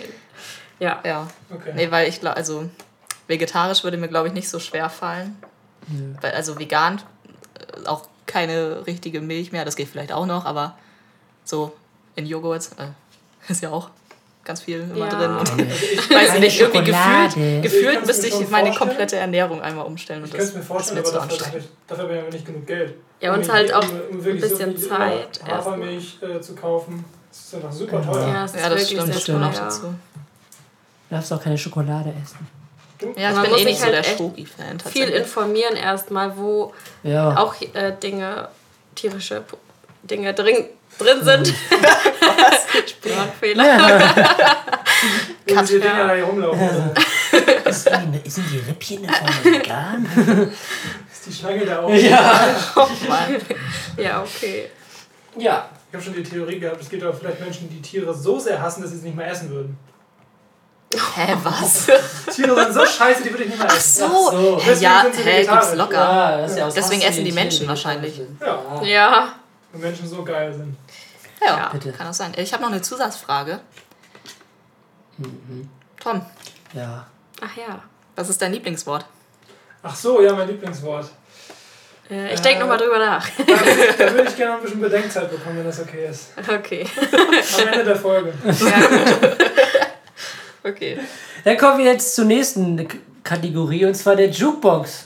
Ja. 0.80 1.02
Ja. 1.06 1.28
Okay. 1.50 1.72
Nee, 1.76 1.89
weil 1.91 2.10
ich 2.10 2.19
glaube, 2.19 2.36
also 2.36 2.69
vegetarisch 3.28 3.84
würde 3.84 3.98
mir 3.98 4.10
glaube 4.10 4.28
ich 4.28 4.34
nicht 4.34 4.50
so 4.50 4.60
schwer 4.60 4.89
fallen. 4.89 5.38
Weil, 6.22 6.34
also 6.34 6.60
vegan 6.60 7.02
äh, 7.56 7.88
auch 7.88 8.08
keine 8.26 8.86
richtige 8.86 9.22
Milch 9.22 9.52
mehr, 9.52 9.65
das 9.65 9.76
geht 9.76 9.88
vielleicht 9.88 10.12
auch 10.12 10.26
noch, 10.26 10.45
aber 10.45 10.78
so 11.43 11.76
in 12.15 12.28
Joghurt 12.28 12.69
äh, 12.78 12.89
ist 13.52 13.63
ja 13.63 13.72
auch 13.72 13.89
ganz 14.50 14.62
viel 14.62 14.80
immer 14.82 15.06
Ja. 15.06 15.10
drin. 15.10 15.32
Und 15.32 15.40
Also 15.52 15.56
ich 15.94 16.10
weiß 16.16 16.40
nicht, 16.40 16.60
irgendwie 16.60 16.84
gefühlt, 16.92 17.38
Ich 17.38 17.62
gefühlt 17.62 18.06
müsste 18.06 18.28
ich 18.28 18.34
meine 18.34 18.68
vorstellen. 18.68 18.76
komplette 18.76 19.16
Ernährung 19.18 19.62
einmal 19.62 19.86
umstellen 19.86 20.24
Ich 20.26 20.32
und 20.34 20.38
könnte 20.38 20.44
das 20.46 20.50
es 20.50 20.56
mir 20.56 20.62
ist 20.62 20.68
vorstellen, 20.68 21.02
mir 21.04 21.08
aber 21.08 21.12
zu 21.12 21.28
dafür, 21.28 21.38
dafür, 21.46 21.62
dafür 21.88 22.04
habe 22.06 22.14
ich 22.16 22.22
aber 22.22 22.32
nicht 22.32 22.46
genug 22.46 22.66
Geld. 22.68 22.94
Ja, 23.22 23.34
uns 23.34 23.48
Um 23.48 23.54
halt 23.54 23.74
auch 23.74 23.84
um 23.84 24.18
ein 24.18 24.24
wirklich 24.26 24.42
bisschen 24.42 24.76
viel 24.76 24.88
Zeit 24.90 25.40
Hafermilch 25.48 26.18
äh, 26.22 26.42
zu 26.42 26.56
kaufen. 26.56 27.06
Das 27.30 27.40
ist 27.40 27.56
einfach 27.56 27.72
super 27.72 28.02
teuer. 28.04 28.28
Ja, 28.28 28.46
es 28.46 28.54
ist 28.56 28.58
Ja, 28.64 28.70
das 28.70 28.70
wirklich 28.72 28.88
stimmt, 28.88 29.06
sehr 29.06 29.14
das 29.14 29.22
stimmt 29.24 29.44
auch 29.46 29.54
dazu. 29.54 29.82
Du 31.10 31.16
darfst 31.16 31.34
auch 31.34 31.44
keine 31.44 31.58
Schokolade 31.58 32.14
essen. 32.24 32.48
Ja, 33.16 33.30
ich 33.30 33.36
Man 33.36 33.44
bin 33.44 33.52
muss 33.52 33.62
eh 33.62 33.64
sich 33.64 33.66
nicht 33.66 33.78
so 33.80 33.84
halt 33.86 33.94
der 33.94 34.00
echt 34.08 34.18
Schoki-Fan 34.18 34.80
Viel 34.80 35.10
informieren 35.10 35.76
erstmal, 35.76 36.36
wo 36.38 36.74
Ja. 37.04 37.38
auch 37.38 37.54
äh, 37.62 37.94
Dinge, 38.02 38.50
tierische 38.96 39.44
Dinge 40.04 40.34
drin, 40.34 40.66
drin 41.00 41.24
sind. 41.24 41.48
Sprachfehler. 42.88 43.64
Wie 45.46 45.56
diese 45.56 45.80
Dinger 45.80 45.98
Ja. 45.98 46.08
da 46.08 46.14
hier 46.14 46.24
rumlaufen. 46.24 46.70
Ist 47.66 47.90
die, 47.90 48.30
sind 48.30 48.46
die 48.52 48.58
Rippchen 48.60 49.08
davon 49.08 49.54
vegan? 49.54 50.06
ist 51.12 51.26
die 51.26 51.34
Schlange 51.34 51.66
da 51.66 51.82
auch. 51.82 51.90
Ja. 51.90 52.56
Ja, 53.98 54.24
okay. 54.24 54.70
Ja. 55.38 55.70
Ich 55.90 55.96
habe 55.96 56.04
schon 56.04 56.14
die 56.14 56.24
Theorie 56.24 56.60
gehabt, 56.60 56.80
es 56.82 56.90
gibt 56.90 57.02
aber 57.02 57.14
vielleicht 57.14 57.40
Menschen, 57.40 57.68
die 57.68 57.82
Tiere 57.82 58.14
so 58.14 58.38
sehr 58.38 58.62
hassen, 58.62 58.84
dass 58.84 58.92
sie 58.92 58.98
es 58.98 59.04
nicht 59.04 59.16
mehr 59.16 59.28
essen 59.28 59.50
würden. 59.50 59.78
Hä, 60.94 61.36
was? 61.44 61.88
Tiere 62.36 62.56
sind 62.64 62.74
so 62.74 62.86
scheiße, 62.86 63.24
die 63.24 63.32
würde 63.32 63.44
ich 63.44 63.50
nicht 63.50 63.60
mehr 63.60 63.68
essen. 63.68 64.08
so. 64.08 64.32
so. 64.32 64.60
Hä, 64.60 64.64
Deswegen 64.68 64.84
ja, 64.84 65.04
hä, 65.04 65.46
gibt's 65.46 65.76
locker. 65.76 65.96
Ja, 65.96 66.48
ja 66.48 66.70
Deswegen 66.70 67.02
essen 67.02 67.26
die 67.26 67.32
Menschen 67.32 67.60
Tiere, 67.60 67.70
wahrscheinlich. 67.70 68.22
Ja. 68.40 68.84
Ja. 68.84 69.34
Wenn 69.72 69.82
Menschen 69.82 70.08
so 70.08 70.24
geil 70.24 70.54
sind. 70.54 70.76
Ja, 71.41 71.58
Ja. 71.58 71.69
Bitte. 71.71 71.91
kann 71.91 72.08
auch 72.08 72.13
sein. 72.13 72.32
Ich 72.38 72.52
habe 72.54 72.63
noch 72.63 72.71
eine 72.71 72.82
Zusatzfrage. 72.82 73.60
Tom, 76.02 76.21
Ja. 76.73 77.06
Ach 77.41 77.58
ja. 77.58 77.82
was 78.15 78.30
ist 78.30 78.41
dein 78.41 78.52
Lieblingswort? 78.54 79.06
Ach 79.84 79.95
so, 79.95 80.21
ja, 80.21 80.34
mein 80.34 80.47
Lieblingswort. 80.47 81.10
Äh, 82.10 82.34
ich 82.34 82.39
denke 82.41 82.62
nochmal 82.62 82.78
drüber 82.78 82.97
nach. 82.99 83.28
Da, 83.38 83.43
da 84.06 84.13
würde 84.13 84.30
ich 84.30 84.36
gerne 84.36 84.52
noch 84.54 84.58
ein 84.60 84.63
bisschen 84.63 84.82
Bedenkzeit 84.82 85.30
bekommen, 85.30 85.58
wenn 85.58 85.65
das 85.65 85.80
okay 85.80 86.08
ist. 86.10 86.30
Okay. 86.38 86.86
Am 87.60 87.67
Ende 87.67 87.84
der 87.86 87.95
Folge. 87.95 88.34
Okay. 90.62 90.99
Dann 91.45 91.58
kommen 91.58 91.78
wir 91.80 91.86
jetzt 91.86 92.15
zur 92.15 92.25
nächsten 92.25 92.86
Kategorie 93.23 93.86
und 93.86 93.95
zwar 93.95 94.17
der 94.17 94.30
Jukebox. 94.30 95.06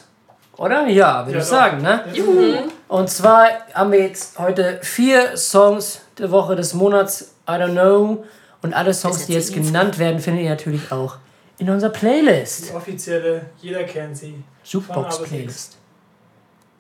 Oder? 0.57 0.87
Ja, 0.87 1.25
würde 1.27 1.37
Ja, 1.37 1.43
ich 1.43 1.49
doch. 1.49 1.55
sagen, 1.57 1.81
ne? 1.81 2.05
Juhu. 2.11 2.57
Und 2.87 3.09
zwar 3.09 3.47
haben 3.73 3.91
wir 3.91 4.01
jetzt 4.01 4.39
heute 4.39 4.79
vier 4.81 5.37
Songs 5.37 6.01
der 6.17 6.31
Woche 6.31 6.55
des 6.55 6.73
Monats, 6.73 7.33
I 7.47 7.51
don't 7.53 7.71
know. 7.73 8.23
Und 8.61 8.73
alle 8.73 8.93
Songs, 8.93 9.25
die 9.25 9.33
jetzt 9.33 9.53
genannt 9.53 9.99
werden, 9.99 10.19
findet 10.19 10.43
ihr 10.43 10.49
natürlich 10.49 10.91
auch 10.91 11.17
in 11.57 11.69
unserer 11.69 11.89
Playlist. 11.91 12.69
Die 12.69 12.73
offizielle, 12.73 13.47
jeder 13.61 13.83
kennt 13.83 14.17
sie. 14.17 14.43
Jukebox-Playlist. 14.65 15.77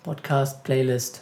Podcast-Playlist. 0.03 1.21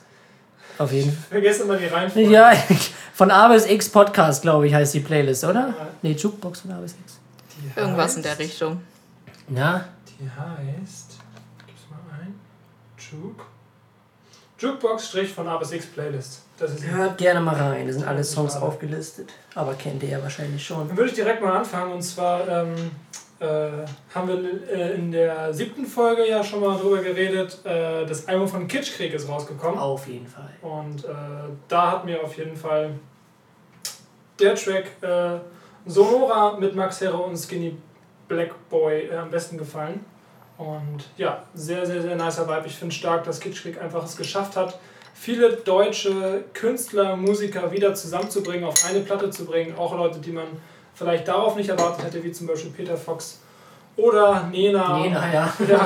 Auf 0.78 0.92
jeden 0.92 1.12
Fall. 1.12 1.24
Vergesst 1.30 1.62
immer 1.62 1.78
die 1.78 1.86
Reihenfolge. 1.86 2.30
Ja, 2.30 2.54
von 3.14 3.30
A 3.32 3.48
bis 3.50 3.66
X 3.70 3.90
Podcast, 3.90 4.42
glaube 4.42 4.68
ich, 4.68 4.74
heißt 4.74 4.94
die 4.94 5.00
Playlist, 5.02 5.44
oder? 5.44 5.74
Nee, 6.02 6.14
Jukebox 6.14 6.62
von 6.62 6.72
A 6.72 6.78
bis 6.80 6.94
X. 7.04 7.20
Die 7.76 7.80
Irgendwas 7.80 8.16
in 8.16 8.22
heißt- 8.22 8.26
der 8.26 8.40
Richtung. 8.40 8.82
Ja, 9.50 9.86
Die 10.20 10.24
heißt. 10.30 11.12
Gib's 11.68 11.82
mal 11.90 12.00
ein. 12.22 12.34
Juke. 12.98 13.44
Jukebox 14.60 15.08
Strich 15.10 15.32
von 15.34 15.48
A 15.48 15.58
bis 15.58 15.72
X 15.72 15.86
Playlist. 15.88 16.42
Hört 16.62 17.18
gerne 17.18 17.42
mal 17.42 17.56
rein, 17.56 17.88
da 17.88 17.94
sind 17.94 18.08
alle 18.08 18.24
Songs 18.24 18.56
aufgelistet. 18.56 19.34
Aber 19.56 19.74
kennt 19.74 20.04
ihr 20.04 20.10
ja 20.10 20.22
wahrscheinlich 20.22 20.66
schon. 20.66 20.88
Dann 20.88 20.98
würde 20.98 21.10
ich 21.10 21.16
direkt 21.16 21.42
mal 21.42 21.58
anfangen 21.58 21.94
und 21.94 22.02
zwar 22.02 22.48
ähm, 22.48 22.92
äh, 23.40 23.70
haben 24.14 24.28
wir 24.28 24.70
äh, 24.70 24.94
in 24.94 25.12
der 25.12 25.52
siebten 25.54 25.86
Folge 25.86 26.30
ja 26.30 26.44
schon 26.44 26.62
mal 26.62 26.78
drüber 26.78 27.02
geredet. 27.02 27.60
Äh, 27.66 28.06
das 28.06 28.28
Album 28.28 28.48
von 28.48 28.68
Kitschkrieg 28.68 29.14
ist 29.14 29.28
rausgekommen. 29.28 29.80
Auf 29.80 30.08
jeden 30.08 30.28
Fall. 30.28 30.52
Und 30.62 31.06
äh, 31.06 31.08
da 31.68 31.92
hat 31.92 32.06
mir 32.06 32.24
auf 32.24 32.38
jeden 32.38 32.56
Fall 32.56 32.92
der 34.40 34.56
Track 34.56 34.86
äh, 35.02 35.40
Sonora 35.86 36.58
mit 36.58 36.76
Max 36.76 37.02
Herre 37.02 37.18
und 37.18 37.36
Skinny 37.38 37.76
Black 38.28 38.70
Boy 38.70 39.08
äh, 39.08 39.18
am 39.18 39.32
besten 39.32 39.58
gefallen. 39.58 40.06
Und 40.58 41.10
ja, 41.18 41.42
sehr, 41.56 41.86
sehr, 41.86 42.02
sehr 42.04 42.16
nicer 42.16 42.48
Vibe. 42.48 42.68
Ich 42.68 42.76
finde 42.76 42.94
stark, 42.94 43.24
dass 43.24 43.40
Kitschkrieg 43.40 43.82
einfach 43.82 44.04
es 44.06 44.16
geschafft 44.16 44.56
hat, 44.56 44.78
viele 45.22 45.54
deutsche 45.54 46.46
Künstler, 46.52 47.16
Musiker 47.16 47.72
wieder 47.72 47.94
zusammenzubringen, 47.94 48.64
auf 48.64 48.84
eine 48.90 49.02
Platte 49.02 49.30
zu 49.30 49.46
bringen. 49.46 49.78
Auch 49.78 49.96
Leute, 49.96 50.18
die 50.18 50.32
man 50.32 50.48
vielleicht 50.96 51.28
darauf 51.28 51.56
nicht 51.56 51.70
erwartet 51.70 52.06
hätte, 52.06 52.24
wie 52.24 52.32
zum 52.32 52.48
Beispiel 52.48 52.72
Peter 52.72 52.98
Fox 52.98 53.40
oder 53.98 54.50
Nena. 54.52 54.98
Nena, 54.98 55.32
ja. 55.32 55.54
Ja, 55.70 55.86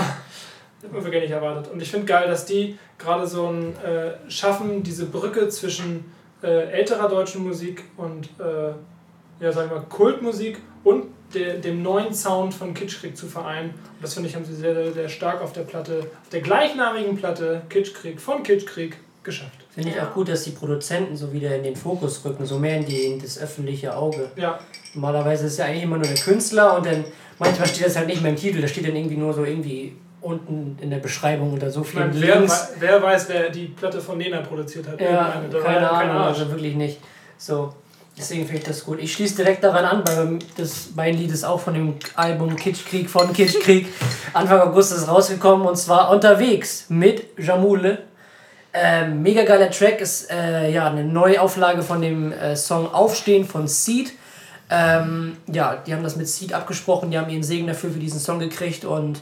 hätte 0.82 0.94
man 0.94 1.04
wirklich 1.04 1.24
nicht 1.24 1.32
erwartet. 1.32 1.70
Und 1.70 1.82
ich 1.82 1.92
finde 1.92 2.06
geil, 2.06 2.30
dass 2.30 2.46
die 2.46 2.80
gerade 2.98 3.28
so 3.28 3.48
ein 3.48 3.76
äh, 3.84 4.14
schaffen, 4.32 4.84
diese 4.84 5.08
Brücke 5.08 5.50
zwischen 5.50 6.10
äh, 6.42 6.72
älterer 6.72 7.10
deutschen 7.10 7.44
Musik 7.44 7.84
und 7.98 8.30
äh, 8.40 9.44
ja, 9.44 9.52
sagen 9.52 9.70
wir 9.70 9.82
Kultmusik 9.82 10.60
und 10.86 11.08
der, 11.34 11.56
dem 11.56 11.84
neuen 11.84 12.14
Sound 12.14 12.54
von 12.54 12.74
Kitschkrieg 12.74 13.18
zu 13.18 13.28
vereinen. 13.28 13.72
Und 13.72 14.02
das 14.02 14.14
finde 14.14 14.30
ich, 14.30 14.36
haben 14.38 14.46
sie 14.46 14.56
sehr, 14.56 14.74
sehr, 14.74 14.94
sehr 14.94 15.10
stark 15.10 15.42
auf 15.42 15.52
der 15.52 15.64
Platte, 15.64 16.00
auf 16.00 16.30
der 16.30 16.40
gleichnamigen 16.40 17.18
Platte 17.18 17.64
Kitschkrieg 17.68 18.22
von 18.22 18.42
Kitschkrieg 18.42 18.96
geschafft. 19.26 19.66
Finde 19.74 19.90
ich 19.90 20.00
auch 20.00 20.14
gut, 20.14 20.30
dass 20.30 20.44
die 20.44 20.52
Produzenten 20.52 21.18
so 21.18 21.34
wieder 21.34 21.54
in 21.56 21.64
den 21.64 21.76
Fokus 21.76 22.24
rücken, 22.24 22.46
so 22.46 22.58
mehr 22.58 22.78
in, 22.78 22.86
die, 22.86 23.02
in 23.02 23.22
das 23.22 23.38
öffentliche 23.38 23.96
Auge. 23.96 24.30
Ja, 24.38 24.60
Normalerweise 24.96 25.46
ist 25.46 25.54
es 25.54 25.58
ja 25.58 25.66
eigentlich 25.66 25.84
immer 25.84 25.98
nur 25.98 26.08
der 26.08 26.16
Künstler 26.16 26.78
und 26.78 26.86
dann 26.86 27.04
manchmal 27.38 27.68
steht 27.68 27.86
das 27.86 27.98
halt 27.98 28.08
nicht 28.08 28.22
mehr 28.22 28.32
im 28.32 28.38
Titel, 28.38 28.62
da 28.62 28.68
steht 28.68 28.88
dann 28.88 28.96
irgendwie 28.96 29.18
nur 29.18 29.34
so 29.34 29.44
irgendwie 29.44 29.96
unten 30.22 30.78
in 30.82 30.90
der 30.90 30.98
Beschreibung 30.98 31.54
unter 31.54 31.70
so 31.70 31.84
vielen 31.84 32.10
meine, 32.10 32.22
wer, 32.22 32.40
Links. 32.40 32.72
wer 32.80 33.04
weiß, 33.04 33.30
wer 33.30 33.50
die 33.50 33.68
Platte 33.68 34.00
von 34.00 34.18
Nena 34.18 34.42
produziert 34.42 34.88
hat? 34.88 35.00
Ja, 35.00 35.34
keine 35.34 35.54
ja 35.54 35.62
kein 35.62 35.84
Ahnung, 35.84 36.18
also 36.24 36.50
wirklich 36.50 36.76
nicht. 36.76 37.00
So, 37.38 37.74
deswegen 38.18 38.46
finde 38.46 38.60
ich 38.60 38.68
das 38.68 38.86
gut. 38.86 39.00
Ich 39.00 39.14
schließe 39.14 39.36
direkt 39.36 39.64
daran 39.64 39.86
an, 39.86 40.04
weil 40.08 40.40
das, 40.58 40.90
mein 40.96 41.16
Lied 41.16 41.32
ist 41.32 41.44
auch 41.44 41.60
von 41.60 41.74
dem 41.74 41.96
Album 42.16 42.56
Kitschkrieg 42.56 43.10
von 43.10 43.34
Kitschkrieg. 43.34 43.88
Anfang 44.34 44.62
August 44.62 44.94
ist 44.94 45.08
rausgekommen 45.08 45.68
und 45.68 45.76
zwar 45.76 46.10
unterwegs 46.10 46.86
mit 46.90 47.38
Jamule. 47.38 48.04
Ähm, 48.78 49.24
mega 49.24 49.44
geiler 49.44 49.72
Track 49.72 50.02
ist 50.02 50.30
äh, 50.30 50.70
ja 50.70 50.90
eine 50.90 51.06
Neuauflage 51.06 51.82
von 51.82 52.02
dem 52.02 52.34
äh, 52.34 52.58
Song 52.58 52.94
Aufstehen 52.94 53.46
von 53.46 53.70
Seed. 53.70 54.12
Ähm, 54.70 55.38
ja, 55.48 55.78
die 55.78 55.94
haben 55.94 56.04
das 56.04 56.18
mit 56.18 56.28
Seed 56.28 56.52
abgesprochen, 56.52 57.10
die 57.10 57.18
haben 57.18 57.30
ihren 57.30 57.44
Segen 57.44 57.68
dafür 57.68 57.92
für 57.92 58.00
diesen 58.00 58.20
Song 58.20 58.40
gekriegt 58.40 58.84
und 58.84 59.22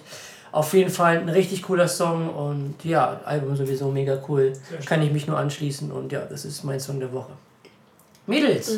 auf 0.51 0.73
jeden 0.73 0.89
Fall 0.89 1.17
ein 1.17 1.29
richtig 1.29 1.63
cooler 1.63 1.87
Song 1.87 2.29
und 2.29 2.75
ja, 2.83 3.19
Album 3.25 3.55
sowieso 3.55 3.91
mega 3.91 4.19
cool. 4.27 4.53
Kann 4.87 5.03
ich 5.03 5.11
mich 5.11 5.27
nur 5.27 5.37
anschließen 5.37 5.91
und 5.91 6.11
ja, 6.11 6.21
das 6.21 6.45
ist 6.45 6.63
mein 6.63 6.79
Song 6.79 6.99
der 6.99 7.11
Woche. 7.11 7.33
Mädels! 8.25 8.71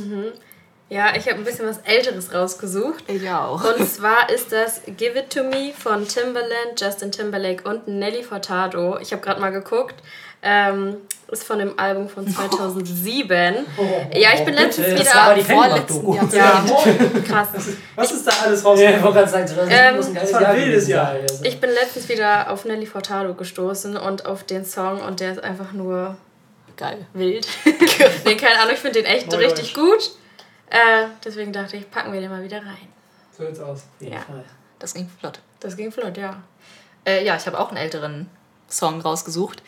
Ja, 0.89 1.15
ich 1.15 1.27
habe 1.27 1.39
ein 1.39 1.43
bisschen 1.43 1.67
was 1.67 1.79
Älteres 1.79 2.33
rausgesucht. 2.33 3.03
Ich 3.07 3.27
auch. 3.29 3.63
Und 3.63 3.87
zwar 3.89 4.29
ist 4.29 4.51
das 4.51 4.81
Give 4.97 5.17
It 5.17 5.31
To 5.31 5.43
Me 5.43 5.71
von 5.75 6.07
Timbaland, 6.07 6.79
Justin 6.79 7.11
Timberlake 7.11 7.67
und 7.67 7.87
Nelly 7.87 8.21
Furtado. 8.21 8.99
Ich 8.99 9.11
habe 9.11 9.21
gerade 9.21 9.41
mal 9.41 9.51
geguckt. 9.51 9.95
Ähm, 10.41 10.97
ist 11.31 11.43
von 11.43 11.59
dem 11.59 11.77
Album 11.77 12.07
von 12.07 12.27
2007. 12.35 13.65
Ja, 14.13 14.29
ich 14.33 14.45
bin 14.45 14.53
letztens 14.53 14.87
bitte, 14.87 15.01
wieder... 15.01 15.03
das 15.03 15.15
war 15.15 15.35
die 15.35 15.41
vorletzten. 15.41 16.35
Jahr. 16.35 16.65
ja, 16.65 17.21
krass. 17.27 17.49
Was 17.95 18.11
ist 18.11 18.27
da 18.27 18.31
alles 18.43 18.63
rausgekommen? 18.63 19.17
Ähm, 19.69 20.13
das 20.13 20.33
war 20.33 20.47
ein 20.47 20.57
wildes 20.57 20.87
Jahr. 20.87 21.09
also. 21.09 21.43
Ich 21.43 21.59
bin 21.59 21.71
letztens 21.71 22.07
wieder 22.09 22.51
auf 22.51 22.65
Nelly 22.65 22.85
Furtado 22.85 23.33
gestoßen 23.33 23.97
und 23.97 24.25
auf 24.25 24.43
den 24.43 24.65
Song 24.65 25.01
und 25.01 25.19
der 25.19 25.31
ist 25.31 25.43
einfach 25.43 25.71
nur 25.71 26.15
Geil. 26.77 27.05
wild. 27.13 27.47
nee, 28.25 28.35
keine 28.35 28.59
Ahnung, 28.59 28.73
ich 28.73 28.79
finde 28.79 29.01
den 29.01 29.05
echt 29.05 29.31
Neu 29.31 29.37
richtig 29.37 29.73
gut. 29.73 30.11
Äh, 30.69 31.07
deswegen 31.23 31.53
dachte 31.53 31.77
ich, 31.77 31.89
packen 31.89 32.11
wir 32.11 32.21
den 32.21 32.29
mal 32.29 32.43
wieder 32.43 32.57
rein. 32.57 32.87
So 33.37 33.45
sieht's 33.45 33.59
aus. 33.59 33.83
Ja. 33.99 34.19
Fall. 34.19 34.43
Das 34.79 34.93
ging 34.93 35.09
flott. 35.19 35.39
Das 35.59 35.77
ging 35.77 35.91
flott, 35.91 36.17
ja. 36.17 36.41
Äh, 37.05 37.25
ja, 37.25 37.35
ich 37.35 37.45
habe 37.45 37.59
auch 37.59 37.69
einen 37.69 37.77
älteren 37.77 38.29
Song 38.69 39.01
rausgesucht. 39.01 39.61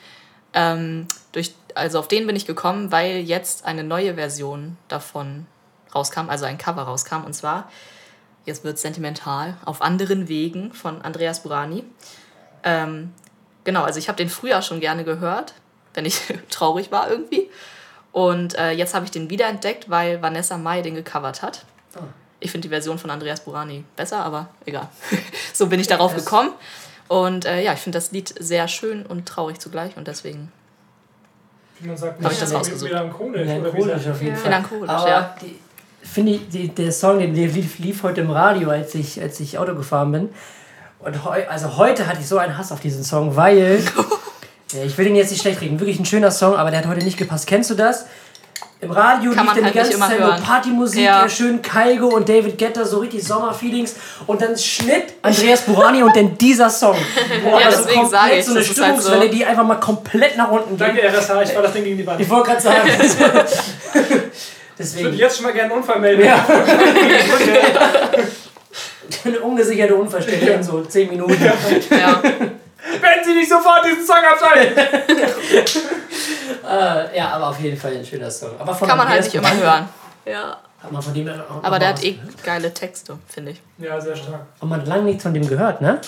Ähm, 0.53 1.07
durch, 1.31 1.53
also 1.75 1.99
auf 1.99 2.07
den 2.07 2.25
bin 2.27 2.35
ich 2.35 2.45
gekommen, 2.45 2.91
weil 2.91 3.17
jetzt 3.17 3.65
eine 3.65 3.83
neue 3.83 4.15
Version 4.15 4.77
davon 4.87 5.45
rauskam, 5.93 6.29
also 6.29 6.45
ein 6.45 6.57
Cover 6.57 6.83
rauskam. 6.83 7.23
Und 7.25 7.33
zwar, 7.33 7.69
jetzt 8.45 8.63
wird 8.63 8.79
sentimental, 8.79 9.57
auf 9.65 9.81
anderen 9.81 10.27
Wegen 10.27 10.73
von 10.73 11.01
Andreas 11.01 11.43
Burani. 11.43 11.83
Ähm, 12.63 13.13
genau, 13.63 13.83
also 13.83 13.99
ich 13.99 14.07
habe 14.07 14.17
den 14.17 14.29
früher 14.29 14.61
schon 14.61 14.79
gerne 14.79 15.03
gehört, 15.03 15.53
wenn 15.93 16.05
ich 16.05 16.21
traurig 16.49 16.91
war 16.91 17.09
irgendwie. 17.09 17.49
Und 18.11 18.55
äh, 18.57 18.71
jetzt 18.71 18.95
habe 18.95 19.05
ich 19.05 19.11
den 19.11 19.29
wiederentdeckt, 19.29 19.89
weil 19.89 20.21
Vanessa 20.21 20.57
Mai 20.57 20.81
den 20.81 20.95
gecovert 20.95 21.41
hat. 21.41 21.65
Ah. 21.95 21.99
Ich 22.39 22.51
finde 22.51 22.67
die 22.67 22.69
Version 22.69 22.97
von 22.97 23.09
Andreas 23.09 23.41
Burani 23.41 23.83
besser, 23.95 24.23
aber 24.23 24.49
egal. 24.65 24.89
so 25.53 25.67
bin 25.67 25.79
ich 25.79 25.87
darauf 25.87 26.15
gekommen. 26.15 26.51
Und 27.07 27.45
äh, 27.45 27.61
ja, 27.63 27.73
ich 27.73 27.79
finde 27.79 27.97
das 27.97 28.11
Lied 28.11 28.33
sehr 28.39 28.67
schön 28.67 29.05
und 29.05 29.25
traurig 29.27 29.59
zugleich 29.59 29.95
und 29.97 30.07
deswegen 30.07 30.51
Wie 31.79 31.87
man 31.87 31.97
sagt, 31.97 32.21
ich 32.21 32.39
das 32.39 32.53
rausgesucht. 32.53 32.91
melancholisch. 32.91 33.47
Melancholisch 33.47 34.07
auf 34.07 34.21
jeden 34.21 34.35
Ja. 34.35 34.41
Fall. 34.41 34.49
Melancholisch, 34.49 34.89
Aber 34.89 35.09
ja. 35.09 35.35
finde 36.01 36.31
ich, 36.33 36.49
die, 36.49 36.67
der 36.69 36.91
Song, 36.91 37.19
der 37.19 37.27
lief, 37.27 37.79
lief 37.79 38.03
heute 38.03 38.21
im 38.21 38.29
Radio, 38.31 38.69
als 38.69 38.93
ich, 38.95 39.21
als 39.21 39.39
ich 39.39 39.57
Auto 39.57 39.75
gefahren 39.75 40.11
bin. 40.11 40.29
Und 40.99 41.23
heu, 41.23 41.43
also 41.47 41.77
heute 41.77 42.07
hatte 42.07 42.19
ich 42.19 42.27
so 42.27 42.37
einen 42.39 42.57
Hass 42.57 42.71
auf 42.71 42.79
diesen 42.79 43.03
Song, 43.03 43.35
weil. 43.35 43.81
ich 44.85 44.97
will 44.97 45.05
den 45.05 45.15
jetzt 45.15 45.31
nicht 45.31 45.41
schlecht 45.41 45.61
reden. 45.61 45.79
Wirklich 45.79 45.99
ein 45.99 46.05
schöner 46.05 46.31
Song, 46.31 46.55
aber 46.55 46.71
der 46.71 46.79
hat 46.79 46.87
heute 46.87 47.05
nicht 47.05 47.17
gepasst. 47.17 47.47
Kennst 47.47 47.69
du 47.69 47.75
das? 47.75 48.05
Im 48.79 48.91
Radio 48.91 49.31
Kann 49.31 49.45
lief 49.45 49.55
dann 49.55 49.63
halt 49.65 49.73
die 49.73 49.77
ganze 49.79 49.99
Zeit 49.99 50.19
nur. 50.19 50.35
Partymusik, 50.35 51.01
Ja. 51.03 51.23
ja. 51.23 51.29
schön 51.29 51.61
Kaigo 51.63 52.09
und 52.09 52.29
David 52.29 52.59
Guetta, 52.59 52.85
so 52.85 52.99
richtig 52.99 53.23
Sommerfeelings. 53.23 53.95
Und 54.27 54.39
dann 54.41 54.55
Schnitt 54.55 55.13
Andreas 55.23 55.61
Burani 55.61 56.03
und 56.03 56.15
dann 56.15 56.37
dieser 56.37 56.69
Song. 56.69 56.95
Boah, 57.43 57.59
Ja, 57.59 57.65
das 57.65 57.79
ist 57.79 57.85
deswegen 57.85 58.01
komplett 58.01 58.21
sage 58.21 58.35
ich, 58.37 58.45
so 58.45 58.51
eine 58.51 58.59
ist 58.59 58.67
halt 58.67 58.75
so- 58.77 58.83
Stimmungswelle, 58.83 59.29
die 59.31 59.45
einfach 59.45 59.63
mal 59.65 59.75
komplett 59.79 60.37
nach 60.37 60.51
unten 60.51 60.77
geht. 60.77 60.81
Danke, 60.87 61.01
RSH, 61.01 61.41
ich 61.49 61.55
war 61.55 61.63
das 61.63 61.73
Ding 61.73 61.83
gegen 61.85 61.97
die 61.97 62.05
Wand. 62.05 62.21
Ich 62.21 62.29
wollte 62.29 62.49
gerade 62.51 62.61
sagen. 62.61 62.87
Ich 64.79 64.93
würde 64.93 64.93
Deswegen. 65.01 65.13
jetzt 65.15 65.37
schon 65.37 65.45
mal 65.47 65.53
gerne 65.53 65.71
einen 65.73 65.81
Unfall 65.81 65.99
melden. 65.99 66.23
Ja. 66.23 66.45
Eine 69.25 69.39
ungesicherte 69.39 69.95
Unfallstelle 69.95 70.51
in 70.53 70.61
so 70.63 70.81
10 70.83 71.09
Minuten. 71.09 71.35
ja, 71.43 72.21
Wenn 73.01 73.23
Sie 73.23 73.33
nicht 73.33 73.49
sofort 73.49 73.85
diesen 73.85 74.05
Song 74.05 74.23
abschalten! 74.23 74.77
Äh, 76.67 77.17
ja, 77.17 77.29
aber 77.29 77.49
auf 77.49 77.59
jeden 77.59 77.77
Fall 77.77 77.95
ein 77.95 78.05
schöner 78.05 78.29
Song. 78.29 78.51
Aber 78.59 78.73
von 78.73 78.87
kann 78.87 78.97
man 78.97 79.07
halt 79.07 79.23
nicht 79.23 79.35
immer 79.35 79.53
hören. 79.55 79.87
Ja. 80.25 80.57
Hat 80.81 80.91
man 80.91 81.01
von 81.01 81.13
dem 81.13 81.27
auch 81.29 81.63
Aber 81.63 81.79
der 81.79 81.89
hat 81.89 82.03
eh 82.03 82.19
geile 82.43 82.73
Texte, 82.73 83.17
finde 83.27 83.51
ich. 83.51 83.61
Ja, 83.77 83.99
sehr 83.99 84.15
stark. 84.15 84.41
Hat 84.61 84.69
man 84.69 84.85
lange 84.85 85.03
nichts 85.03 85.23
von 85.23 85.33
dem 85.33 85.47
gehört, 85.47 85.81
ne? 85.81 85.99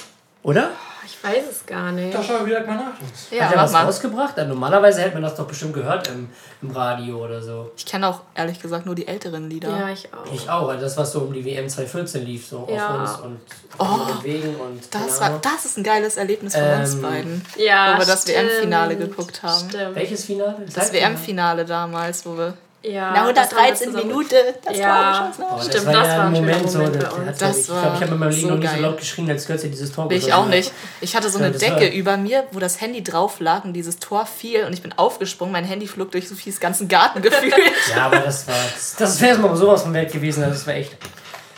Oder? 0.43 0.69
Ich 1.05 1.23
weiß 1.23 1.43
es 1.51 1.65
gar 1.65 1.91
nicht. 1.91 2.13
Da 2.13 2.21
schau 2.23 2.37
ich 2.41 2.45
wieder 2.45 2.63
mal 2.65 2.75
nach. 2.75 2.91
Ja, 3.31 3.45
hat 3.45 3.55
er 3.55 3.61
was 3.63 3.71
mal. 3.71 3.83
rausgebracht? 3.85 4.37
Ja, 4.37 4.45
normalerweise 4.45 5.01
hätte 5.01 5.15
man 5.15 5.23
das 5.23 5.35
doch 5.35 5.47
bestimmt 5.47 5.73
gehört 5.73 6.07
im, 6.07 6.29
im 6.61 6.71
Radio 6.71 7.25
oder 7.25 7.41
so. 7.41 7.71
Ich 7.75 7.85
kenne 7.85 8.07
auch 8.07 8.21
ehrlich 8.35 8.61
gesagt 8.61 8.85
nur 8.85 8.93
die 8.95 9.07
älteren 9.07 9.49
Lieder. 9.49 9.69
Ja, 9.69 9.89
ich 9.89 10.07
auch. 10.13 10.31
Ich 10.33 10.49
auch, 10.49 10.67
weil 10.67 10.77
das, 10.77 10.95
was 10.97 11.11
so 11.11 11.21
um 11.21 11.33
die 11.33 11.43
WM 11.43 11.67
2014 11.67 12.25
lief, 12.25 12.45
so 12.47 12.67
Ja. 12.71 12.89
auf 12.89 12.99
uns 12.99 13.19
und 13.25 13.39
Oh, 13.79 13.83
auf 13.83 14.01
unseren 14.01 14.23
Wegen 14.23 14.55
und. 14.55 14.93
Das, 14.93 15.19
war, 15.19 15.39
das 15.41 15.65
ist 15.65 15.77
ein 15.77 15.83
geiles 15.83 16.15
Erlebnis 16.15 16.53
von 16.55 16.63
uns 16.63 16.93
Ähm, 16.93 17.01
beiden. 17.01 17.45
Ja, 17.57 17.95
Wo 17.95 17.99
wir 17.99 18.05
das. 18.05 18.27
WM-Finale 18.27 18.95
geguckt 18.95 19.41
haben. 19.43 19.67
Stimmt. 19.69 19.95
Welches 19.95 20.25
Finale? 20.25 20.57
Das 20.73 20.93
WM-Finale 20.93 21.65
damals, 21.65 22.25
wo 22.25 22.37
wir 22.37 22.53
Ja, 22.81 23.11
nach 23.11 23.33
das 23.33 23.51
haben 23.51 23.57
wir 23.57 23.57
113 23.61 23.87
zusammen- 23.91 24.07
Minute 24.07 24.35
das 24.65 24.77
Ja. 24.77 24.85
Tor 24.87 25.27
geschossen 25.27 25.43
haben. 25.51 25.57
das 25.57 25.67
Stimmt, 25.67 25.85
war 25.87 25.93
das 25.93 26.07
ja 26.07 26.17
war 26.17 26.25
ein 26.25 26.31
Moment 26.31 26.69
so. 26.71 26.77
Moment 26.79 26.99
bei 26.99 27.09
uns. 27.09 27.37
Das 27.37 27.51
ich 27.51 27.57
ich 27.59 27.65
glaube, 27.67 27.79
ich 27.95 28.01
habe 28.01 28.05
in 28.13 28.19
meinem 28.19 28.29
Leben 28.29 28.41
so 28.41 28.47
noch 28.47 28.57
nie 28.57 28.67
so 28.67 28.81
laut 28.81 28.97
geschrien, 28.97 29.29
als 29.29 29.45
Götze 29.47 29.67
dieses 29.69 29.91
Tor 29.91 30.05
Ich 30.05 30.09
geschossen 30.15 30.33
auch 30.33 30.43
hat. 30.43 30.49
nicht. 30.49 30.71
Ich 31.01 31.15
hatte 31.15 31.29
so 31.29 31.39
Ja, 31.39 31.45
eine 31.45 31.53
das 31.53 31.61
Decke 31.61 31.81
war- 31.81 31.91
über 31.91 32.17
mir, 32.17 32.43
wo 32.51 32.59
das 32.59 32.79
Handy 32.79 33.03
drauf 33.03 33.39
lag 33.41 33.65
und 33.65 33.73
dieses 33.73 33.99
Tor 33.99 34.25
fiel 34.25 34.63
und 34.63 34.71
ich 34.73 34.81
bin 34.81 34.93
aufgesprungen. 34.97 35.51
Mein 35.51 35.65
Handy 35.65 35.87
flog 35.87 36.11
durch 36.11 36.29
Sophies 36.29 36.59
ganzen 36.61 36.87
Garten 36.87 37.21
gefühlt. 37.23 37.53
Ja, 37.95 38.05
aber 38.05 38.19
das 38.19 38.47
war. 38.47 38.55
Das, 38.73 38.95
das 38.95 39.19
wäre 39.21 39.37
mal 39.39 39.55
sowas 39.57 39.83
von 39.83 39.93
wert 39.93 40.11
gewesen. 40.13 40.43
Also 40.43 40.55
das 40.55 40.65
war 40.67 40.75
echt 40.75 40.95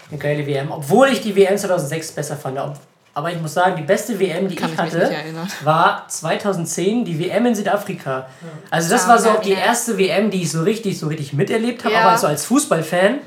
eine 0.09 0.17
geile 0.19 0.45
WM. 0.47 0.71
Obwohl 0.71 1.09
ich 1.09 1.21
die 1.21 1.35
WM 1.35 1.55
2006 1.57 2.13
besser 2.13 2.35
fand. 2.35 2.57
Aber 3.13 3.31
ich 3.31 3.41
muss 3.41 3.53
sagen, 3.53 3.75
die 3.75 3.83
beste 3.83 4.17
WM, 4.19 4.47
die 4.47 4.55
Kann 4.55 4.71
ich 4.71 4.77
hatte, 4.79 5.11
war 5.63 6.05
2010 6.07 7.03
die 7.03 7.19
WM 7.19 7.45
in 7.45 7.55
Südafrika. 7.55 8.27
Also 8.69 8.89
das 8.89 9.07
war 9.07 9.19
so 9.19 9.29
auch 9.31 9.41
die 9.41 9.51
erste 9.51 9.97
WM, 9.97 10.31
die 10.31 10.43
ich 10.43 10.51
so 10.51 10.63
richtig, 10.63 10.97
so 10.97 11.07
richtig 11.07 11.33
miterlebt 11.33 11.83
habe, 11.83 11.93
Ja. 11.93 12.09
als, 12.09 12.21
so 12.21 12.27
als 12.27 12.45
Fußballfan. 12.45 13.19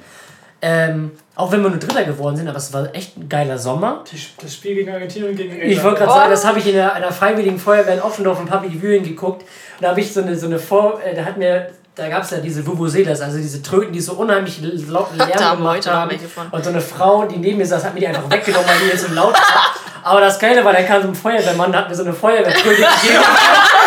Ähm, 0.63 1.11
auch 1.37 1.53
wenn 1.53 1.63
wir 1.63 1.69
nur 1.69 1.79
Dritter 1.79 2.05
geworden 2.05 2.37
sind, 2.37 2.49
aber 2.49 2.57
es 2.57 2.73
war 2.73 2.95
echt 2.95 3.19
ein 3.19 3.29
geiler 3.29 3.59
Sommer. 3.59 4.03
Das 4.41 4.55
Spiel 4.55 4.75
gegen 4.77 4.91
Argentinien 4.91 5.33
und 5.33 5.37
gegen 5.37 5.51
England. 5.51 5.71
Ich 5.73 5.83
wollte 5.83 5.99
gerade 5.99 6.13
sagen, 6.13 6.31
das 6.31 6.47
habe 6.47 6.59
ich 6.59 6.67
in 6.67 6.77
einer, 6.77 6.95
einer 6.95 7.13
freiwilligen 7.13 7.59
Feuerwehr 7.59 7.95
in 7.95 8.01
Offendorf 8.01 8.41
und 8.41 8.49
Public 8.49 8.81
Viewing 8.81 9.03
geguckt. 9.03 9.43
Und 9.43 9.83
da 9.83 9.91
habe 9.91 10.01
ich 10.01 10.11
so 10.15 10.23
eine, 10.23 10.35
so 10.39 10.47
eine 10.47 10.59
Vor... 10.59 11.03
Äh, 11.03 11.15
da 11.15 11.27
hat 11.27 11.37
mir... 11.37 11.71
Da 11.97 12.09
gab 12.09 12.25
es 12.25 12.31
ja 12.31 12.39
diese 12.39 12.67
Vuvuzelas, 12.67 13.21
also 13.21 13.37
diese 13.39 13.63
Tröten, 13.63 13.93
die 13.93 14.01
so 14.01 14.15
unheimlich 14.15 14.61
laut 14.89 15.09
Da 15.17 15.27
Lärm 15.27 15.59
gemacht 15.59 15.87
haben. 15.89 16.19
Und 16.51 16.65
so 16.65 16.71
eine 16.71 16.81
Frau, 16.81 17.25
die 17.27 17.37
neben 17.37 17.59
mir 17.59 17.67
saß, 17.67 17.85
hat 17.85 17.95
mir 17.95 18.01
die 18.01 18.09
einfach 18.09 18.29
weggenommen, 18.29 18.67
weil 18.69 18.79
die 18.81 18.87
jetzt 18.87 19.07
so 19.07 19.15
laut 19.15 19.33
war. 19.35 19.75
Aber 20.03 20.21
das 20.21 20.39
Geile 20.39 20.63
war, 20.65 20.73
da 20.73 20.83
kam 20.83 21.01
so 21.03 21.09
ein 21.09 21.15
Feuerwehrmann, 21.15 21.73
da 21.73 21.79
hat 21.79 21.89
mir 21.89 21.95
so 21.95 22.03
eine 22.03 22.13
Feuerwehrtröte 22.13 22.77
gegeben, 22.77 23.25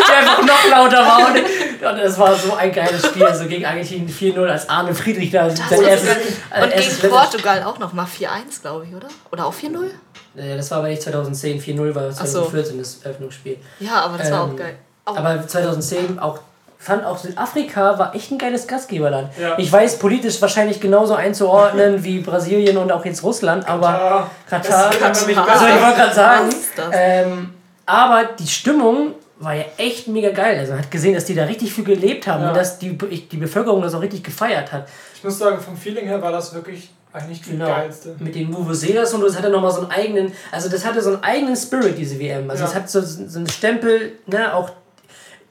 die 0.07 0.11
einfach 0.13 0.41
noch 0.41 0.69
lauter 0.69 1.05
war. 1.05 1.27
Und, 1.27 1.99
es 1.99 2.17
war 2.17 2.33
so 2.35 2.55
ein 2.55 2.71
geiles 2.71 3.05
Spiel, 3.05 3.27
so 3.35 3.45
gegen 3.45 3.65
Argentinien 3.65 4.09
4-0, 4.09 4.47
als 4.47 4.67
Arne 4.67 4.95
Friedrich 4.95 5.29
da 5.29 5.47
sein 5.49 5.59
ist 5.79 5.85
erstes, 5.87 6.09
geil. 6.09 6.17
äh, 6.55 6.63
Und 6.63 6.71
erstes 6.71 7.01
gegen 7.01 7.13
Portugal 7.13 7.63
auch 7.63 7.77
noch 7.77 7.93
mal 7.93 8.05
4-1, 8.07 8.61
glaube 8.61 8.85
ich, 8.89 8.95
oder? 8.95 9.07
Oder 9.31 9.45
auch 9.45 9.53
4-0? 9.53 9.89
Äh, 10.37 10.57
Das 10.57 10.71
war 10.71 10.79
aber 10.79 10.87
nicht 10.87 11.03
2010, 11.03 11.61
4-0 11.61 11.93
war 11.93 12.05
Ach 12.09 12.25
so. 12.25 12.41
2014 12.45 12.79
das 12.79 12.97
Eröffnungsspiel. 13.03 13.57
Ja, 13.79 14.01
aber 14.05 14.17
das 14.17 14.31
war 14.31 14.45
Ähm, 14.45 14.51
auch 14.53 14.55
geil. 14.55 14.75
Auch 15.05 15.17
Aber 15.17 15.47
2010 15.47 16.17
auch 16.19 16.39
fand 16.87 17.05
auch 17.05 17.17
Südafrika 17.17 17.99
war 17.99 18.15
echt 18.15 18.31
ein 18.31 18.37
geiles 18.39 18.67
Gastgeberland. 18.67 19.29
Ja. 19.39 19.53
Ich 19.59 19.71
weiß 19.71 19.99
politisch 19.99 20.41
wahrscheinlich 20.41 20.79
genauso 20.81 21.13
einzuordnen 21.13 22.03
wie 22.03 22.19
Brasilien 22.19 22.77
und 22.77 22.91
auch 22.91 23.05
jetzt 23.05 23.21
Russland, 23.23 23.67
aber 23.69 23.87
Ja, 23.87 24.31
Katar. 24.49 24.89
das 24.89 24.99
kann 24.99 25.11
man 25.13 25.25
nicht 25.27 25.35
Katar. 25.37 25.51
Also 25.53 25.65
ich 25.67 25.81
wollte 25.83 25.97
gerade 25.97 26.15
sagen, 26.15 26.49
ähm, 26.93 27.49
aber 27.85 28.25
die 28.39 28.47
Stimmung 28.47 29.13
war 29.39 29.53
ja 29.53 29.65
echt 29.77 30.07
mega 30.07 30.31
geil. 30.31 30.57
Also 30.57 30.71
man 30.73 30.81
hat 30.81 30.89
gesehen, 30.89 31.13
dass 31.13 31.25
die 31.25 31.35
da 31.35 31.43
richtig 31.43 31.71
viel 31.71 31.83
gelebt 31.83 32.25
haben 32.27 32.41
Ja. 32.41 32.49
und 32.49 32.57
dass 32.57 32.79
die, 32.79 32.97
die 32.97 33.37
Bevölkerung 33.37 33.81
das 33.83 33.93
auch 33.93 34.01
richtig 34.01 34.23
gefeiert 34.23 34.71
hat. 34.71 34.87
Ich 35.15 35.23
muss 35.23 35.37
sagen, 35.37 35.59
vom 35.59 35.77
Feeling 35.77 36.07
her 36.07 36.19
war 36.21 36.31
das 36.31 36.53
wirklich 36.55 36.89
eigentlich 37.13 37.41
die 37.43 37.51
Genau. 37.51 37.67
geilste. 37.67 38.15
Mit 38.19 38.33
den 38.35 38.53
Vuvuzelas 38.55 39.13
und 39.13 39.21
das 39.21 39.37
hatte 39.37 39.49
nochmal 39.49 39.71
so 39.71 39.81
einen 39.81 39.91
eigenen, 39.91 40.31
also 40.51 40.69
das 40.69 40.85
hatte 40.85 41.01
so 41.01 41.09
einen 41.13 41.23
eigenen 41.23 41.55
Spirit, 41.55 41.97
diese 41.97 42.19
WM. 42.19 42.49
Also 42.49 42.63
Ja. 42.63 42.69
es 42.69 42.75
hat 42.75 42.89
so, 42.89 43.01
so 43.01 43.37
einen 43.39 43.47
Stempel, 43.49 44.13
ne, 44.25 44.53
auch 44.55 44.69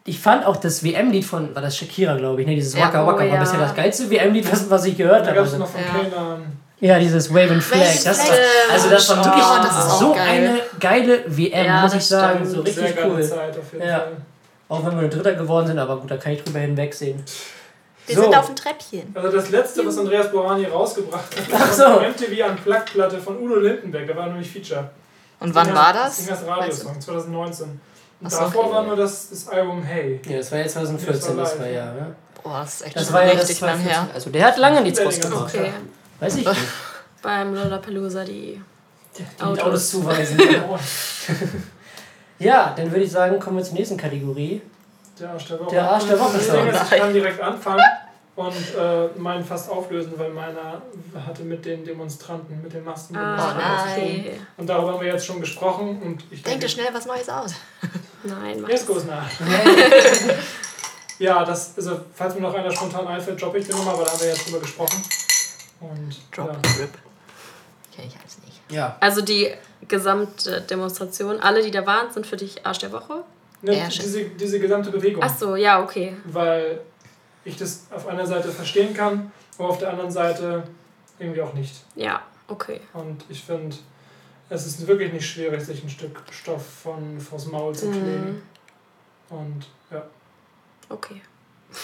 ich 0.06 0.18
fand 0.18 0.46
auch 0.46 0.56
das 0.56 0.82
WM-Lied 0.84 1.24
von, 1.24 1.54
war 1.54 1.62
das 1.62 1.76
Shakira, 1.76 2.16
glaube 2.16 2.40
ich, 2.40 2.46
ne, 2.46 2.54
dieses 2.54 2.76
Waka 2.76 3.06
Waka 3.06 3.16
oh 3.16 3.18
war 3.18 3.34
ja. 3.34 3.40
bisher 3.40 3.58
das 3.58 3.74
geilste 3.74 4.08
WM-Lied, 4.10 4.50
was, 4.50 4.70
was 4.70 4.84
ich 4.84 4.96
gehört 4.96 5.22
Da 5.22 5.26
habe. 5.26 5.36
gab 5.36 5.46
es 5.46 5.52
Also, 5.52 5.64
noch 5.64 5.70
von 5.70 5.80
Ja. 6.80 6.98
Dieses 6.98 7.32
Waving 7.32 7.60
Flag. 7.60 7.80
Waving 7.80 8.04
Das 8.04 8.20
Flag. 8.20 8.36
war, 8.36 8.72
also 8.74 8.90
das 8.90 9.08
war 9.10 9.24
wirklich 9.24 9.44
Oh, 9.44 9.62
das 9.62 9.86
ist 9.92 9.98
so 9.98 10.12
geil. 10.14 10.26
eine 10.28 10.60
geile 10.78 11.24
WM, 11.26 11.66
Ja, 11.66 11.80
muss 11.82 11.92
ich 11.92 11.98
das 11.98 12.08
sagen. 12.08 12.38
stimmt. 12.40 12.50
So 12.54 12.60
richtig 12.62 12.88
Sehr 12.94 13.06
cool. 13.08 13.22
Zeit 13.22 13.58
auf 13.58 13.72
jeden 13.72 13.86
Ja. 13.88 13.98
Fall. 13.98 14.12
Auch 14.68 14.84
wenn 14.84 14.92
wir 14.96 15.00
nur 15.02 15.10
Dritter 15.10 15.34
geworden 15.34 15.66
sind, 15.68 15.78
aber 15.78 15.96
gut, 15.96 16.10
da 16.10 16.16
kann 16.16 16.32
ich 16.32 16.42
drüber 16.42 16.58
hinwegsehen. 16.58 17.22
Wir 18.06 18.16
So. 18.16 18.22
sind 18.22 18.36
auf 18.36 18.46
dem 18.46 18.56
Treppchen. 18.56 19.02
Also 19.14 19.30
das 19.36 19.50
letzte, 19.50 19.84
was 19.86 19.98
Andreas 19.98 20.30
Borani 20.30 20.64
rausgebracht 20.66 21.24
hat, 21.36 21.52
war 21.60 21.72
so. 21.72 22.00
MTV 22.00 22.50
Unplugged-Platte 22.50 23.18
von 23.18 23.38
Udo 23.40 23.56
Lindenberg. 23.56 24.06
Da 24.06 24.14
war 24.16 24.26
nämlich 24.26 24.48
Feature. 24.50 24.90
Und 25.40 25.54
wann 25.54 25.74
war 25.74 25.92
das? 25.92 26.16
Das 26.16 26.26
ging 26.26 26.34
als 26.34 26.46
Radiosong, 26.46 27.00
2019. 27.00 27.80
Und 28.20 28.26
Ach 28.32 28.38
davor 28.38 28.64
okay. 28.64 28.74
war 28.74 28.82
nur 28.84 28.96
das, 28.96 29.30
das 29.30 29.48
Album 29.48 29.82
Hey. 29.82 30.20
Ja, 30.26 30.38
das 30.38 30.50
war 30.52 30.58
ja 30.58 30.66
2014, 30.66 31.36
das 31.36 31.50
Das 31.50 31.60
war 31.60 31.68
ja. 31.68 31.92
Ne? 31.92 32.16
Boah, 32.42 32.60
das 32.60 32.74
ist 32.76 32.86
echt 32.86 32.96
Das 32.96 33.04
schon 33.04 33.12
war 33.14 33.24
ja 33.24 33.30
richtig 33.32 33.60
lang 33.60 33.80
2014. 33.80 34.04
her. 34.06 34.14
Also 34.14 34.30
der 34.30 34.44
hat 34.46 34.56
lange 34.56 34.80
nichts 34.80 35.00
rausgebracht. 35.04 35.54
Okay. 35.54 35.72
Weiß 36.20 36.36
ich 36.36 36.46
nicht. 36.46 36.60
Beim 37.22 37.54
Lollapalooza 37.54 38.24
die 38.24 38.60
Die 39.18 39.42
Autos. 39.42 39.64
Autos 39.64 39.90
zuweisen. 39.90 40.40
ja, 42.38 42.72
dann 42.76 42.90
würde 42.90 43.04
ich 43.04 43.10
sagen, 43.10 43.38
kommen 43.38 43.58
wir 43.58 43.64
zur 43.64 43.74
nächsten 43.74 43.96
Kategorie. 43.96 44.62
Der 45.18 45.30
Arsch 45.30 45.48
der 45.48 45.60
Woche. 45.60 45.70
Der 45.70 45.90
Arsch 45.90 46.04
der 46.06 46.20
Woche 46.20 46.36
Das 46.38 46.46
schon. 46.46 46.56
Ding 46.56 46.68
ist, 46.68 46.92
ich 46.92 46.98
kann 46.98 47.12
direkt 47.12 47.40
anfangen 47.40 47.82
und 48.36 48.54
äh, 48.78 49.08
meinen 49.18 49.44
fast 49.44 49.70
auflösen, 49.70 50.12
weil 50.16 50.30
meiner 50.30 50.82
hatte 51.26 51.42
mit 51.42 51.64
den 51.64 51.84
Demonstranten, 51.84 52.62
mit 52.62 52.72
den 52.72 52.86
Ah, 52.86 52.90
Maskendemonstranten 52.90 53.94
zu 53.94 54.00
tun. 54.00 54.46
Und 54.58 54.66
darüber 54.68 54.92
haben 54.92 55.00
wir 55.00 55.12
jetzt 55.12 55.26
schon 55.26 55.40
gesprochen 55.40 56.00
und 56.02 56.22
ich 56.30 56.42
Denk 56.42 56.44
denke, 56.44 56.66
dir 56.66 56.68
schnell 56.68 56.88
was 56.92 57.06
Neues 57.06 57.28
aus. 57.28 57.54
Nein, 58.22 58.60
mach 58.60 58.68
jetzt 58.68 58.86
goes 58.86 59.04
nach. 59.04 59.28
Ja, 61.18 61.44
das, 61.44 61.72
also 61.76 62.00
falls 62.14 62.34
mir 62.34 62.42
noch 62.42 62.54
einer 62.54 62.70
spontan 62.70 63.06
einfällt, 63.06 63.40
droppe 63.40 63.58
ich 63.58 63.66
den 63.66 63.76
nochmal, 63.76 63.94
aber 63.94 64.04
da 64.04 64.12
haben 64.12 64.20
wir 64.20 64.28
jetzt 64.28 64.46
drüber 64.46 64.60
gesprochen. 64.60 65.02
Und 65.80 66.16
Drop 66.34 66.48
ja. 66.48 66.58
the 66.62 66.82
Rip. 66.82 66.90
Kenn 67.94 68.06
ich 68.06 68.16
alles 68.20 68.38
nicht. 68.44 68.60
Ja. 68.70 68.96
Also 69.00 69.22
die 69.22 69.50
gesamte 69.88 70.60
Demonstration, 70.62 71.40
alle, 71.40 71.62
die 71.62 71.70
da 71.70 71.86
waren, 71.86 72.12
sind 72.12 72.26
für 72.26 72.36
dich 72.36 72.66
Arsch 72.66 72.78
der 72.78 72.92
Woche? 72.92 73.24
Ne, 73.62 73.88
diese, 73.90 74.24
diese 74.24 74.60
gesamte 74.60 74.90
Bewegung. 74.90 75.22
Ach 75.24 75.34
so, 75.34 75.56
ja, 75.56 75.82
okay. 75.82 76.14
Weil 76.24 76.80
ich 77.46 77.56
das 77.56 77.86
auf 77.90 78.06
einer 78.06 78.26
Seite 78.26 78.48
verstehen 78.50 78.92
kann, 78.94 79.32
aber 79.58 79.68
auf 79.70 79.78
der 79.78 79.90
anderen 79.90 80.10
Seite 80.10 80.64
irgendwie 81.18 81.40
auch 81.40 81.54
nicht. 81.54 81.84
Ja, 81.94 82.20
okay. 82.48 82.80
Und 82.92 83.24
ich 83.28 83.42
finde, 83.42 83.74
es 84.50 84.66
ist 84.66 84.86
wirklich 84.86 85.12
nicht 85.12 85.26
schwierig, 85.28 85.62
sich 85.64 85.82
ein 85.82 85.88
Stück 85.88 86.20
Stoff 86.30 86.64
von 86.82 87.18
vors 87.20 87.46
Maul 87.46 87.74
zu 87.74 87.90
kleben. 87.90 88.42
Mhm. 89.30 89.36
Und 89.36 89.66
ja, 89.90 90.02
Okay. 90.88 91.20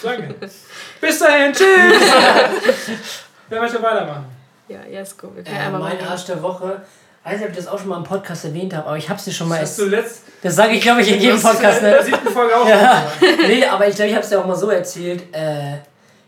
danke. 0.03 0.35
Bis 1.01 1.19
dahin, 1.19 1.53
tschüss! 1.53 2.03
Wer 3.49 3.61
möchte 3.61 3.83
weitermachen? 3.83 4.27
Ja, 4.69 4.83
Jesko, 4.85 5.35
wir 5.35 5.43
können 5.43 5.57
Äh, 5.57 5.71
mein. 5.71 6.01
Arsch 6.07 6.25
der 6.27 6.41
Woche. 6.43 6.83
Ich 7.25 7.31
weiß 7.31 7.39
nicht, 7.39 7.45
ob 7.45 7.51
ich 7.53 7.57
das 7.65 7.69
auch 7.69 7.79
schon 7.79 7.89
mal 7.89 7.99
im 7.99 8.03
Podcast 8.05 8.45
erwähnt 8.45 8.75
habe, 8.75 8.87
aber 8.89 8.97
ich 8.97 9.09
habe 9.09 9.17
es 9.19 9.25
dir 9.25 9.33
schon 9.33 9.49
mal. 9.49 9.61
Das 9.61 9.79
letzt, 9.79 10.23
Das 10.43 10.57
sage 10.57 10.73
ich, 10.75 10.81
glaube 10.81 11.03
ich, 11.03 11.13
in 11.13 11.21
jedem 11.21 11.41
Podcast. 11.41 11.81
Ne? 11.81 11.97
Folge 12.33 12.57
auch 12.57 12.69
Ja. 12.69 13.05
Nee, 13.47 13.65
aber 13.65 13.87
ich 13.87 13.95
glaube, 13.95 14.09
ich 14.09 14.15
habe 14.15 14.25
es 14.25 14.31
dir 14.31 14.41
auch 14.41 14.47
mal 14.47 14.57
so 14.57 14.71
erzählt. 14.71 15.33
Äh, 15.33 15.77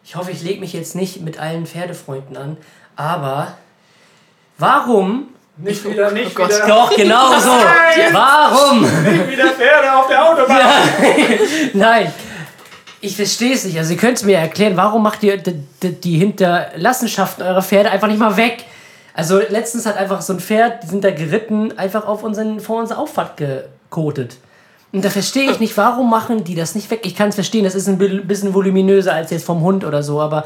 ich 0.05 0.15
hoffe, 0.15 0.31
ich 0.31 0.43
lege 0.43 0.61
mich 0.61 0.73
jetzt 0.73 0.95
nicht 0.95 1.21
mit 1.23 1.41
allen 1.41 1.67
Pferdefreunden 1.67 2.37
an, 2.37 2.57
aber 2.95 3.55
warum? 4.59 5.29
Nicht 5.57 5.85
wieder, 5.85 6.11
nicht 6.13 6.31
Oh 6.33 6.35
Gott. 6.35 6.51
wieder, 6.51 6.67
Doch, 6.69 6.95
genau 6.97 7.33
so. 7.41 7.51
Warum? 8.13 8.83
nicht 8.83 9.31
wieder 9.31 9.49
Pferde 9.51 9.93
auf 9.97 10.07
der 10.09 10.25
Autobahn. 10.31 10.61
Nein. 11.73 12.13
Ich 13.01 13.17
verstehe 13.17 13.53
es 13.55 13.65
nicht. 13.65 13.77
Also, 13.79 13.93
ihr 13.93 13.99
könnt 13.99 14.17
es 14.19 14.25
mir 14.25 14.39
erklären, 14.39 14.77
warum 14.77 15.03
macht 15.03 15.23
ihr 15.23 15.37
die 15.39 16.19
Hinterlassenschaften 16.19 17.45
eurer 17.45 17.63
Pferde 17.63 17.91
einfach 17.91 18.09
nicht 18.09 18.19
mal 18.19 18.37
weg? 18.37 18.65
Also, 19.15 19.39
letztens 19.39 19.87
hat 19.87 19.97
einfach 19.97 20.21
so 20.23 20.33
ein 20.33 20.41
Pferd, 20.41 20.83
die 20.83 20.89
sind 20.89 21.05
da 21.05 21.11
geritten, 21.13 21.79
einfach 21.79 22.07
auf 22.07 22.25
unseren, 22.25 22.59
vor 22.61 22.81
unserer 22.81 22.99
Auffahrt 22.99 23.37
gekotet. 23.37 24.37
Und 24.93 25.05
da 25.05 25.11
verstehe 25.11 25.51
ich 25.51 25.61
nicht, 25.61 25.77
warum 25.77 26.11
machen 26.11 26.45
die 26.45 26.55
das 26.55 26.75
nicht 26.75 26.91
weg? 26.91 27.01
Ich 27.05 27.17
kann 27.17 27.29
es 27.29 27.35
verstehen, 27.37 27.65
das 27.65 27.75
ist 27.75 27.89
ein 27.89 27.99
bi- 27.99 28.21
bisschen 28.21 28.55
voluminöser 28.55 29.13
als 29.15 29.31
jetzt 29.31 29.45
vom 29.45 29.61
Hund 29.61 29.85
oder 29.85 30.03
so, 30.03 30.21
aber 30.21 30.45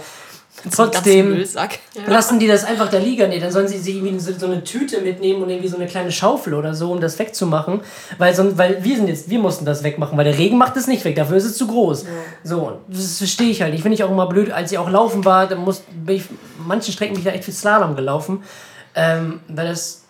trotzdem 0.74 1.44
lassen 2.06 2.38
die 2.38 2.46
das 2.46 2.64
einfach 2.64 2.88
da 2.90 2.98
liegen. 2.98 3.28
Nee, 3.28 3.40
dann 3.40 3.52
sollen 3.52 3.68
sie 3.68 3.78
sich 3.78 3.96
irgendwie 3.96 4.18
so, 4.18 4.32
so 4.32 4.46
eine 4.46 4.64
Tüte 4.64 5.00
mitnehmen 5.00 5.42
und 5.42 5.50
irgendwie 5.50 5.68
so 5.68 5.76
eine 5.76 5.86
kleine 5.86 6.12
Schaufel 6.12 6.54
oder 6.54 6.74
so, 6.74 6.92
um 6.92 7.00
das 7.00 7.18
wegzumachen. 7.18 7.80
Weil, 8.18 8.34
sonst, 8.34 8.58
weil 8.58 8.82
wir 8.82 8.96
sind 8.96 9.08
jetzt, 9.08 9.30
wir 9.30 9.38
mussten 9.38 9.64
das 9.64 9.82
wegmachen, 9.82 10.16
weil 10.16 10.24
der 10.24 10.38
Regen 10.38 10.58
macht 10.58 10.76
es 10.76 10.86
nicht 10.86 11.04
weg, 11.04 11.16
dafür 11.16 11.36
ist 11.36 11.44
es 11.44 11.56
zu 11.56 11.66
groß. 11.66 12.06
So, 12.44 12.78
das 12.88 13.18
verstehe 13.18 13.50
ich 13.50 13.62
halt. 13.62 13.74
Ich 13.74 13.82
finde 13.82 13.94
ich 13.94 14.04
auch 14.04 14.10
immer 14.10 14.26
blöd, 14.26 14.50
als 14.50 14.72
ich 14.72 14.78
auch 14.78 14.90
laufen 14.90 15.24
war, 15.24 15.46
da 15.46 15.56
muss, 15.56 15.82
bin 15.90 16.16
ich 16.16 16.24
manchen 16.58 16.92
Strecken 16.92 17.14
bin 17.14 17.20
ich 17.20 17.28
da 17.28 17.32
echt 17.32 17.44
viel 17.44 17.54
Slalom 17.54 17.96
gelaufen. 17.96 18.42
Ähm, 18.94 19.40
weil 19.48 19.68
das. 19.68 20.04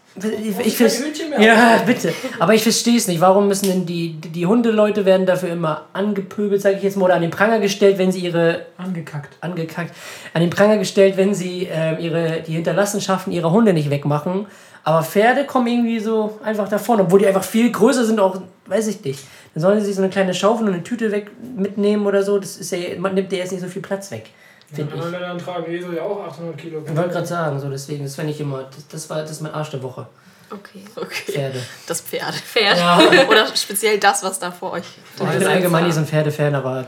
Ich, 0.64 0.80
ich, 0.80 1.00
ja, 1.38 1.82
bitte. 1.86 2.12
Aber 2.38 2.54
ich 2.54 2.62
verstehe 2.62 2.96
es 2.96 3.08
nicht. 3.08 3.20
Warum 3.20 3.48
müssen 3.48 3.66
denn 3.66 3.86
die, 3.86 4.14
die, 4.14 4.46
Hundeleute 4.46 5.04
werden 5.04 5.26
dafür 5.26 5.50
immer 5.50 5.86
angepöbelt, 5.92 6.60
sage 6.60 6.76
ich 6.76 6.82
jetzt 6.82 6.96
mal, 6.96 7.06
oder 7.06 7.14
an 7.14 7.22
den 7.22 7.30
Pranger 7.30 7.60
gestellt, 7.60 7.98
wenn 7.98 8.12
sie 8.12 8.20
ihre 8.20 8.66
Angekackt. 8.76 9.36
angekackt, 9.40 9.94
an 10.34 10.40
den 10.40 10.50
Pranger 10.50 10.78
gestellt, 10.78 11.16
wenn 11.16 11.34
sie 11.34 11.68
ähm, 11.70 11.98
ihre, 12.00 12.42
die 12.46 12.52
Hinterlassenschaften 12.52 13.32
ihrer 13.32 13.50
Hunde 13.50 13.72
nicht 13.72 13.90
wegmachen. 13.90 14.46
Aber 14.84 15.02
Pferde 15.02 15.44
kommen 15.44 15.66
irgendwie 15.66 16.00
so 16.00 16.38
einfach 16.42 16.68
davon, 16.68 17.00
obwohl 17.00 17.18
die 17.18 17.26
einfach 17.26 17.44
viel 17.44 17.70
größer 17.70 18.04
sind, 18.04 18.20
auch, 18.20 18.40
weiß 18.66 18.88
ich 18.88 19.04
nicht. 19.04 19.20
Dann 19.54 19.62
sollen 19.62 19.80
sie 19.80 19.86
sich 19.86 19.96
so 19.96 20.02
eine 20.02 20.10
kleine 20.10 20.34
Schaufel 20.34 20.66
und 20.66 20.74
eine 20.74 20.82
Tüte 20.82 21.12
weg 21.12 21.30
mitnehmen 21.56 22.06
oder 22.06 22.22
so. 22.22 22.38
Das 22.38 22.56
ist 22.56 22.72
ja, 22.72 22.78
man 22.98 23.14
nimmt 23.14 23.32
ja 23.32 23.38
jetzt 23.38 23.52
nicht 23.52 23.60
so 23.60 23.68
viel 23.68 23.82
Platz 23.82 24.10
weg, 24.10 24.30
In 24.70 24.76
finde 24.76 24.94
ich. 24.94 25.02
anderen 25.02 25.12
Ländern 25.12 25.38
tragen 25.38 25.72
Esel 25.72 25.94
ja 25.94 26.02
auch 26.02 26.26
800 26.26 26.58
Kilo. 26.58 26.82
Ich 26.84 26.96
wollte 26.96 27.10
gerade 27.10 27.26
sagen, 27.26 27.58
so 27.58 27.70
deswegen, 27.70 28.04
das 28.04 28.14
fände 28.14 28.32
ich 28.32 28.40
immer, 28.40 28.64
das, 28.64 28.86
das 28.88 29.10
war 29.10 29.22
das 29.22 29.30
ist 29.30 29.40
mein 29.40 29.54
Arsch 29.54 29.70
der 29.70 29.82
Woche. 29.82 30.06
Okay. 30.50 30.82
Okay. 30.96 31.32
Pferde. 31.32 31.62
Das 31.86 32.00
Pferd. 32.00 32.34
Pferd. 32.34 32.78
Ja, 32.78 32.98
Oder 33.28 33.46
speziell 33.54 33.98
das, 33.98 34.22
was 34.22 34.38
da 34.38 34.50
vor 34.50 34.72
euch 34.72 34.84
ich 35.14 35.38
bin 35.38 35.46
allgemein 35.46 35.84
nicht 35.84 35.94
so 35.94 36.00
ein 36.00 36.06
Pferdefan, 36.06 36.54
aber 36.54 36.86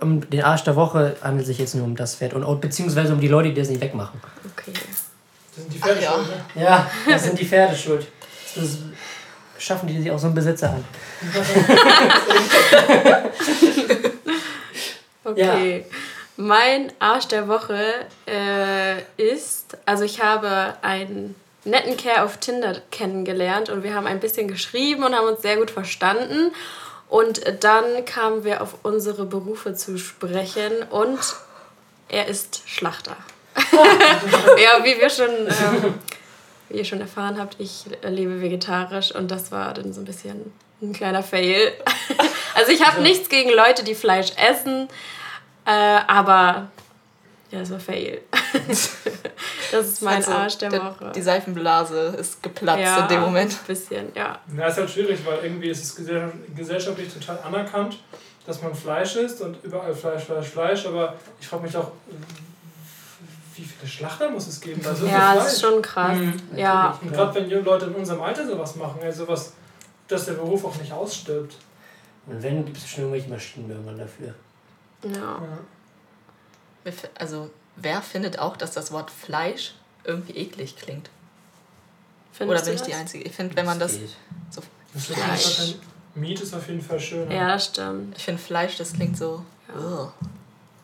um 0.00 0.28
den 0.28 0.42
Arsch 0.42 0.64
der 0.64 0.76
Woche 0.76 1.16
handelt 1.20 1.42
es 1.42 1.48
sich 1.48 1.58
jetzt 1.58 1.74
nur 1.74 1.84
um 1.84 1.96
das 1.96 2.16
Pferd 2.16 2.34
und 2.34 2.60
beziehungsweise 2.60 3.12
um 3.12 3.20
die 3.20 3.28
Leute, 3.28 3.48
die 3.48 3.60
das 3.60 3.68
nicht 3.68 3.80
wegmachen. 3.80 4.20
Okay. 4.56 4.72
Das 4.74 5.56
sind 5.56 5.72
die 5.72 5.78
Pferde 5.78 5.98
Ach 5.98 6.02
ja. 6.02 6.12
schuld, 6.12 6.28
ne? 6.28 6.62
Ja, 6.62 6.90
das 7.08 7.24
sind 7.24 7.38
die 7.38 7.44
Pferde 7.44 7.76
schuld. 7.76 8.06
Das 8.54 8.78
schaffen 9.58 9.88
die 9.88 10.00
sich 10.00 10.10
auch 10.10 10.18
so 10.18 10.26
einen 10.26 10.34
Besitzer 10.34 10.70
an. 10.70 10.84
Okay. 15.24 15.86
Mein 16.36 16.92
Arsch 16.98 17.28
der 17.28 17.46
Woche 17.46 18.06
äh, 18.26 19.00
ist, 19.16 19.76
also 19.86 20.04
ich 20.04 20.20
habe 20.20 20.74
einen 20.82 21.36
netten 21.64 21.96
Kerl 21.96 22.24
auf 22.24 22.38
Tinder 22.38 22.80
kennengelernt 22.90 23.70
und 23.70 23.82
wir 23.82 23.94
haben 23.94 24.06
ein 24.06 24.20
bisschen 24.20 24.48
geschrieben 24.48 25.04
und 25.04 25.14
haben 25.14 25.28
uns 25.28 25.42
sehr 25.42 25.56
gut 25.56 25.70
verstanden. 25.70 26.52
Und 27.08 27.42
dann 27.62 28.04
kamen 28.04 28.44
wir 28.44 28.62
auf 28.62 28.76
unsere 28.82 29.24
Berufe 29.24 29.74
zu 29.74 29.98
sprechen 29.98 30.82
und 30.90 31.20
er 32.08 32.26
ist 32.26 32.62
Schlachter. 32.66 33.16
ja, 33.56 34.84
wie 34.84 35.00
wir 35.00 35.10
schon, 35.10 35.30
ähm, 35.30 35.94
wie 36.68 36.78
ihr 36.78 36.84
schon 36.84 37.00
erfahren 37.00 37.38
habt, 37.38 37.56
ich 37.60 37.84
lebe 38.02 38.40
vegetarisch 38.40 39.14
und 39.14 39.30
das 39.30 39.52
war 39.52 39.74
dann 39.74 39.92
so 39.92 40.00
ein 40.00 40.04
bisschen 40.04 40.52
ein 40.82 40.92
kleiner 40.92 41.22
Fail. 41.22 41.72
also 42.54 42.72
ich 42.72 42.84
habe 42.84 43.00
nichts 43.00 43.28
gegen 43.28 43.50
Leute, 43.50 43.84
die 43.84 43.94
Fleisch 43.94 44.32
essen, 44.36 44.88
äh, 45.66 45.70
aber 46.06 46.68
ja, 47.50 47.60
es 47.60 47.70
war 47.70 47.78
Fail. 47.78 48.20
das 48.68 49.86
ist 49.86 50.02
mein 50.02 50.16
Also, 50.16 50.32
Arsch 50.32 50.58
der, 50.58 50.70
der- 50.70 50.84
Woche. 50.84 51.12
Die 51.14 51.22
Seifenblase 51.22 52.16
ist 52.18 52.42
geplatzt 52.42 52.82
ja, 52.82 53.02
in 53.02 53.08
dem 53.08 53.20
Moment. 53.20 53.52
Ein 53.52 53.66
bisschen, 53.66 54.12
ja. 54.14 54.38
Ja, 54.56 54.66
ist 54.66 54.76
halt 54.78 54.90
schwierig, 54.90 55.20
weil 55.24 55.38
irgendwie 55.44 55.68
ist 55.68 55.84
es 55.84 55.96
gesell- 55.96 56.32
gesellschaftlich 56.56 57.12
total 57.12 57.38
anerkannt, 57.44 57.98
dass 58.46 58.60
man 58.62 58.74
Fleisch 58.74 59.16
isst 59.16 59.40
und 59.40 59.56
überall 59.62 59.94
Fleisch, 59.94 60.24
Fleisch, 60.24 60.46
Fleisch. 60.48 60.86
Aber 60.86 61.14
ich 61.40 61.46
frage 61.46 61.62
mich 61.62 61.76
auch, 61.76 61.92
wie 63.56 63.62
viele 63.62 63.88
Schlachter 63.88 64.30
muss 64.30 64.48
es 64.48 64.60
geben? 64.60 64.80
bei 64.82 64.90
so 64.90 65.04
viel 65.04 65.08
Ja, 65.14 65.32
Fleisch? 65.32 65.44
das 65.44 65.52
ist 65.54 65.60
schon 65.60 65.80
krass. 65.80 66.18
Mhm, 66.18 66.40
ja, 66.56 66.98
Und 67.00 67.12
gerade 67.12 67.34
wenn 67.36 67.48
junge 67.48 67.62
Leute 67.64 67.86
in 67.86 67.94
unserem 67.94 68.20
Alter 68.22 68.46
sowas 68.46 68.74
machen, 68.76 68.98
also 69.02 69.24
sowas, 69.26 69.52
dass 70.08 70.26
der 70.26 70.32
Beruf 70.32 70.64
auch 70.64 70.76
nicht 70.76 70.92
ausstirbt. 70.92 71.54
Und 72.26 72.42
wenn, 72.42 72.64
gibt 72.64 72.78
es 72.78 72.88
schon 72.88 73.04
irgendwelche 73.04 73.28
Maschinen 73.30 73.70
irgendwann 73.70 73.98
dafür. 73.98 74.34
Ja. 75.04 75.42
Ja. 76.84 76.92
Also, 77.18 77.50
wer 77.76 78.02
findet 78.02 78.38
auch, 78.38 78.56
dass 78.56 78.72
das 78.72 78.92
Wort 78.92 79.10
Fleisch 79.10 79.74
irgendwie 80.04 80.36
eklig 80.36 80.76
klingt? 80.76 81.08
Findest 82.32 82.62
Oder 82.64 82.70
bin 82.70 82.76
du 82.78 82.82
ich 82.84 82.88
die? 82.90 82.94
Einzige? 82.94 83.24
Ich 83.24 83.32
finde, 83.34 83.56
wenn 83.56 83.66
man 83.66 83.78
das. 83.78 83.94
So, 84.50 84.62
Das 84.92 85.08
ist 85.10 85.16
Fleisch. 85.16 85.20
auf 85.20 85.30
jeden 85.30 85.56
Fall 85.56 85.66
kein- 85.66 85.94
Meat 86.22 86.40
ist 86.40 86.54
auf 86.54 86.68
jeden 86.68 86.80
Fall 86.82 87.00
schön. 87.00 87.28
Ja, 87.30 87.48
das 87.48 87.66
stimmt. 87.66 88.16
ich 88.16 88.24
finde 88.24 88.40
Fleisch, 88.40 88.76
das 88.76 88.92
klingt 88.92 89.16
so. 89.16 89.44
Ugh. 89.76 90.12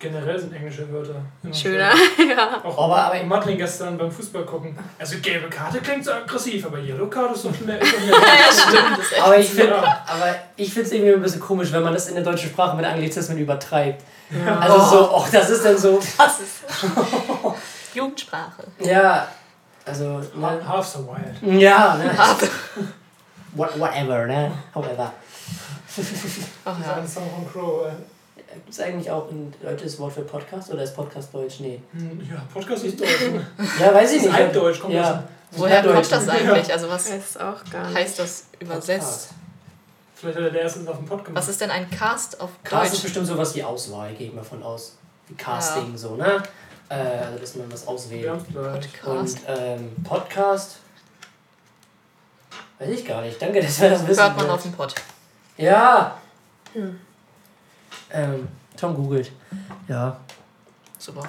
Generell 0.00 0.38
sind 0.40 0.52
englische 0.54 0.90
Wörter 0.90 1.16
immer 1.42 1.52
Schöner, 1.54 1.90
ja. 2.28 2.60
Auch 2.64 2.84
Aber- 2.84 2.96
aber- 3.12 3.22
Martin 3.24 3.58
gestern 3.58 3.98
beim 3.98 4.10
Fußball 4.10 4.44
gucken. 4.46 4.76
Also 4.98 5.16
gelbe 5.20 5.50
Karte 5.50 5.78
klingt 5.80 6.02
so 6.04 6.10
aggressiv, 6.12 6.64
aber 6.64 6.78
Yellow 6.78 7.06
Card 7.08 7.36
ist 7.36 7.44
doch. 7.44 7.50
Ist 7.50 7.60
doch 7.60 7.66
mehr 7.66 7.78
Ja, 7.78 8.50
stimmt. 8.50 9.22
Aber 9.22 9.36
ich 9.38 9.50
finde 9.50 9.72
Ja. 9.74 10.04
aber 10.08 10.34
ich 10.56 10.72
finde 10.72 10.86
es 10.88 10.92
irgendwie 10.94 11.12
ein 11.12 11.20
bisschen 11.22 11.40
komisch, 11.40 11.70
wenn 11.72 11.82
man 11.82 11.92
das 11.92 12.08
in 12.08 12.14
der 12.14 12.24
deutschen 12.24 12.48
Sprache 12.48 12.74
mit 12.76 12.86
Anglizismen 12.86 13.36
übertreibt. 13.36 14.02
Ja. 14.30 14.58
Also 14.58 14.78
so, 14.78 15.16
oh, 15.16 15.26
das 15.30 15.50
ist 15.50 15.64
dann 15.66 15.76
so, 15.76 16.00
Das 16.18 16.40
ist 16.40 16.64
Jugendsprache. 17.94 18.62
ja, 18.78 19.28
also, 19.84 20.18
ne? 20.34 20.60
Half 20.66 20.86
so 20.86 21.06
wild. 21.08 21.60
Ja, 21.60 21.96
ne? 21.96 22.10
What, 23.52 23.78
whatever, 23.78 24.26
ne? 24.26 24.50
However. 24.74 25.12
Ach 25.12 25.96
Das 25.96 26.08
ist 26.08 26.48
ja. 26.64 26.94
ein 26.94 27.06
Song 27.08 27.28
von 27.34 27.52
Crow. 27.52 27.86
Gibt 28.54 28.70
es 28.70 28.80
eigentlich 28.80 29.10
auch 29.10 29.30
ein 29.30 29.52
deutsches 29.62 29.98
Wort 29.98 30.12
für 30.12 30.22
Podcast 30.22 30.70
oder 30.72 30.82
ist 30.82 30.94
Podcast 30.94 31.32
Deutsch? 31.32 31.60
Nee. 31.60 31.80
Hm, 31.92 32.20
Ja, 32.30 32.42
Podcast 32.52 32.84
ist 32.84 33.00
Deutsch. 33.00 33.10
Ja, 33.78 33.94
weiß 33.94 34.10
ich 34.12 34.16
ist 34.18 34.24
nicht. 34.26 34.34
Altdeutsch, 34.34 34.80
kommt 34.80 34.94
ja. 34.94 35.12
das? 35.12 35.22
Woher 35.58 35.82
kommt 35.82 36.10
das 36.12 36.28
eigentlich? 36.28 36.72
Also, 36.72 36.88
was 36.88 37.10
Weiß 37.10 37.36
auch 37.38 37.64
gar 37.70 37.86
nicht. 37.88 37.96
heißt 37.96 38.18
das 38.18 38.44
übersetzt? 38.60 39.30
Vielleicht 40.14 40.36
hat 40.36 40.44
er 40.44 40.50
der 40.50 40.62
erste 40.62 40.88
auf 40.90 40.96
dem 40.98 41.06
Pod 41.06 41.24
gemacht. 41.24 41.42
Was 41.42 41.48
ist 41.48 41.60
denn 41.60 41.70
ein 41.70 41.90
Cast 41.90 42.40
auf 42.40 42.50
Cast 42.62 42.86
ist 42.86 42.92
Deutsch? 42.94 43.02
bestimmt 43.04 43.26
sowas 43.26 43.54
wie 43.54 43.64
Auswahl, 43.64 44.12
gehe 44.14 44.28
ich 44.28 44.34
mal 44.34 44.44
von 44.44 44.62
aus. 44.62 44.96
Wie 45.28 45.34
Casting, 45.34 45.96
so, 45.96 46.16
ne? 46.16 46.42
Äh, 46.88 46.94
also, 46.94 47.38
dass 47.38 47.54
man 47.56 47.72
was 47.72 47.86
auswählt. 47.86 48.22
gleich. 48.52 48.64
Und 48.66 48.80
Podcast. 49.02 49.38
ähm, 49.48 49.92
Podcast. 50.04 50.76
Weiß 52.78 52.88
ich 52.90 53.06
gar 53.06 53.22
nicht. 53.22 53.40
Danke, 53.40 53.60
dass 53.60 53.80
wir 53.80 53.90
das 53.90 54.06
wissen. 54.06 54.20
Hört 54.22 54.36
man 54.36 54.46
wird. 54.46 54.54
auf 54.54 54.62
dem 54.62 54.72
Pod. 54.72 54.94
Ja. 55.56 56.16
Hm. 56.72 56.98
Ähm, 58.12 58.48
Tom 58.76 58.94
googelt. 58.94 59.30
Ja. 59.88 60.16
Super. 60.98 61.22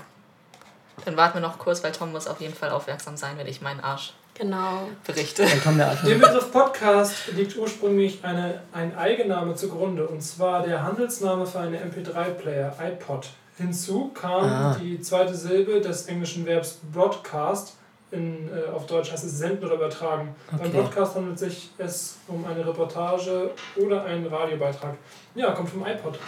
Dann 1.06 1.18
warten 1.18 1.36
wir 1.36 1.42
noch 1.42 1.58
kurz, 1.58 1.84
weil 1.84 1.92
Tom 1.92 2.12
muss 2.12 2.28
auf 2.28 2.40
jeden 2.42 2.54
Fall 2.54 2.70
aufmerksam 2.70 3.18
sein, 3.18 3.38
wenn 3.38 3.48
ich 3.48 3.62
meinen 3.62 3.80
Arsch 3.80 4.14
Genau. 4.36 4.88
berichte. 5.06 5.46
Dann 5.46 5.62
Tom 5.62 5.78
der 5.78 5.96
Dem 5.96 6.24
Arsch. 6.24 6.32
Begriff 6.34 6.52
Podcast 6.52 7.28
liegt 7.36 7.58
ursprünglich 7.58 8.24
eine, 8.24 8.62
ein 8.72 8.96
Eigenname 8.96 9.56
zugrunde, 9.56 10.08
und 10.08 10.22
zwar 10.22 10.64
der 10.64 10.84
Handelsname 10.84 11.46
für 11.46 11.60
einen 11.60 11.76
MP3-Player, 11.92 12.76
iPod. 12.82 13.28
Hinzu 13.58 14.10
kam 14.14 14.44
Ah. 14.44 14.78
die 14.80 15.00
zweite 15.02 15.34
Silbe 15.36 15.82
des 15.82 16.06
englischen 16.08 16.46
Verbs 16.46 16.80
Broadcast. 16.94 17.76
In, 18.12 18.50
äh, 18.50 18.70
auf 18.70 18.88
Deutsch 18.88 19.10
heißt 19.12 19.24
es 19.24 19.38
senden 19.38 19.64
oder 19.66 19.76
übertragen. 19.76 20.36
Beim 20.52 20.60
Okay. 20.60 20.70
Broadcast 20.82 21.16
handelt 21.16 21.40
sich 21.40 21.70
es 21.78 22.18
um 22.28 22.44
eine 22.46 22.66
Reportage 22.68 23.52
oder 23.78 24.04
einen 24.04 24.28
Radiobeitrag. 24.28 24.96
Ja, 25.34 25.52
kommt 25.52 25.70
vom 25.70 25.86
iPod. 25.86 26.20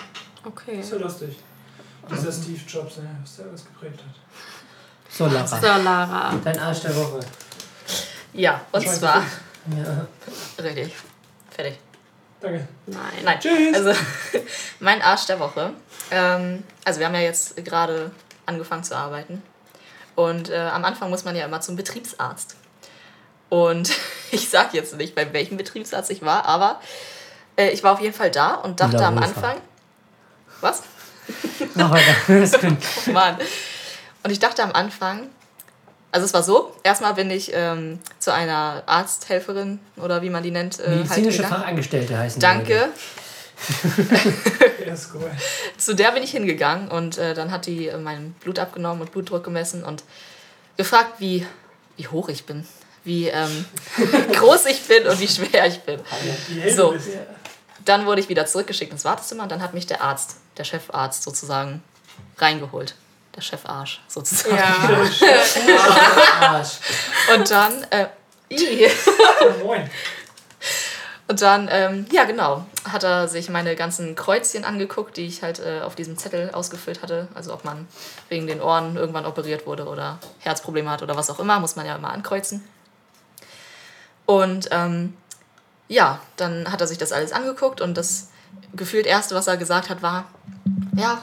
Okay. 0.46 0.80
Ist 0.80 0.92
ja 0.92 0.98
lustig. 0.98 1.38
Dieser 2.10 2.32
Steve 2.32 2.60
Jobs, 2.68 2.98
ja, 2.98 3.04
was 3.22 3.38
der 3.38 3.46
alles 3.46 3.66
geprägt 3.66 4.00
hat. 4.00 4.14
So, 5.10 5.28
Lara. 5.28 5.48
So, 5.48 5.84
Lara. 5.84 6.34
Dein 6.44 6.60
Arsch 6.60 6.82
der 6.82 6.96
Woche. 6.96 7.20
Ja, 8.34 8.62
und 8.72 8.88
zwar. 8.88 9.24
Ja. 9.78 10.08
Richtig. 10.62 10.96
Fertig. 11.50 11.80
Danke. 12.42 12.68
Nein. 12.88 13.00
Nein. 13.24 13.40
Tschüss. 13.40 13.76
Also, 13.76 13.94
mein 14.80 15.02
Arsch 15.02 15.28
der 15.28 15.40
Woche. 15.40 15.72
Ähm, 16.12 16.64
also, 16.84 17.00
wir 17.00 17.08
haben 17.08 17.16
ja 17.16 17.22
jetzt 17.22 17.56
gerade 17.64 18.12
angefangen 18.46 18.84
zu 18.84 18.98
arbeiten. 18.98 19.42
Und 20.16 20.50
äh, 20.50 20.58
am 20.58 20.84
Anfang 20.84 21.10
muss 21.10 21.24
man 21.24 21.36
ja 21.36 21.46
immer 21.46 21.62
zum 21.62 21.76
Betriebsarzt. 21.76 22.58
Und 23.50 23.92
ich 24.32 24.50
sage 24.50 24.70
jetzt 24.74 24.96
nicht, 24.98 25.16
bei 25.16 25.32
welchem 25.32 25.58
Betriebsarzt 25.58 26.10
ich 26.12 26.22
war, 26.22 26.46
aber 26.46 26.82
äh, 27.56 27.70
ich 27.70 27.84
war 27.84 27.94
auf 27.94 28.02
jeden 28.02 28.14
Fall 28.14 28.32
da 28.32 28.56
und 28.56 28.80
dachte 28.80 29.06
am. 29.06 29.18
Anfang. 29.18 29.62
Was? 30.64 30.82
Können- 32.60 32.78
Oh 33.08 33.12
Mann. 33.12 33.38
Und 34.24 34.32
ich 34.32 34.40
dachte 34.40 34.64
am 34.64 34.72
Anfang, 34.72 35.30
also 36.12 36.26
es 36.26 36.34
war 36.34 36.44
so, 36.44 36.76
erstmal 36.84 37.14
bin 37.14 37.30
ich 37.32 37.52
ähm, 37.54 38.00
zu 38.20 38.34
einer 38.34 38.84
Arzthelferin 38.86 39.80
oder 39.98 40.22
wie 40.22 40.30
man 40.30 40.44
die 40.44 40.52
nennt, 40.52 40.80
äh, 40.80 40.84
halt 40.86 40.98
Medizinische 41.00 41.38
gegangen. 41.44 41.56
Fachangestellte 41.62 42.18
heißen 42.18 42.40
die. 42.40 42.46
Danke. 42.46 42.90
Ist 44.94 45.10
cool. 45.14 45.32
Zu 45.78 45.96
der 45.96 46.12
bin 46.12 46.24
ich 46.24 46.32
hingegangen 46.32 46.90
und 46.90 47.18
äh, 47.18 47.34
dann 47.34 47.52
hat 47.52 47.66
die 47.66 47.88
äh, 47.88 47.98
mein 47.98 48.34
Blut 48.42 48.60
abgenommen 48.60 49.02
und 49.02 49.12
Blutdruck 49.12 49.44
gemessen 49.44 49.84
und 49.84 50.04
gefragt, 50.78 51.14
wie, 51.20 51.46
wie 51.98 52.08
hoch 52.08 52.30
ich 52.30 52.46
bin, 52.46 52.66
wie 53.04 53.28
ähm, 53.28 53.66
groß 54.34 54.66
ich 54.68 54.82
bin 54.84 55.08
und 55.08 55.20
wie 55.20 55.28
schwer 55.28 55.68
ich 55.68 55.80
bin. 55.82 56.00
So. 56.76 56.96
Dann 57.86 58.06
wurde 58.06 58.22
ich 58.22 58.30
wieder 58.30 58.46
zurückgeschickt 58.46 58.92
ins 58.92 59.04
Wartezimmer 59.06 59.44
und 59.44 59.52
dann 59.52 59.62
hat 59.62 59.74
mich 59.74 59.86
der 59.88 60.02
Arzt, 60.02 60.38
der 60.58 60.64
Chefarzt 60.64 61.24
sozusagen, 61.24 61.84
reingeholt. 62.38 62.96
Der 63.36 63.42
Chefarsch 63.42 64.02
sozusagen. 64.08 64.56
Ja. 64.56 65.00
Arsch. 66.42 66.78
Und 67.34 67.50
dann, 67.50 67.84
äh, 67.90 68.08
moin. 69.64 69.90
Und 71.28 71.42
dann, 71.42 71.68
ähm, 71.72 72.06
ja 72.12 72.26
genau, 72.26 72.66
hat 72.92 73.04
er 73.04 73.28
sich 73.28 73.50
meine 73.50 73.76
ganzen 73.76 74.16
Kreuzchen 74.16 74.66
angeguckt, 74.66 75.18
die 75.18 75.26
ich 75.26 75.42
halt 75.42 75.60
äh, 75.60 75.82
auf 75.82 75.96
diesem 75.96 76.18
Zettel 76.18 76.52
ausgefüllt 76.52 77.02
hatte. 77.02 77.28
Also 77.34 77.54
ob 77.54 77.64
man 77.64 77.88
wegen 78.30 78.46
den 78.46 78.62
Ohren 78.62 78.98
irgendwann 78.98 79.26
operiert 79.26 79.66
wurde 79.66 79.88
oder 79.88 80.20
Herzprobleme 80.40 80.92
hat 80.92 81.02
oder 81.02 81.16
was 81.16 81.30
auch 81.30 81.40
immer, 81.40 81.60
muss 81.60 81.76
man 81.76 81.86
ja 81.86 81.96
immer 81.96 82.12
ankreuzen. 82.12 82.64
Und 84.26 84.68
ähm, 84.72 85.16
ja, 85.88 86.20
dann 86.38 86.72
hat 86.72 86.82
er 86.82 86.88
sich 86.88 86.98
das 86.98 87.12
alles 87.12 87.32
angeguckt 87.32 87.82
und 87.82 87.96
das 87.96 88.30
gefühlt 88.76 89.06
erste, 89.06 89.36
was 89.36 89.48
er 89.48 89.58
gesagt 89.58 89.90
hat, 89.90 90.02
war, 90.02 90.26
ja, 90.96 91.22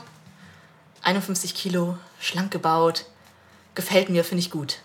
51 1.02 1.54
Kilo, 1.54 1.96
schlank 2.20 2.50
gebaut, 2.50 3.06
gefällt 3.74 4.10
mir, 4.10 4.24
finde 4.24 4.40
ich 4.40 4.50
gut. 4.50 4.78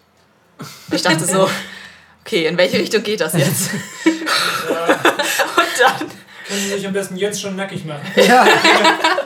Und 0.59 0.95
ich 0.95 1.01
dachte 1.01 1.25
so, 1.25 1.49
okay, 2.21 2.45
in 2.47 2.57
welche 2.57 2.79
Richtung 2.79 3.03
geht 3.03 3.21
das 3.21 3.33
jetzt? 3.33 3.71
Und 4.05 5.79
dann, 5.79 6.09
Können 6.47 6.59
Sie 6.59 6.69
sich 6.69 6.85
am 6.85 6.93
besten 6.93 7.17
jetzt 7.17 7.41
schon 7.41 7.55
nackig 7.55 7.85
machen. 7.85 8.05
Ja. 8.15 8.45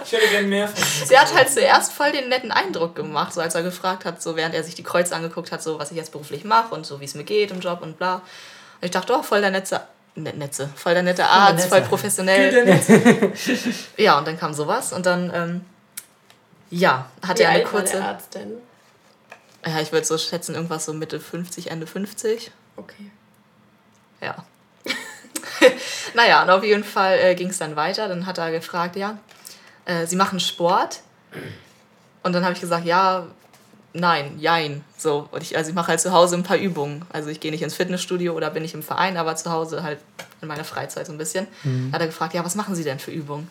Ich 0.05 0.11
hätte 0.11 0.27
gern 0.29 0.47
mehr 0.47 0.67
von 0.67 0.77
Ihnen. 0.77 1.09
der 1.09 1.21
hat 1.21 1.33
halt 1.35 1.49
zuerst 1.49 1.91
voll 1.91 2.11
den 2.11 2.29
netten 2.29 2.51
Eindruck 2.51 2.95
gemacht, 2.95 3.33
so 3.33 3.41
als 3.41 3.55
er 3.55 3.61
gefragt 3.61 4.05
hat, 4.05 4.21
so 4.21 4.35
während 4.37 4.55
er 4.55 4.63
sich 4.63 4.73
die 4.73 4.83
Kreuze 4.83 5.15
angeguckt 5.15 5.51
hat, 5.51 5.61
so 5.61 5.77
was 5.77 5.91
ich 5.91 5.97
jetzt 5.97 6.13
beruflich 6.13 6.45
mache 6.45 6.73
und 6.73 6.85
so 6.85 7.01
wie 7.01 7.05
es 7.05 7.15
mir 7.15 7.25
geht 7.25 7.51
im 7.51 7.59
Job 7.59 7.81
und 7.81 7.97
bla. 7.97 8.15
Und 8.15 8.85
ich 8.85 8.91
dachte, 8.91 9.13
oh, 9.13 9.21
voll 9.21 9.41
der 9.41 9.51
nette, 9.51 9.75
net, 9.75 9.83
Netze, 10.15 10.69
voll 10.75 10.93
der 10.93 11.03
nette 11.03 11.25
Arzt, 11.25 11.67
voll 11.69 11.81
professionell. 11.81 12.81
Ja, 13.97 14.17
und 14.17 14.27
dann 14.27 14.37
kam 14.37 14.53
sowas 14.53 14.91
und 14.91 15.05
dann, 15.05 15.31
ähm, 15.33 15.65
ja, 16.69 17.09
hat 17.25 17.39
Wie 17.39 17.43
er 17.43 17.49
eine 17.49 17.59
alt 17.59 17.73
war 17.73 17.81
der 17.81 17.91
kurze, 17.91 18.03
Arzt 18.03 18.35
denn? 18.35 18.53
ja, 19.65 19.79
ich 19.81 19.91
würde 19.91 20.05
so 20.05 20.17
schätzen, 20.17 20.55
irgendwas 20.55 20.85
so 20.85 20.93
Mitte 20.93 21.19
50, 21.19 21.71
Ende 21.71 21.87
50. 21.87 22.51
Okay. 22.75 23.11
Ja. 24.21 24.43
naja, 26.13 26.43
und 26.43 26.49
auf 26.49 26.63
jeden 26.63 26.83
Fall 26.83 27.17
äh, 27.19 27.35
ging 27.35 27.49
es 27.49 27.57
dann 27.57 27.75
weiter. 27.75 28.07
Dann 28.07 28.25
hat 28.25 28.37
er 28.37 28.51
gefragt, 28.51 28.95
ja, 28.95 29.17
äh, 29.85 30.05
Sie 30.05 30.15
machen 30.15 30.39
Sport? 30.39 31.01
Und 32.23 32.33
dann 32.33 32.43
habe 32.43 32.53
ich 32.53 32.61
gesagt, 32.61 32.85
ja, 32.85 33.27
nein, 33.93 34.37
jein. 34.39 34.83
So, 34.97 35.27
und 35.31 35.41
ich, 35.41 35.57
also 35.57 35.69
ich 35.69 35.75
mache 35.75 35.87
halt 35.89 35.99
zu 35.99 36.11
Hause 36.11 36.35
ein 36.35 36.43
paar 36.43 36.57
Übungen. 36.57 37.05
Also 37.09 37.29
ich 37.29 37.39
gehe 37.39 37.51
nicht 37.51 37.61
ins 37.61 37.75
Fitnessstudio 37.75 38.33
oder 38.33 38.49
bin 38.49 38.63
ich 38.63 38.73
im 38.73 38.83
Verein, 38.83 39.17
aber 39.17 39.35
zu 39.35 39.51
Hause 39.51 39.83
halt 39.83 39.99
in 40.41 40.47
meiner 40.47 40.63
Freizeit 40.63 41.05
so 41.05 41.11
ein 41.11 41.17
bisschen. 41.17 41.47
Mhm. 41.63 41.91
Hat 41.91 42.01
er 42.01 42.07
gefragt, 42.07 42.33
ja, 42.33 42.43
was 42.45 42.55
machen 42.55 42.75
Sie 42.75 42.83
denn 42.83 42.99
für 42.99 43.11
Übungen? 43.11 43.49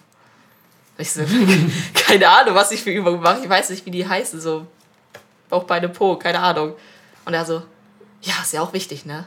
Und 0.97 1.03
Ich 1.03 1.13
so, 1.13 1.23
keine 1.95 2.29
Ahnung, 2.29 2.55
was 2.55 2.71
ich 2.71 2.83
für 2.83 2.91
Übungen 2.91 3.21
mache. 3.21 3.41
Ich 3.43 3.49
weiß 3.49 3.71
nicht, 3.71 3.87
wie 3.87 3.91
die 3.91 4.09
heißen. 4.09 4.41
So 4.41 4.67
Bauchbeine, 5.49 5.89
Po, 5.89 6.17
keine 6.17 6.41
Ahnung. 6.41 6.75
Und 7.25 7.35
er 7.35 7.45
so, 7.45 7.63
ja, 8.23 8.35
ist 8.43 8.53
ja 8.53 8.63
auch 8.63 8.73
wichtig, 8.73 9.07
ne? 9.07 9.27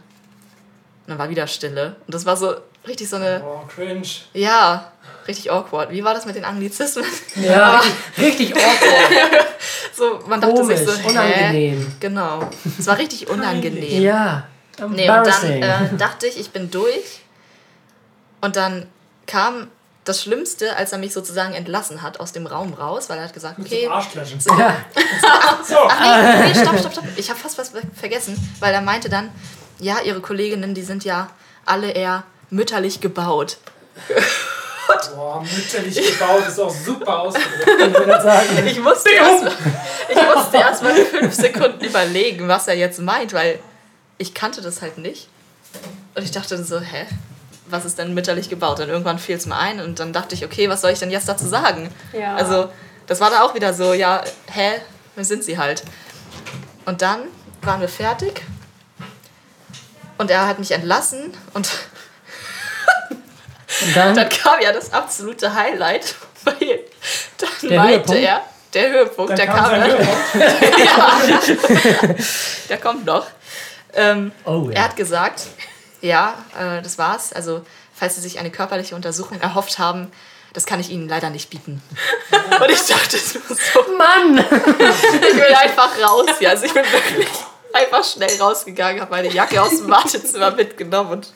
Und 1.05 1.12
dann 1.12 1.18
war 1.18 1.30
wieder 1.30 1.47
Stille. 1.47 1.95
Und 2.05 2.14
das 2.14 2.26
war 2.26 2.38
so 2.38 2.55
richtig 2.88 3.10
so 3.10 3.16
eine, 3.18 3.44
Oh, 3.44 3.62
cringe. 3.68 4.08
ja, 4.34 4.92
richtig 5.28 5.52
awkward. 5.52 5.92
Wie 5.92 6.04
war 6.04 6.14
das 6.14 6.26
mit 6.26 6.36
den 6.36 6.46
Anglizismen? 6.46 7.06
Ja, 7.36 7.80
richtig, 8.18 8.54
richtig 8.54 8.56
awkward. 8.56 9.46
So, 9.94 10.20
man 10.26 10.40
dachte 10.42 10.64
sich 10.66 10.78
Komisch, 10.78 10.80
so, 10.98 11.04
hä? 11.04 11.10
unangenehm. 11.10 11.92
Genau. 12.00 12.50
Es 12.80 12.88
war 12.88 12.98
richtig 12.98 13.30
unangenehm. 13.30 14.02
Ja, 14.02 14.48
Nee, 14.90 15.08
und 15.10 15.28
dann 15.28 15.52
äh, 15.62 15.96
dachte 15.98 16.26
ich, 16.28 16.40
ich 16.40 16.50
bin 16.52 16.72
durch. 16.72 17.20
Und 18.40 18.56
dann 18.56 18.88
kam 19.28 19.68
das 20.06 20.24
Schlimmste, 20.24 20.76
als 20.76 20.92
er 20.94 20.98
mich 20.98 21.14
sozusagen 21.14 21.54
entlassen 21.54 22.02
hat 22.02 22.20
aus 22.20 22.32
dem 22.32 22.48
Raum 22.48 22.74
raus, 22.74 23.10
weil 23.10 23.20
er 23.20 23.26
hat 23.26 23.34
gesagt, 23.34 23.60
okay. 23.60 23.88
Arschklatschen. 23.88 24.40
ja. 24.58 24.76
So. 25.68 25.76
Ach 25.88 26.22
nee, 26.22 26.48
nee, 26.48 26.56
stopp, 26.60 26.80
stopp, 26.80 26.94
stopp. 26.94 27.06
Ich 27.18 27.30
habe 27.30 27.40
fast 27.40 27.60
was 27.60 27.72
vergessen, 27.94 28.36
weil 28.60 28.74
er 28.74 28.82
meinte 28.82 29.10
dann, 29.10 29.30
ja, 29.80 30.00
ihre 30.04 30.22
Kolleginnen, 30.22 30.74
die 30.74 30.82
sind 30.84 31.04
ja 31.06 31.30
alle 31.66 31.92
eher 31.92 32.24
mütterlich 32.52 33.02
gebaut. 33.02 33.58
Boah, 35.16 35.41
mütterlich 35.41 35.95
gebaut, 35.95 36.45
ist 36.47 36.60
auch 36.60 36.70
super 36.70 37.22
ausgedrückt. 37.22 37.66
Ich 37.66 37.93
würde 37.93 38.06
grad 38.06 38.24
sagen, 38.24 38.68
Ich 38.68 38.80
musste 38.80 39.10
erstmal 39.10 39.54
musste 40.36 40.58
erst 40.58 40.84
mal 40.84 40.93
fünf 40.93 41.34
Sekunden 41.34 41.84
überlegen, 41.84 42.47
was 42.47 42.68
er 42.68 42.76
jetzt 42.76 42.99
meint, 42.99 43.34
weil 43.34 43.60
ich 44.18 44.34
kannte 44.34 44.62
das 44.62 44.82
halt 44.82 44.97
nicht. 44.97 45.30
Und 46.16 46.24
ich 46.24 46.32
dachte 46.32 46.62
so, 46.64 46.80
hä? 46.80 47.06
Was 47.68 47.86
ist 47.86 47.97
denn 47.97 48.14
mütterlich 48.14 48.49
gebaut? 48.49 48.82
Und 48.82 48.89
irgendwann 48.89 49.18
fiel 49.18 49.38
es 49.38 49.45
mir 49.45 49.56
ein 49.58 49.80
und 49.80 49.99
dann 49.99 50.12
dachte 50.12 50.36
ich, 50.36 50.43
okay, 50.43 50.68
was 50.70 50.82
soll 50.82 50.91
ich 50.91 50.99
denn 50.99 51.12
jetzt 51.12 51.30
dazu 51.30 51.47
sagen? 51.47 51.89
Ja. 52.12 52.36
Also, 52.36 52.70
das 53.08 53.22
war 53.22 53.30
da 53.30 53.43
auch 53.43 53.56
wieder 53.56 53.74
so, 53.74 53.93
ja, 53.93 54.24
hä? 54.47 54.82
Wer 55.16 55.26
sind 55.26 55.43
sie 55.43 55.58
halt? 55.58 55.84
Und 56.86 57.02
dann 57.02 57.22
waren 57.62 57.80
wir 57.80 57.88
fertig 57.88 58.41
und 60.18 60.32
er 60.32 60.47
hat 60.47 60.60
mich 60.60 60.72
entlassen 60.72 61.34
und 61.54 61.70
und 63.82 63.96
dann, 63.96 64.16
dann 64.16 64.30
kam 64.30 64.60
ja 64.62 64.72
das 64.72 64.94
absolute 64.94 65.54
Highlight, 65.54 66.16
weil 66.44 66.80
dann 67.38 67.50
Der 67.70 67.80
meinte 67.80 68.14
Höhepunkt? 68.14 68.24
er, 68.24 68.42
der 68.74 68.90
Höhepunkt, 68.92 69.30
Dann 69.32 69.38
der 69.38 69.48
kam 69.48 69.64
kam, 69.66 69.72
dann, 69.72 69.92
Höhepunkt. 69.92 70.22
der 72.70 72.78
kommt 72.78 73.06
noch. 73.06 73.28
Ähm, 73.94 74.32
oh 74.46 74.68
Er 74.70 74.76
ja. 74.76 74.84
hat 74.84 74.96
gesagt, 74.96 75.42
ja, 76.02 76.36
äh, 76.60 76.82
das 76.82 76.98
war's. 76.98 77.34
Also, 77.34 77.66
falls 77.94 78.16
Sie 78.16 78.22
sich 78.22 78.40
eine 78.40 78.50
körperliche 78.50 78.96
Untersuchung 78.96 79.40
erhofft 79.42 79.80
haben, 79.80 80.12
das 80.54 80.66
kann 80.66 80.80
ich 80.80 80.90
Ihnen 80.90 81.08
leider 81.08 81.30
nicht 81.30 81.50
bieten. 81.50 81.82
Und 82.62 82.72
ich 82.72 82.86
dachte 82.86 83.18
so, 83.18 83.40
Mann! 83.98 84.38
ich 84.38 85.36
will 85.36 85.56
einfach 85.56 85.90
raus 86.02 86.28
hier. 86.40 86.50
Also 86.50 86.66
ich 86.66 86.74
bin 86.74 86.84
wirklich 86.84 87.28
einfach 87.74 88.04
schnell 88.04 88.32
rausgegangen, 88.40 89.02
habe 89.02 89.12
meine 89.12 89.30
Jacke 89.30 89.62
aus 89.62 89.78
dem 89.78 89.90
Wartezimmer 89.90 90.52
mitgenommen 90.52 91.12
und 91.12 91.34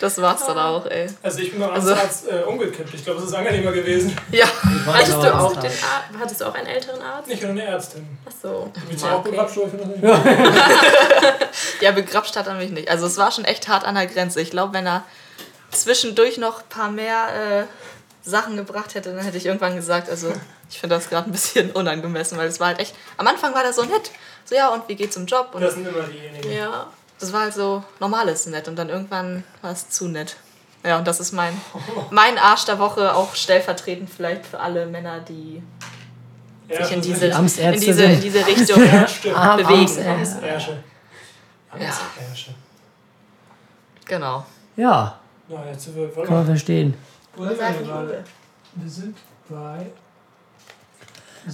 das 0.00 0.20
war's 0.20 0.46
dann 0.46 0.58
auch, 0.58 0.86
ey. 0.86 1.06
Also 1.22 1.38
ich 1.40 1.50
bin 1.52 1.60
beim 1.60 1.70
Also- 1.70 1.90
Amtsarzt 1.92 2.28
äh, 2.28 2.42
umgekippt. 2.42 2.92
Ich 2.94 3.04
glaube, 3.04 3.20
es 3.20 3.26
ist 3.26 3.34
angenehmer 3.34 3.70
gewesen. 3.72 4.16
Ja, 4.32 4.46
hattest, 4.86 5.12
du 5.12 5.34
auch 5.34 5.54
Arzt. 5.54 5.62
den 5.62 5.70
Ar 5.70 6.20
hattest 6.20 6.40
du 6.40 6.44
auch 6.46 6.54
einen 6.54 6.66
älteren 6.66 7.00
Arzt? 7.02 7.28
Nicht 7.28 7.42
nur 7.42 7.50
eine 7.52 7.62
Ärztin. 7.64 8.06
Achso. 8.26 8.72
Willst 8.88 9.02
du 9.04 9.06
Ja, 9.08 9.14
auch 9.14 9.18
okay. 9.20 9.30
begrapscht 9.30 9.56
das 9.58 9.72
nicht? 9.86 10.02
ja, 11.80 11.90
begrapscht 11.92 12.36
hat 12.36 12.46
er 12.46 12.54
mich 12.54 12.70
nicht. 12.70 12.88
Also 12.90 13.06
es 13.06 13.16
war 13.16 13.30
schon 13.30 13.44
echt 13.44 13.68
hart 13.68 13.84
an 13.84 13.94
der 13.94 14.06
Grenze. 14.06 14.40
Ich 14.40 14.50
glaube, 14.50 14.72
wenn 14.74 14.86
er 14.86 15.04
zwischendurch 15.70 16.38
noch 16.38 16.60
ein 16.62 16.68
paar 16.68 16.90
mehr 16.90 17.28
äh, 17.62 18.28
Sachen 18.28 18.56
gebracht 18.56 18.94
hätte, 18.94 19.14
dann 19.14 19.24
hätte 19.24 19.36
ich 19.36 19.46
irgendwann 19.46 19.76
gesagt, 19.76 20.08
also 20.10 20.32
ich 20.70 20.78
finde 20.78 20.96
das 20.96 21.08
gerade 21.08 21.28
ein 21.28 21.32
bisschen 21.32 21.70
unangemessen, 21.72 22.38
weil 22.38 22.48
es 22.48 22.60
war 22.60 22.68
halt 22.68 22.80
echt, 22.80 22.94
am 23.16 23.26
Anfang 23.26 23.54
war 23.54 23.62
der 23.62 23.72
so 23.72 23.82
nett. 23.84 24.10
So, 24.44 24.54
ja, 24.54 24.68
und 24.68 24.88
wie 24.88 24.94
geht's 24.96 25.16
im 25.16 25.26
Job? 25.26 25.50
Und 25.52 25.60
Das 25.62 25.74
sind 25.74 25.86
immer 25.86 26.02
diejenigen. 26.04 26.52
Ja. 26.52 26.86
Das 27.20 27.32
war 27.32 27.42
halt 27.42 27.54
so 27.54 27.84
normales 28.00 28.46
nett 28.46 28.66
und 28.68 28.76
dann 28.76 28.88
irgendwann 28.88 29.44
war 29.62 29.72
es 29.72 29.88
zu 29.90 30.08
nett. 30.08 30.36
Ja, 30.84 30.98
und 30.98 31.06
das 31.06 31.20
ist 31.20 31.32
mein, 31.32 31.52
mein 32.10 32.38
Arsch 32.38 32.64
der 32.64 32.78
Woche, 32.78 33.14
auch 33.14 33.34
stellvertretend 33.34 34.08
vielleicht 34.08 34.46
für 34.46 34.58
alle 34.58 34.86
Männer, 34.86 35.20
die 35.20 35.62
Ja, 36.68 36.82
sich 36.84 36.96
in 36.96 37.02
diese, 37.02 37.34
Amtsärzte 37.34 37.74
in 37.74 37.80
diese, 37.80 38.04
in 38.04 38.20
diese 38.20 38.46
Richtung 38.46 38.82
Ja, 38.84 39.56
bewegen. 39.56 39.74
Arms, 39.76 39.98
Amtsärsche. 39.98 40.78
Ja. 41.78 41.94
Genau. 44.06 44.44
Ja, 44.76 45.18
Na, 45.48 45.66
jetzt 45.70 45.84
sind 45.84 45.96
wir. 45.96 46.08
Kann 46.24 46.34
man 46.34 46.46
verstehen. 46.46 46.94
Wo 47.36 47.44
sind 47.44 47.58
wir 47.58 47.82
gerade? 47.82 48.24
Wir 48.74 48.90
sind 48.90 49.16
bei 49.48 49.86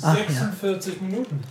Ach, 0.03 0.17
ja. 0.17 0.25
46 0.25 1.01
Minuten. 1.01 1.43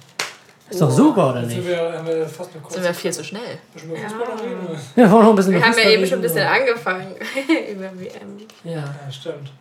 Ist 0.70 0.82
doch 0.82 0.89
super, 0.89 1.30
oder 1.30 1.41
Jetzt 1.41 1.49
sind 1.51 1.59
nicht? 1.59 1.70
wir, 1.70 1.93
haben 1.93 2.07
wir 2.07 2.26
fast 2.28 2.51
eine 2.53 2.61
kurze. 2.61 2.76
Sind 2.76 2.84
wir 2.86 2.93
viel 2.93 3.13
zu 3.13 3.24
schnell. 3.24 3.41
Müssen 3.74 3.89
wir 3.91 3.97
ein 3.97 5.36
bisschen 5.36 5.53
Wir 5.53 5.66
haben 5.66 5.78
ja 5.78 5.89
eben 5.89 6.05
schon 6.07 6.20
ein 6.20 6.22
bisschen 6.24 6.38
oder? 6.39 6.51
angefangen 6.51 7.16
über 7.72 7.91
WM. 7.99 8.38
Ja. 8.63 8.74
Ja, 8.74 9.11
stimmt. 9.11 9.51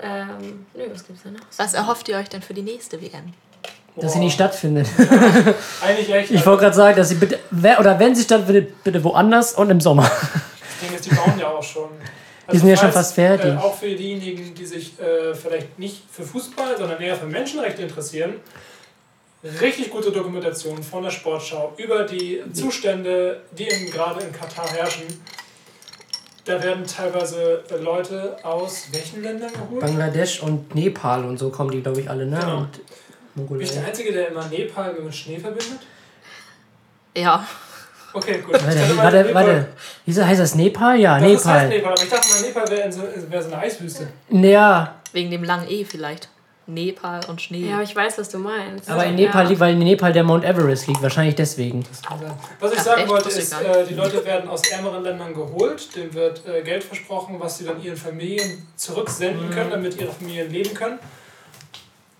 Ähm, 0.00 0.66
nö, 0.74 0.82
was 0.92 1.06
gibt's 1.06 1.22
da 1.24 1.30
noch? 1.30 1.40
Was 1.56 1.74
erhofft 1.74 2.08
ihr 2.08 2.16
euch 2.16 2.28
denn 2.28 2.42
für 2.42 2.54
die 2.54 2.62
nächste 2.62 3.00
WM? 3.00 3.32
Dass 3.96 4.12
sie 4.12 4.18
Boah. 4.18 4.24
nicht 4.24 4.34
stattfindet. 4.34 4.86
Eigentlich 5.84 6.12
echt. 6.12 6.30
Ich 6.30 6.46
wollte 6.46 6.62
gerade 6.62 6.76
sagen, 6.76 6.96
dass 6.96 7.08
sie 7.10 7.16
bitte, 7.16 7.38
wer- 7.50 7.78
oder 7.78 7.98
wenn 7.98 8.14
sie 8.14 8.22
stattfindet, 8.22 8.82
bitte 8.84 9.02
woanders 9.04 9.52
und 9.54 9.70
im 9.70 9.80
Sommer. 9.80 10.04
Das 10.04 10.88
Ding 10.88 10.96
ist, 10.96 11.04
die 11.10 11.14
bauen 11.14 11.34
ja 11.38 11.48
auch 11.48 11.62
schon. 11.62 11.90
Die 12.50 12.58
sind 12.58 12.68
ja 12.68 12.76
schon 12.76 12.90
fast 12.92 13.14
fertig. 13.14 13.52
Äh, 13.52 13.56
auch 13.56 13.76
für 13.76 13.94
diejenigen, 13.94 14.54
die 14.54 14.64
sich 14.66 14.98
äh, 14.98 15.34
vielleicht 15.34 15.78
nicht 15.78 16.02
für 16.10 16.22
Fußball, 16.22 16.76
sondern 16.78 17.00
eher 17.00 17.16
für 17.16 17.26
Menschenrechte 17.26 17.82
interessieren. 17.82 18.34
Richtig 19.60 19.90
gute 19.90 20.12
Dokumentation 20.12 20.80
von 20.82 21.02
der 21.02 21.10
Sportschau 21.10 21.72
über 21.76 22.04
die 22.04 22.40
Zustände, 22.52 23.40
die 23.50 23.64
gerade 23.90 24.20
in 24.24 24.32
Katar 24.32 24.68
herrschen. 24.70 25.02
Da 26.44 26.62
werden 26.62 26.84
teilweise 26.86 27.62
Leute 27.80 28.36
aus 28.44 28.86
welchen 28.92 29.22
Ländern 29.22 29.52
geholt? 29.52 29.80
Bangladesch 29.80 30.40
und 30.42 30.74
Nepal 30.74 31.24
und 31.24 31.38
so 31.38 31.50
kommen 31.50 31.70
die, 31.70 31.82
glaube 31.82 32.00
ich, 32.00 32.10
alle, 32.10 32.26
ne? 32.26 32.38
Genau. 32.38 32.58
Und 32.58 32.70
Bin 32.72 33.60
ich 33.60 33.70
der 33.70 33.76
Mongolei. 33.78 33.88
Einzige, 33.88 34.12
der 34.12 34.28
immer 34.28 34.46
Nepal 34.48 34.92
mit 34.94 35.14
Schnee 35.14 35.38
verbindet? 35.38 35.78
Ja. 37.16 37.46
Okay, 38.12 38.42
gut. 38.44 38.52
Warte, 38.54 38.96
warte, 38.96 39.16
Nepal- 39.24 39.34
warte. 39.34 39.68
Wieso 40.04 40.24
heißt 40.24 40.40
das 40.40 40.54
Nepal? 40.54 40.98
Ja, 41.00 41.18
Das 41.18 41.30
ist 41.30 41.46
heißt 41.46 41.68
Nepal. 41.68 41.68
Nepal, 41.78 41.92
aber 41.92 42.02
ich 42.02 42.08
dachte 42.10 42.28
mal, 42.28 42.40
Nepal 42.42 42.68
wäre 42.70 42.92
so, 42.92 43.02
wär 43.28 43.42
so 43.42 43.48
eine 43.52 43.58
Eiswüste. 43.58 44.08
Ja, 44.30 44.96
Wegen 45.12 45.30
dem 45.30 45.44
langen 45.44 45.68
E 45.70 45.84
vielleicht. 45.84 46.28
Nepal 46.74 47.20
und 47.28 47.40
Schnee. 47.40 47.66
Ja, 47.68 47.74
aber 47.74 47.82
ich 47.84 47.94
weiß, 47.94 48.18
was 48.18 48.28
du 48.28 48.38
meinst. 48.38 48.88
aber 48.90 49.04
in 49.04 49.18
Ja. 49.18 49.26
Nepal 49.26 49.46
liegt, 49.48 49.60
weil 49.60 49.72
in 49.74 49.78
Nepal 49.80 50.12
der 50.12 50.24
Mount 50.24 50.44
Everest 50.44 50.86
liegt, 50.86 51.02
wahrscheinlich 51.02 51.34
deswegen. 51.34 51.84
Was 52.60 52.72
ich 52.72 52.80
sagen 52.80 53.08
wollte 53.08 53.28
ist, 53.28 53.52
äh, 53.52 53.86
die 53.86 53.94
Leute 53.94 54.24
werden 54.24 54.48
aus 54.48 54.62
ärmeren 54.70 55.02
Ländern 55.02 55.34
geholt, 55.34 55.94
denen 55.96 56.12
wird 56.14 56.46
äh, 56.46 56.62
Geld 56.62 56.84
versprochen, 56.84 57.36
was 57.38 57.58
sie 57.58 57.64
dann 57.64 57.82
ihren 57.82 57.96
Familien 57.96 58.66
zurücksenden 58.76 59.48
Mhm. 59.48 59.50
können, 59.52 59.70
damit 59.70 60.00
ihre 60.00 60.12
Familien 60.12 60.50
leben 60.50 60.74
können. 60.74 60.98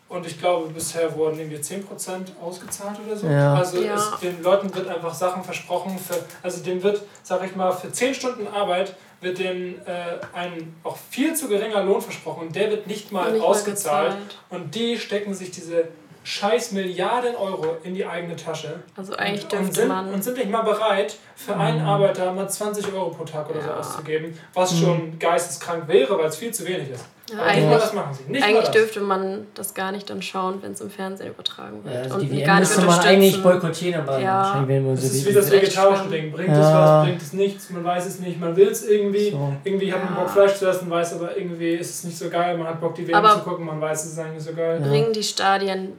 Und 0.09 0.27
ich 0.27 0.39
glaube, 0.39 0.69
bisher 0.69 1.15
wurden 1.17 1.39
irgendwie 1.39 1.57
10% 1.57 2.33
ausgezahlt 2.39 2.99
oder 3.07 3.17
so. 3.17 3.27
Ja. 3.27 3.55
Also 3.55 3.81
Ja. 3.81 3.95
es, 3.95 4.21
den 4.21 4.43
Leuten 4.43 4.75
wird 4.75 4.87
einfach 4.87 5.15
Sachen 5.15 5.43
versprochen. 5.43 5.99
Für, 5.99 6.17
also 6.43 6.63
denen 6.63 6.83
wird, 6.83 7.01
sag 7.23 7.43
ich 7.47 7.57
mal, 7.57 7.73
für 7.73 7.91
10 7.91 8.13
Stunden 8.15 8.47
Arbeit 8.47 8.95
wird 9.23 9.39
denen 9.39 9.81
äh, 9.87 10.19
ein 10.35 10.75
auch 10.85 10.97
viel 11.11 11.35
zu 11.35 11.49
geringer 11.49 11.83
Lohn 11.83 12.01
versprochen. 12.03 12.49
Und 12.49 12.57
der 12.57 12.71
wird 12.71 12.87
nicht 12.87 13.13
mal 13.13 13.31
Nicht 13.33 13.41
mal 13.41 13.47
ausgezahlt. 13.49 14.11
gezahlt. 14.13 14.39
und 14.51 14.75
die 14.75 14.99
stecken 14.99 15.33
sich 15.35 15.51
diese 15.51 15.89
scheiß 16.25 16.71
Milliarden 16.73 17.35
Euro 17.35 17.77
in 17.83 17.95
die 17.95 18.07
eigene 18.07 18.37
Tasche. 18.37 18.81
Also 18.97 19.15
eigentlich 19.17 19.45
und, 19.45 19.53
dürfte 19.53 19.75
sind, 19.75 19.89
man. 19.89 20.13
und 20.13 20.23
sind 20.23 20.37
nicht 20.39 20.51
mal 20.51 20.63
bereit, 20.63 21.17
für 21.35 21.57
einen 21.57 21.81
Arbeiter 21.85 22.33
mal 22.33 22.49
20 22.49 22.93
Euro 22.93 23.11
pro 23.11 23.25
Tag 23.25 23.51
oder 23.51 23.61
so 23.61 23.69
Ja. 23.69 23.79
auszugeben, 23.79 24.39
was 24.55 24.79
schon 24.79 25.19
geisteskrank 25.19 25.89
wäre, 25.89 26.17
weil 26.19 26.27
es 26.27 26.37
viel 26.37 26.53
zu 26.55 26.65
wenig 26.67 26.91
ist. 26.91 27.05
Ja, 27.31 27.37
nicht 27.37 27.47
eigentlich 27.47 27.81
das 27.81 27.93
machen 27.95 28.15
sie. 28.15 28.31
Nicht 28.33 28.45
eigentlich 28.45 28.65
das. 28.65 28.71
dürfte 28.73 29.01
man 29.01 29.47
das 29.55 29.73
gar 29.75 29.93
nicht 29.93 30.11
dann 30.11 30.21
schauen, 30.21 30.59
wenn 30.61 30.73
es 30.73 30.81
im 30.81 30.91
Fernsehen 30.91 31.31
übertragen 31.31 31.83
wird. 31.85 31.95
Ja, 31.95 32.01
also 32.03 32.15
und 32.17 32.23
die 32.23 32.43
gar 32.43 32.57
WM 32.57 32.61
nicht 32.61 32.69
müsste 32.71 32.85
man 32.85 33.01
eigentlich 33.01 33.43
boykottieren, 33.43 34.01
aber 34.03 34.19
Ja. 34.19 34.39
wahrscheinlich 34.43 34.69
werden 34.69 34.85
wir 34.87 34.93
Das 34.95 35.03
so 35.03 35.17
ist 35.17 35.27
wie 35.29 35.33
das 35.33 35.51
vegetarische. 35.51 36.09
Ding. 36.11 36.33
Bringt 36.33 36.49
Ja. 36.49 36.55
es 36.61 36.75
was, 36.75 37.05
bringt 37.07 37.23
es 37.23 37.33
nichts, 37.33 37.71
man 37.71 37.85
weiß 37.85 38.07
es 38.07 38.19
nicht, 38.19 38.41
man 38.41 38.57
will 38.57 38.69
es 38.69 38.87
irgendwie. 38.89 39.31
So. 39.31 39.53
Irgendwie 39.65 39.93
hat 39.93 40.05
man. 40.05 40.15
Bock 40.17 40.31
Fleisch 40.31 40.55
zu 40.55 40.67
essen, 40.69 40.91
weiß 40.91 41.15
aber 41.15 41.37
irgendwie 41.37 41.71
ist 41.75 41.91
es 41.91 42.05
nicht 42.05 42.19
so 42.19 42.29
geil, 42.29 42.59
man 42.59 42.67
hat 42.67 42.81
Bock 42.81 42.95
die 42.97 43.07
WM 43.07 43.15
Aber- 43.15 43.35
zu 43.35 43.39
gucken, 43.41 43.65
man 43.67 43.81
weiß 43.81 44.05
es 44.05 44.13
ist 44.13 44.19
eigentlich 44.19 44.35
nicht 44.35 44.47
so 44.49 44.55
geil. 44.55 44.81
Bringen 44.81 45.13
die 45.13 45.23
Stadien 45.23 45.93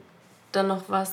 dann 0.52 0.68
noch 0.68 0.82
was 0.88 1.12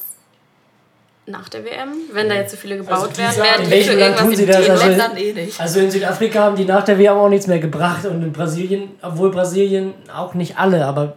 nach 1.32 1.50
der 1.50 1.66
WM? 1.66 1.94
Wenn 2.14 2.30
da 2.30 2.36
jetzt 2.36 2.52
so 2.52 2.58
viele 2.58 2.78
gebaut 2.78 2.94
Also 2.94 3.18
werden, 3.18 3.38
werden 3.42 3.70
die 3.72 3.82
für 3.84 3.94
irgendwas 3.94 4.22
tun 4.22 4.36
sie 4.36 4.44
in 4.44 4.50
das? 4.50 4.62
den 4.62 4.72
Also- 4.72 4.86
Ländern 4.88 5.18
eh 5.18 5.34
nicht. 5.34 5.60
Also 5.60 5.80
in 5.80 5.92
Südafrika 5.92 6.40
haben 6.44 6.56
die 6.56 6.66
nach 6.66 6.84
der 6.84 6.98
WM 7.00 7.18
auch 7.18 7.30
nichts 7.30 7.48
mehr 7.48 7.60
gebracht 7.60 8.06
und 8.06 8.22
in 8.22 8.32
Brasilien, 8.32 8.92
obwohl 9.02 9.32
Brasilien 9.32 9.94
auch 10.16 10.34
nicht 10.34 10.58
alle, 10.58 10.86
aber 10.86 11.14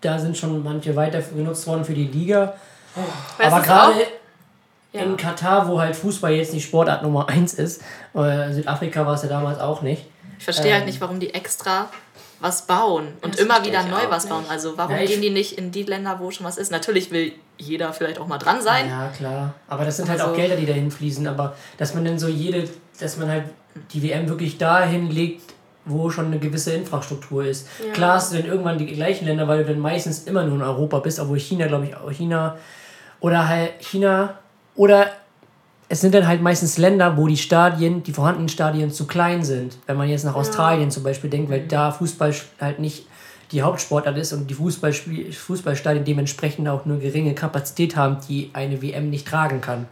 da 0.00 0.18
sind 0.18 0.36
schon 0.36 0.62
manche 0.62 0.94
weiter 0.96 1.20
genutzt 1.34 1.66
worden 1.66 1.84
für 1.84 1.94
die 1.94 2.04
Liga. 2.06 2.54
Weißt 3.38 3.52
aber 3.52 3.62
gerade? 3.62 3.94
Ja. 4.92 5.00
in 5.04 5.16
Katar, 5.16 5.66
wo 5.68 5.80
halt 5.80 5.96
Fußball 5.96 6.32
jetzt 6.32 6.52
nicht 6.52 6.64
Sportart 6.66 7.02
Nummer 7.02 7.26
1 7.26 7.54
ist, 7.54 7.80
äh, 8.14 8.52
Südafrika 8.52 9.06
war 9.06 9.14
es 9.14 9.22
ja 9.22 9.28
damals 9.30 9.58
auch 9.58 9.80
nicht. 9.80 10.04
Ich 10.38 10.44
verstehe 10.44 10.72
halt 10.72 10.82
Ähm. 10.82 10.86
nicht, 10.88 11.00
warum 11.00 11.18
die 11.18 11.32
extra 11.32 11.88
was 12.40 12.66
bauen 12.66 13.06
und 13.22 13.34
Das 13.34 13.40
immer 13.40 13.64
wieder 13.64 13.84
neu 13.84 14.00
was 14.10 14.24
nicht. 14.24 14.30
bauen. 14.34 14.44
Also 14.50 14.76
warum 14.76 14.94
Ja, 14.96 15.04
gehen 15.06 15.22
die 15.22 15.30
nicht 15.30 15.56
in 15.56 15.70
die 15.70 15.84
Länder, 15.84 16.16
wo 16.20 16.30
schon 16.30 16.44
was 16.44 16.58
ist? 16.58 16.70
Natürlich 16.72 17.10
will 17.10 17.32
jeder 17.66 17.92
vielleicht 17.92 18.18
auch 18.18 18.26
mal 18.26 18.38
dran 18.38 18.60
sein. 18.62 18.88
Ja, 18.88 19.08
klar. 19.08 19.54
Aber 19.68 19.84
das 19.84 19.96
sind 19.96 20.08
halt 20.08 20.20
Also- 20.20 20.32
auch 20.32 20.36
Gelder, 20.36 20.56
die 20.56 20.66
dahin 20.66 20.90
fließen. 20.90 21.26
Aber 21.26 21.54
dass 21.78 21.94
man 21.94 22.04
dann 22.04 22.18
so 22.18 22.28
jede, 22.28 22.68
dass 23.00 23.16
man 23.16 23.28
halt 23.28 23.44
die 23.92 24.02
WM 24.02 24.28
wirklich 24.28 24.58
dahin 24.58 25.10
legt, 25.10 25.42
wo 25.84 26.10
schon 26.10 26.26
eine 26.26 26.38
gewisse 26.38 26.72
Infrastruktur 26.74 27.44
ist. 27.44 27.66
Ja. 27.84 27.92
Klar 27.92 28.14
hast 28.14 28.32
du 28.32 28.36
dann 28.38 28.46
irgendwann 28.46 28.78
die 28.78 28.86
gleichen 28.86 29.26
Länder, 29.26 29.48
weil 29.48 29.64
du 29.64 29.72
dann 29.72 29.80
meistens 29.80 30.24
immer 30.24 30.44
nur 30.44 30.56
in 30.56 30.62
Europa 30.62 31.00
bist, 31.00 31.18
obwohl 31.18 31.38
China, 31.40 31.66
glaube 31.66 31.86
ich, 31.86 31.96
auch 31.96 32.10
China 32.10 32.56
oder 33.20 33.48
halt 33.48 33.72
China 33.80 34.34
oder 34.76 35.06
es 35.88 36.00
sind 36.00 36.14
dann 36.14 36.26
halt 36.26 36.40
meistens 36.40 36.78
Länder, 36.78 37.16
wo 37.16 37.26
die 37.26 37.36
Stadien, 37.36 38.02
die 38.02 38.12
vorhandenen 38.12 38.48
Stadien 38.48 38.90
zu 38.90 39.06
klein 39.06 39.42
sind. 39.42 39.76
Wenn 39.86 39.96
man 39.96 40.08
jetzt 40.08 40.24
nach 40.24 40.34
Australien 40.34 40.90
zum 40.90 41.02
Beispiel 41.02 41.28
denkt, 41.28 41.50
weil 41.50 41.66
da 41.66 41.90
Fußball 41.90 42.32
halt 42.60 42.78
nicht 42.78 43.06
die 43.52 43.62
Hauptsportart 43.62 44.16
ist 44.16 44.32
und 44.32 44.48
die 44.48 44.54
Fußballspiel 44.54 45.32
Fußballstadien 45.32 46.04
dementsprechend 46.04 46.68
auch 46.68 46.84
nur 46.86 46.98
geringe 46.98 47.34
Kapazität 47.34 47.96
haben, 47.96 48.18
die 48.28 48.50
eine 48.54 48.82
WM 48.82 49.10
nicht 49.10 49.28
tragen 49.28 49.60
kann. 49.60 49.86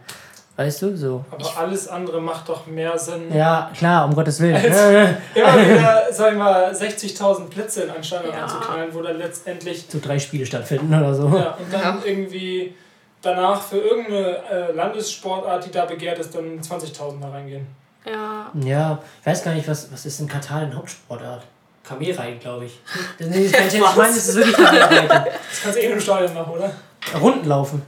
Weißt 0.57 0.81
du, 0.81 0.97
so. 0.97 1.23
Aber 1.31 1.57
alles 1.57 1.87
andere 1.87 2.21
macht 2.21 2.49
doch 2.49 2.67
mehr 2.67 2.97
Sinn. 2.99 3.33
Ja, 3.33 3.71
klar, 3.75 4.05
um 4.05 4.13
Gottes 4.13 4.39
Willen. 4.41 4.57
Immer 4.63 5.57
wieder, 5.57 6.07
sagen 6.11 6.37
wir 6.37 6.43
mal, 6.43 6.71
60.000 6.71 7.47
Plätze 7.49 7.83
in 7.83 7.89
ein 7.91 8.03
Stadion 8.03 8.33
Ja. 8.33 8.43
einzuknallen, 8.43 8.93
wo 8.93 9.01
dann 9.01 9.17
letztendlich 9.17 9.85
so 9.87 9.99
drei 10.03 10.19
Spiele 10.19 10.45
stattfinden 10.45 10.93
oder 10.93 11.13
so. 11.15 11.23
Ja, 11.29 11.51
und 11.57 11.71
dann 11.73 11.99
irgendwie 12.05 12.75
danach 13.21 13.61
für 13.61 13.77
irgendeine 13.77 14.37
äh, 14.51 14.71
Landessportart, 14.73 15.65
die 15.65 15.71
da 15.71 15.85
begehrt 15.85 16.19
ist, 16.19 16.35
dann 16.35 16.59
20.000 16.59 17.21
da 17.21 17.29
reingehen. 17.29 17.65
Ja. 18.05 18.51
Ja, 18.63 18.99
ich 19.21 19.27
weiß 19.27 19.43
gar 19.43 19.53
nicht, 19.53 19.67
was, 19.67 19.91
was 19.91 20.05
ist 20.05 20.19
in 20.19 20.27
Katar 20.27 20.61
eine 20.61 20.75
Hauptsportart? 20.75 21.43
Kamelreiten, 21.91 22.39
glaube 22.39 22.65
ich. 22.65 22.79
Das 23.17 23.27
ist 23.27 23.53
kein 23.53 23.69
Scherz. 23.69 23.73
ich 23.73 23.95
meine, 23.95 24.09
es 24.09 24.27
ist 24.29 24.35
wirklich 24.35 24.55
Kamelreiten. 24.55 25.09
Das 25.09 25.61
kannst 25.63 25.77
du 25.77 25.81
eh 25.81 25.87
nur 25.87 25.95
im 25.95 26.01
Stadion 26.01 26.33
machen, 26.33 26.53
oder? 26.53 26.71
Runden 27.19 27.47
laufen. 27.47 27.81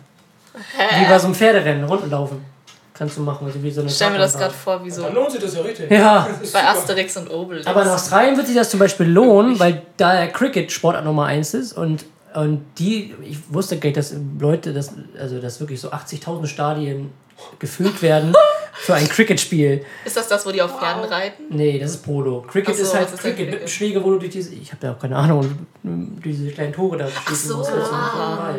Wie 0.54 1.06
bei 1.06 1.20
so 1.20 1.26
einem 1.26 1.36
Pferderennen, 1.36 1.84
Runden 1.86 2.10
laufen. 2.10 2.46
Kannst 2.94 3.18
du 3.18 3.22
machen, 3.22 3.48
also 3.48 3.62
wie 3.64 3.72
so 3.72 3.82
eine 3.82 3.90
Ich 3.90 3.96
stelle 3.96 4.12
mir 4.12 4.20
das 4.20 4.38
gerade 4.38 4.54
vor, 4.54 4.84
wie 4.86 4.92
so 4.92 5.02
Dann 5.02 5.16
lohnt 5.16 5.32
sich 5.32 5.42
das 5.42 5.56
ja 5.56 5.62
richtig. 5.62 5.90
Ja. 5.90 6.28
Das 6.42 6.52
bei. 6.52 6.64
Asterix 6.64 7.18
und 7.18 7.30
Obelix. 7.32 7.66
Aber 7.66 7.82
in 7.82 7.88
Australien 7.88 8.38
wird 8.38 8.46
sich 8.48 8.56
das 8.56 8.70
zum 8.70 8.80
Beispiel 8.80 9.08
lohnen, 9.08 9.60
weil 9.60 9.82
da 9.98 10.14
der 10.14 10.28
Cricket 10.28 10.72
Sportart 10.72 11.04
Nummer 11.04 11.26
1 11.26 11.56
ist 11.56 11.74
und, 11.74 12.06
und 12.36 12.64
die, 12.78 13.16
ich 13.24 13.40
wusste 13.52 13.80
gar 13.80 13.88
nicht, 13.88 13.98
dass 13.98 14.14
Leute, 14.40 14.74
das, 14.74 14.94
also 15.20 15.40
dass 15.40 15.60
wirklich 15.60 15.82
so 15.82 15.90
80.000 15.92 16.46
Stadien 16.46 17.12
gefüllt 17.60 18.02
werden 18.02 18.34
für 18.74 18.94
ein 18.96 19.08
Cricket-Spiel. 19.08 19.86
Ist 20.06 20.18
das 20.18 20.28
das, 20.28 20.46
wo 20.46 20.52
die 20.52 20.62
auf 20.62 20.78
Pferden 20.80 21.04
reiten? 21.06 21.44
Nee, 21.50 21.80
das 21.80 21.92
ist 21.92 22.04
Polo. 22.04 22.42
Cricket 22.42 22.74
Ach 22.74 22.78
so, 22.78 22.84
ist 22.84 22.94
halt 22.94 23.06
das 23.06 23.14
ist 23.14 23.20
Cricket 23.22 23.46
mit 23.46 23.50
Cricket. 23.56 23.70
Schläge, 23.70 24.04
wo 24.04 24.12
du 24.12 24.20
durch 24.20 24.32
diese, 24.32 24.54
ich 24.54 24.72
habe 24.72 24.82
da 24.82 24.94
auch 24.94 25.00
keine 25.00 25.16
Ahnung, 25.16 25.68
diese 25.84 26.50
kleinen 26.52 26.74
Tore 26.74 26.98
da 26.98 27.08
schießen 27.28 27.50
so, 27.50 27.58
musst. 27.58 27.72
Das 27.72 27.84
ist 27.88 27.92
ah. 27.94 28.56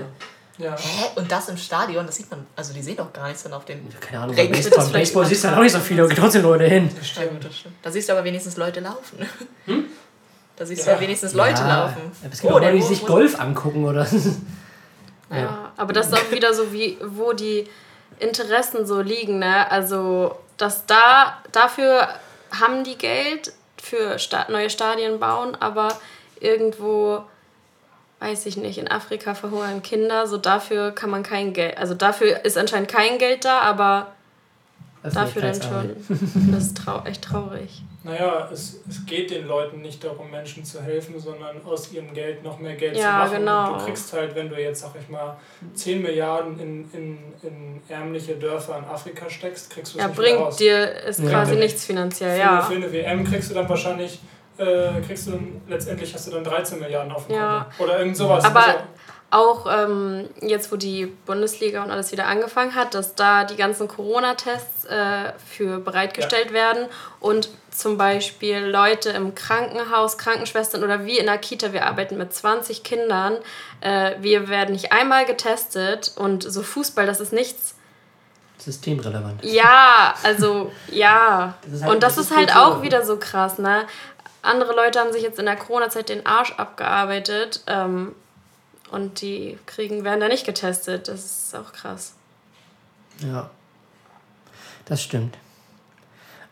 Ja. 0.56 0.76
Hä? 0.78 1.06
Und 1.16 1.32
das 1.32 1.48
im 1.48 1.56
Stadion, 1.56 2.06
das 2.06 2.14
sieht 2.14 2.30
man, 2.30 2.46
also 2.54 2.72
die 2.72 2.80
sehen 2.80 2.96
doch 2.96 3.12
gar 3.12 3.26
nichts, 3.26 3.44
wenn 3.44 3.52
auf 3.52 3.64
den. 3.64 3.80
Keine 4.00 4.22
Ahnung, 4.22 4.36
bei 4.36 4.42
Regnet 4.42 4.60
es 4.60 4.66
Baseball, 4.66 4.86
vielleicht 4.86 5.12
Baseball 5.12 5.26
siehst 5.26 5.42
du 5.42 5.48
halt 5.48 5.58
auch 5.58 5.62
nicht 5.62 5.72
so 5.72 5.80
viele, 5.80 6.02
da 6.02 6.08
gehen 6.08 6.16
trotzdem 6.16 6.42
Leute 6.42 6.64
hin. 6.64 6.88
Ja, 7.16 7.24
gut, 7.26 7.44
das 7.44 7.58
stimmt. 7.58 7.74
Da 7.82 7.90
siehst 7.90 8.08
du 8.08 8.12
aber 8.12 8.22
wenigstens 8.22 8.56
Leute 8.56 8.78
laufen. 8.78 9.18
Da 10.56 10.64
siehst 10.64 10.86
du 10.86 10.90
Ja. 10.90 10.94
ja 10.94 11.00
wenigstens 11.00 11.32
Leute 11.32 11.62
ja, 11.62 11.82
laufen. 11.82 12.02
aber 12.22 12.32
Es 12.32 12.40
gibt 12.40 12.52
Oh, 12.52 12.56
auch 12.56 12.60
Leute, 12.60 12.76
die 12.76 12.82
sich 12.82 13.04
Golf 13.04 13.40
angucken 13.40 13.84
oder. 13.84 14.06
Ja, 15.30 15.72
aber 15.76 15.92
das 15.92 16.06
ist 16.06 16.14
auch 16.14 16.30
wieder 16.30 16.54
so, 16.54 16.72
wie, 16.72 16.98
wo 17.04 17.32
die 17.32 17.64
Interessen 18.18 18.86
so 18.86 19.00
liegen, 19.00 19.38
ne? 19.38 19.70
Also, 19.70 20.36
dass 20.56 20.86
da, 20.86 21.38
dafür 21.52 22.08
haben 22.60 22.84
die 22.84 22.96
Geld 22.96 23.52
für 23.80 24.18
Sta 24.18 24.46
neue 24.48 24.70
Stadien 24.70 25.18
bauen, 25.20 25.56
aber 25.60 25.88
irgendwo, 26.40 27.22
weiß 28.20 28.46
ich 28.46 28.56
nicht, 28.56 28.78
in 28.78 28.90
Afrika 28.90 29.34
verhungern 29.34 29.82
Kinder, 29.82 30.26
so 30.26 30.38
dafür 30.38 30.92
kann 30.92 31.10
man 31.10 31.22
kein 31.22 31.52
Geld, 31.52 31.76
also 31.76 31.94
dafür 31.94 32.44
ist 32.44 32.56
anscheinend 32.56 32.88
kein 32.88 33.18
Geld 33.18 33.44
da, 33.44 33.60
aber 33.60 34.12
dafür 35.02 35.42
dann 35.42 35.60
schon. 35.60 35.96
Das 36.52 36.64
ist 36.64 36.76
trau 36.78 37.02
echt 37.04 37.22
traurig. 37.22 37.82
Naja, 38.06 38.48
es, 38.52 38.80
es 38.88 39.06
geht 39.06 39.30
den 39.30 39.46
Leuten 39.48 39.80
nicht 39.80 40.04
darum, 40.04 40.30
Menschen 40.30 40.62
zu 40.62 40.82
helfen, 40.82 41.18
sondern 41.18 41.64
aus 41.64 41.90
ihrem 41.90 42.12
Geld 42.12 42.44
noch 42.44 42.58
mehr 42.58 42.74
Geld 42.74 42.96
Ja, 42.98 43.02
zu 43.02 43.30
machen. 43.32 43.38
genau. 43.38 43.78
Du 43.78 43.84
kriegst 43.86 44.12
halt, 44.12 44.34
wenn 44.34 44.50
du 44.50 44.60
jetzt, 44.60 44.82
sag 44.82 44.90
ich 45.00 45.08
mal, 45.08 45.36
10 45.74 46.02
Milliarden 46.02 46.60
in, 46.60 46.90
in, 46.92 47.18
in 47.42 47.80
ärmliche 47.88 48.34
Dörfer 48.34 48.76
in 48.78 48.84
Afrika 48.84 49.28
steckst, 49.30 49.70
kriegst 49.70 49.94
du 49.94 49.98
es 49.98 50.02
Ja, 50.04 50.08
nicht 50.08 50.18
mehr 50.20 50.36
raus. 50.36 50.56
bringt 50.56 50.60
dir 50.60 50.92
ist 51.06 51.20
Ja. 51.20 51.30
quasi 51.30 51.56
nichts 51.56 51.86
finanziell, 51.86 52.34
Für, 52.36 52.40
ja. 52.42 52.60
für 52.60 52.74
eine 52.74 52.92
WM 52.92 53.24
kriegst 53.24 53.50
du 53.50 53.54
dann 53.54 53.68
wahrscheinlich, 53.70 54.20
äh, 54.58 55.00
kriegst 55.06 55.26
du 55.26 55.30
dann, 55.32 55.62
letztendlich 55.66 56.12
hast 56.12 56.26
du 56.26 56.30
dann 56.32 56.44
13 56.44 56.78
Milliarden 56.80 57.10
auf 57.10 57.26
dem 57.26 57.36
Ja. 57.36 57.66
Konto. 57.76 57.84
Oder 57.84 57.98
irgend 58.00 58.16
sowas. 58.18 58.44
Aber 58.44 58.60
Also, 58.66 58.78
auch 59.34 59.66
ähm, 59.68 60.28
jetzt, 60.40 60.70
wo 60.70 60.76
die 60.76 61.06
Bundesliga 61.06 61.82
und 61.82 61.90
alles 61.90 62.12
wieder 62.12 62.26
angefangen 62.26 62.74
hat, 62.76 62.94
dass 62.94 63.16
da 63.16 63.44
die 63.44 63.56
ganzen 63.56 63.88
Corona-Tests 63.88 64.84
äh, 64.84 65.32
für 65.44 65.80
bereitgestellt 65.80 66.52
werden 66.52 66.86
und 67.18 67.48
zum 67.70 67.98
Beispiel 67.98 68.58
Leute 68.58 69.10
im 69.10 69.34
Krankenhaus, 69.34 70.18
Krankenschwestern 70.18 70.84
oder 70.84 71.04
wie 71.04 71.18
in 71.18 71.26
der 71.26 71.38
Kita, 71.38 71.72
wir 71.72 71.86
arbeiten 71.86 72.16
mit 72.16 72.32
20 72.32 72.84
Kindern, 72.84 73.36
äh, 73.80 74.12
wir 74.20 74.48
werden 74.48 74.72
nicht 74.72 74.92
einmal 74.92 75.24
getestet 75.24 76.12
und 76.14 76.44
so 76.44 76.62
Fußball, 76.62 77.06
das 77.06 77.18
ist 77.18 77.32
nichts. 77.32 77.74
Systemrelevant. 78.58 79.44
Ja, 79.44 80.14
also 80.22 80.70
ja. 80.92 81.54
Das 81.68 81.82
halt- 81.82 81.92
und 81.92 82.02
das, 82.04 82.14
das 82.14 82.26
ist 82.26 82.30
ist 82.30 82.36
halt 82.36 82.56
auch 82.56 82.82
wieder 82.82 83.04
so 83.04 83.16
krass, 83.18 83.58
ne? 83.58 83.84
Andere 84.42 84.74
Leute 84.74 85.00
haben 85.00 85.10
sich 85.12 85.22
jetzt 85.22 85.38
in 85.40 85.46
der 85.46 85.56
Corona-Zeit 85.56 86.08
den 86.08 86.24
Arsch 86.24 86.52
abgearbeitet 86.56 87.62
ähm, 87.66 88.14
und 88.90 89.20
die 89.20 89.58
kriegen, 89.66 90.04
werden 90.04 90.20
da 90.20 90.28
nicht 90.28 90.46
getestet. 90.46 91.08
Das 91.08 91.24
ist 91.24 91.56
auch 91.56 91.72
krass. 91.72 92.14
Ja. 93.20 93.50
Das 94.86 95.02
stimmt. 95.02 95.38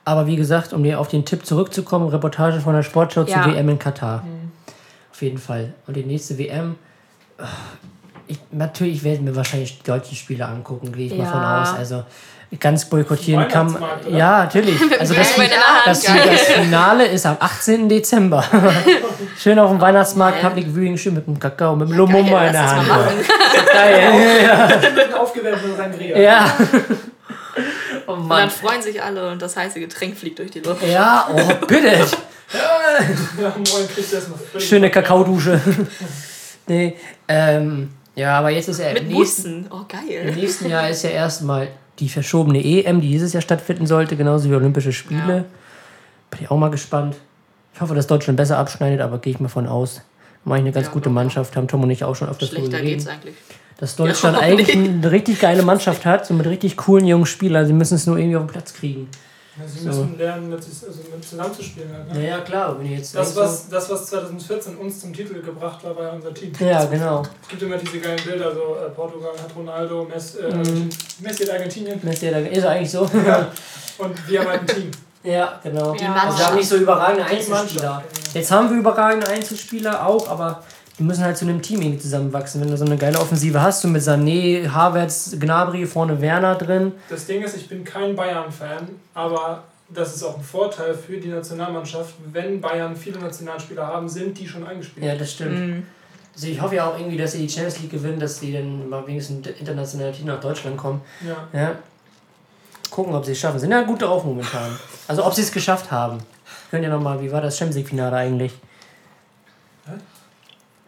Aber 0.04 0.26
wie 0.26 0.36
gesagt, 0.36 0.72
um 0.72 0.82
dir 0.82 0.98
auf 0.98 1.08
den 1.08 1.24
Tipp 1.24 1.46
zurückzukommen, 1.46 2.08
Reportage 2.08 2.60
von 2.60 2.74
der 2.74 2.82
Sportschau 2.82 3.22
Ja. 3.24 3.42
zur 3.42 3.52
WM 3.52 3.68
in 3.68 3.78
Katar. 3.78 4.24
Auf 5.12 5.22
jeden 5.22 5.38
Fall. 5.38 5.74
Und 5.86 5.96
die 5.96 6.04
nächste 6.04 6.38
WM, 6.38 6.76
ich, 8.26 8.38
natürlich 8.50 9.04
werden 9.04 9.26
wir 9.26 9.36
wahrscheinlich 9.36 9.78
die 9.78 9.84
deutschen 9.84 10.16
Spiele 10.16 10.46
angucken, 10.46 10.92
gehe 10.92 11.06
ich 11.06 11.16
mal 11.16 11.26
von 11.26 11.42
Ja. 11.42 11.62
aus. 11.62 11.72
Also 11.74 12.04
ganz 12.60 12.84
boykottieren 12.84 13.48
kann 13.48 13.72
man. 13.72 13.82
Ja, 14.10 14.44
natürlich. 14.44 14.78
Also 15.00 15.14
das, 15.14 15.34
das, 15.84 16.04
geil. 16.04 16.20
das 16.30 16.42
Finale 16.42 17.06
ist 17.06 17.26
am 17.26 17.36
18. 17.40 17.88
Dezember. 17.88 18.44
schön 19.38 19.58
auf 19.58 19.70
dem 19.70 19.80
Weihnachtsmarkt, 19.80 20.40
Public 20.42 20.66
Viewing, 20.74 20.96
schön 20.96 21.14
mit 21.14 21.26
dem 21.26 21.38
Kakao, 21.38 21.74
mit 21.74 21.88
dem 21.88 21.96
Lumumba 21.96 22.38
Geil, 22.40 22.46
in 22.48 22.52
der 22.52 22.70
Hand. 22.76 22.88
Geil. 23.72 24.44
Ja. 24.44 24.66
mit 24.76 25.00
einem 25.00 25.14
aufgewärmten 25.14 25.76
Sangria. 25.76 26.18
ja. 26.18 26.56
Oh 28.06 28.12
Und 28.12 28.18
dann 28.20 28.28
Mann. 28.28 28.50
freuen 28.50 28.82
sich 28.82 29.02
alle 29.02 29.30
und 29.30 29.40
das 29.42 29.56
heiße 29.56 29.78
Getränk 29.80 30.16
fliegt 30.16 30.38
durch 30.38 30.50
die 30.50 30.60
Luft. 30.60 30.82
Ja, 30.86 31.28
oh, 31.32 31.66
bitte. 31.66 31.88
Ja, 32.52 33.48
morgen 33.56 33.88
kriegst 33.94 34.12
du 34.12 34.16
erstmal 34.16 34.38
völlig- 34.38 34.68
Schöne 34.68 34.90
Kakaodusche. 34.90 35.60
nee, 36.66 36.96
ähm, 37.28 37.90
ja, 38.14 38.38
aber 38.38 38.50
jetzt 38.50 38.68
ist 38.68 38.80
ja 38.80 38.92
Mit 38.92 39.02
im 39.02 39.08
nächsten. 39.08 39.66
Oh, 39.70 39.78
im 39.80 39.88
geil. 39.88 40.32
nächsten 40.34 40.68
Jahr 40.68 40.88
ist 40.88 41.02
ja 41.04 41.10
erstmal 41.10 41.68
die 41.98 42.08
verschobene 42.08 42.64
EM, 42.64 43.00
die 43.00 43.08
dieses 43.08 43.32
Jahr 43.32 43.42
stattfinden 43.42 43.86
sollte, 43.86 44.16
genauso 44.16 44.50
wie 44.50 44.54
Olympische 44.54 44.92
Spiele. 44.92 45.36
Ja. 45.36 45.44
Bin 46.30 46.40
ich 46.40 46.50
auch 46.50 46.56
mal 46.58 46.70
gespannt. 46.70 47.16
Ich 47.74 47.80
hoffe, 47.80 47.94
dass 47.94 48.06
Deutschland 48.06 48.36
besser 48.36 48.58
abschneidet, 48.58 49.00
aber 49.00 49.18
gehe 49.18 49.32
ich 49.34 49.40
mal 49.40 49.48
von 49.48 49.66
aus. 49.66 50.02
Mache 50.44 50.58
ich 50.58 50.64
eine 50.64 50.72
ganz 50.72 50.86
Ja, 50.86 50.92
gute. 50.92 51.10
Mannschaft, 51.10 51.56
haben 51.56 51.68
Tom 51.68 51.82
und 51.82 51.90
ich 51.90 52.04
auch 52.04 52.16
schon 52.16 52.28
öfters 52.28 52.48
Schlechter 52.50 52.80
geht's 52.80 53.06
eigentlich. 53.06 53.34
Dass 53.78 53.96
Deutschland 53.96 54.36
Ja, 54.36 54.42
eigentlich 54.44 54.74
eine 54.74 55.10
richtig 55.10 55.40
geile 55.40 55.62
Mannschaft 55.62 56.04
hat, 56.04 56.26
so 56.26 56.34
mit 56.34 56.46
richtig 56.46 56.76
coolen 56.76 57.06
jungen 57.06 57.26
Spielern. 57.26 57.66
Sie 57.66 57.72
müssen 57.72 57.94
es 57.94 58.06
nur 58.06 58.18
irgendwie 58.18 58.36
auf 58.36 58.44
den 58.44 58.50
Platz 58.52 58.74
kriegen. 58.74 59.08
Ja, 59.60 59.68
Sie 59.68 59.80
So. 59.80 59.86
müssen 59.88 60.16
lernen, 60.16 60.48
mit, 60.48 60.58
also 60.60 61.00
mit 61.14 61.28
zusammenzuspielen. 61.28 61.92
Halt, 61.92 62.08
ne? 62.08 62.14
Naja, 62.20 62.38
klar, 62.40 62.78
wenn 62.78 62.86
ihr 62.86 62.96
jetzt. 62.96 63.14
Das, 63.14 63.36
was, 63.36 63.68
das, 63.68 63.90
was 63.90 64.06
2014 64.06 64.76
uns 64.78 65.00
zum 65.00 65.12
Titel 65.12 65.42
gebracht 65.42 65.84
war, 65.84 65.94
war 65.94 66.04
ja 66.04 66.10
unser 66.12 66.32
Team. 66.32 66.52
ja, 66.58 66.82
genau. 66.86 67.22
Es 67.42 67.48
gibt 67.48 67.62
immer 67.62 67.76
diese 67.76 67.98
geilen 67.98 68.22
Bilder, 68.24 68.54
so 68.54 68.76
äh, 68.76 68.88
Portugal 68.90 69.32
hat 69.32 69.54
Ronaldo, 69.54 70.04
Messi, 70.04 70.38
äh, 70.38 70.54
Mhm. 70.54 70.88
Messi 71.20 71.44
hat 71.44 71.50
Argentinien 71.54 72.00
Messi, 72.02 72.30
da- 72.30 72.38
Ist 72.38 72.64
er 72.64 72.70
eigentlich 72.70 72.90
so? 72.90 73.00
und 73.98 74.28
wir 74.28 74.40
haben 74.40 74.48
halt 74.48 74.60
ein 74.62 74.66
Team. 74.68 74.90
ja, 75.22 75.60
genau. 75.62 75.92
Die 75.92 76.04
Also 76.06 76.38
wir 76.38 76.46
haben 76.46 76.56
nicht 76.56 76.68
so 76.68 76.76
überragende 76.76 77.24
Einzelspieler. 77.26 78.02
Genau. 78.14 78.26
Jetzt 78.32 78.50
haben 78.50 78.70
wir 78.70 78.78
überragende 78.78 79.28
Einzelspieler 79.28 80.06
auch, 80.06 80.28
aber 80.30 80.62
die 81.02 81.08
müssen 81.08 81.24
halt 81.24 81.36
zu 81.36 81.46
einem 81.46 81.60
Team 81.60 81.82
irgendwie 81.82 81.98
zusammenwachsen. 81.98 82.60
Wenn 82.60 82.70
du 82.70 82.76
so 82.76 82.84
eine 82.84 82.96
geile 82.96 83.18
Offensive 83.18 83.60
hast, 83.60 83.82
du 83.82 83.88
mit 83.88 84.02
Sané, 84.02 84.68
Havertz, 84.68 85.36
Gnabry, 85.36 85.84
vorne 85.84 86.20
Werner 86.20 86.54
drin. 86.54 86.92
Das 87.08 87.26
Ding 87.26 87.42
ist, 87.42 87.56
ich 87.56 87.68
bin 87.68 87.82
kein 87.82 88.14
Bayern-Fan, 88.14 88.88
aber 89.12 89.64
das 89.88 90.14
ist 90.14 90.22
auch 90.22 90.38
ein 90.38 90.44
Vorteil 90.44 90.94
für 90.94 91.16
die 91.16 91.26
Nationalmannschaft. 91.26 92.14
Wenn 92.32 92.60
Bayern 92.60 92.94
viele 92.94 93.18
Nationalspieler 93.18 93.84
haben, 93.84 94.08
sind 94.08 94.38
die 94.38 94.46
schon 94.46 94.64
eingespielt. 94.64 95.04
Ja, 95.04 95.16
das 95.16 95.32
stimmt. 95.32 95.58
Mhm. 95.58 95.86
Also 96.34 96.46
ich 96.46 96.60
hoffe 96.60 96.76
ja 96.76 96.88
auch 96.88 96.96
irgendwie, 96.96 97.16
dass 97.16 97.32
sie 97.32 97.38
die 97.38 97.48
Champions 97.48 97.80
League 97.80 97.90
gewinnen, 97.90 98.20
dass 98.20 98.38
sie 98.38 98.52
dann 98.52 98.88
mal 98.88 99.04
wenigstens 99.04 99.44
ein 99.44 99.54
internationales 99.58 100.16
Team 100.16 100.26
nach 100.26 100.38
Deutschland 100.38 100.76
kommen. 100.76 101.00
Ja. 101.26 101.60
Ja. 101.60 101.72
Gucken, 102.90 103.12
ob 103.12 103.24
sie 103.24 103.32
es 103.32 103.40
schaffen. 103.40 103.58
Sind 103.58 103.72
ja 103.72 103.82
gut 103.82 104.02
drauf 104.02 104.24
momentan. 104.24 104.78
Also 105.08 105.26
ob 105.26 105.34
sie 105.34 105.42
es 105.42 105.50
geschafft 105.50 105.90
haben. 105.90 106.18
Könnt 106.70 106.84
ihr 106.84 106.90
nochmal, 106.90 107.20
wie 107.20 107.32
war 107.32 107.40
das 107.40 107.58
Champions 107.58 107.78
League-Finale 107.78 108.14
eigentlich? 108.14 108.52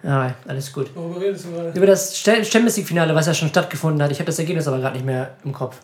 Ja, 0.04 0.34
alles 0.46 0.70
gut. 0.72 0.94
Worüber 0.94 1.20
redest 1.20 1.46
du 1.46 1.52
gerade? 1.52 1.70
Über 1.70 1.86
das 1.86 2.18
Champions 2.18 2.76
League-Finale, 2.76 3.14
was 3.14 3.26
ja 3.26 3.32
schon 3.32 3.48
stattgefunden 3.48 4.02
hat. 4.02 4.10
Ich 4.12 4.18
habe 4.18 4.26
das 4.26 4.38
Ergebnis 4.38 4.68
aber 4.68 4.78
gerade 4.78 4.96
nicht 4.96 5.06
mehr 5.06 5.30
im 5.44 5.52
Kopf. 5.52 5.76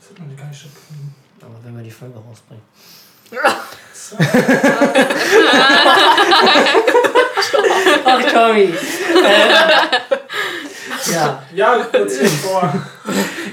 Das 0.00 0.10
hat 0.10 0.28
noch 0.28 0.36
gar 0.36 0.48
nicht 0.48 0.60
stattgefunden. 0.60 1.14
Aber 1.40 1.54
wenn 1.62 1.76
wir 1.76 1.84
die 1.84 1.90
Folge 1.90 2.14
rausbringen. 2.18 2.62
Ach, 8.04 8.22
Tommy. 8.32 8.62
Äh, 8.62 8.72
ja. 11.12 11.42
Ja, 11.54 11.86
vor. 12.42 12.72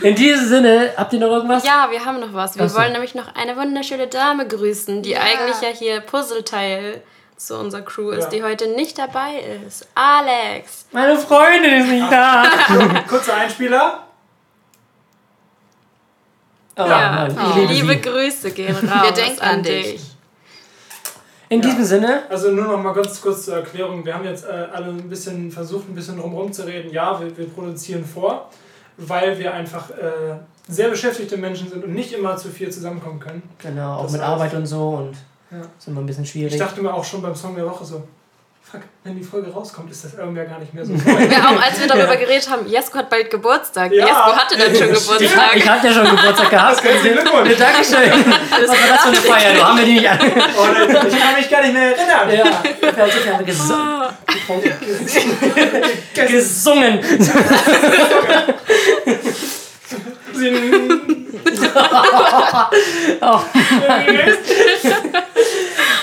In 0.02 0.16
diesem 0.16 0.48
Sinne, 0.48 0.94
habt 0.98 1.14
ihr 1.14 1.20
noch 1.20 1.30
irgendwas? 1.30 1.64
Ja, 1.66 1.88
wir 1.92 2.04
haben 2.04 2.20
noch 2.20 2.34
was. 2.34 2.56
Wir 2.56 2.66
Ach 2.66 2.70
so. 2.70 2.78
wollen 2.78 2.94
nämlich 2.94 3.14
noch 3.16 3.36
eine 3.36 3.56
wunderschöne 3.56 4.08
Dame 4.08 4.48
grüßen, 4.48 5.04
die 5.04 5.18
eigentlich 5.18 5.62
ja 5.62 5.70
hier 5.70 6.00
Puzzleteil 6.02 7.02
zu 7.38 7.58
unserer 7.58 7.82
Crew 7.82 8.12
ist, 8.12 8.24
Ja. 8.26 8.30
die 8.30 8.44
heute 8.44 8.68
nicht 8.76 8.98
dabei 8.98 9.40
ist. 9.66 9.88
Alex. 9.96 10.86
Meine 10.92 11.18
Freundin 11.18 11.82
ist 11.82 11.88
nicht 11.90 12.12
da. 12.12 12.44
Kurzer 13.08 13.36
Einspieler. 13.36 14.04
Oh, 16.78 16.82
Ja, 16.86 17.28
Oh. 17.30 17.60
ich 17.62 17.70
liebe 17.70 17.94
liebe. 17.94 17.98
Grüße 18.10 18.52
gehen 18.52 18.76
raus. 18.76 19.14
denken 19.14 19.42
an 19.42 19.64
dich. 19.64 20.02
In 21.48 21.62
diesem 21.62 21.86
Sinne, 21.86 22.24
Also 22.30 22.52
nur 22.52 22.66
noch 22.66 22.82
mal 22.82 22.94
ganz 22.94 23.22
kurz 23.22 23.46
zur 23.46 23.56
Erklärung. 23.58 24.04
Wir 24.04 24.16
haben 24.16 24.26
jetzt 24.26 24.46
äh, 24.46 24.68
alle 24.74 24.88
ein 24.88 25.08
bisschen 25.10 25.52
versucht, 25.52 25.88
ein 25.88 25.94
bisschen 25.96 26.18
drumherum 26.20 26.52
zu 26.52 26.64
reden. 26.66 26.92
Ja, 26.92 27.20
wir, 27.22 27.38
wir 27.38 27.48
produzieren 27.48 28.04
vor, 28.04 28.50
weil 28.98 29.38
wir 29.38 29.54
einfach 29.54 29.92
äh, 29.92 30.38
sehr 30.68 30.90
beschäftigte 30.90 31.38
Menschen 31.38 31.70
sind 31.70 31.84
und 31.84 31.94
nicht 31.94 32.12
immer 32.14 32.36
zu 32.36 32.50
viel 32.50 32.72
zusammenkommen 32.72 33.20
können. 33.20 33.44
genau, 33.60 33.98
auch 33.98 34.04
Das 34.04 34.14
mit 34.14 34.22
heißt- 34.22 34.26
Arbeit 34.26 34.54
und 34.56 34.66
so 34.66 34.90
und 34.90 35.16
Ja. 35.52 35.58
ist 35.78 35.88
immer 35.88 36.02
ein 36.02 36.06
bisschen 36.06 36.24
Ich 36.24 36.32
schwierig. 36.32 36.58
dachte 36.58 36.82
mir 36.82 36.94
auch 36.94 37.04
schon 37.06 37.22
beim 37.22 37.36
Song 37.36 37.56
der 37.56 37.66
Woche 37.66 37.86
so, 37.86 38.04
fuck, 38.64 38.82
wenn 39.04 39.16
die 39.16 39.24
Folge 39.24 39.52
rauskommt, 39.52 39.92
ist 39.92 40.04
das 40.06 40.16
irgendwer 40.16 40.46
gar 40.46 40.58
nicht 40.60 40.74
mehr 40.74 40.84
so 40.86 40.94
neu. 40.94 41.26
Ja, 41.26 41.50
auch 41.52 41.62
als 41.62 41.80
wir 41.80 41.88
darüber 41.88 42.16
geredet 42.18 42.50
haben, 42.50 42.66
Jesko 42.68 42.98
hat 42.98 43.10
bald 43.12 43.30
Geburtstag. 43.30 43.92
Ja. 43.92 44.08
Jesko 44.08 44.36
hatte 44.36 44.58
dann 44.58 44.76
schon 44.76 44.90
Ich, 44.92 45.00
Geburtstag. 45.00 45.56
ich 45.56 45.70
hatte 45.70 45.88
ja 45.88 45.94
schon 45.94 46.04
Geburtstag 46.16 46.50
gehabt. 46.50 46.84
Herzlichen 46.84 47.14
Glückwunsch. 47.14 47.58
Dankeschön. 47.60 48.12
Was 48.50 48.70
war 48.70 48.78
das 48.90 49.02
für 49.02 49.08
eine 49.10 49.18
Feier? 49.18 49.54
Du 49.54 49.64
haben 49.64 49.78
wir 49.78 49.86
die 49.86 49.94
nicht 49.94 50.10
an. 50.10 50.18
Oh, 50.20 50.68
ich 51.08 51.20
kann 51.20 51.36
mich 51.36 51.48
gar 51.50 51.62
nicht 51.62 51.74
mehr 51.74 51.96
erinnern. 51.96 52.30
Ja, 52.30 52.44
wir 52.82 52.98
haben 53.04 53.12
so 53.12 53.20
viel 53.38 53.46
gesungen. 53.46 54.08
gesungen. 56.26 57.00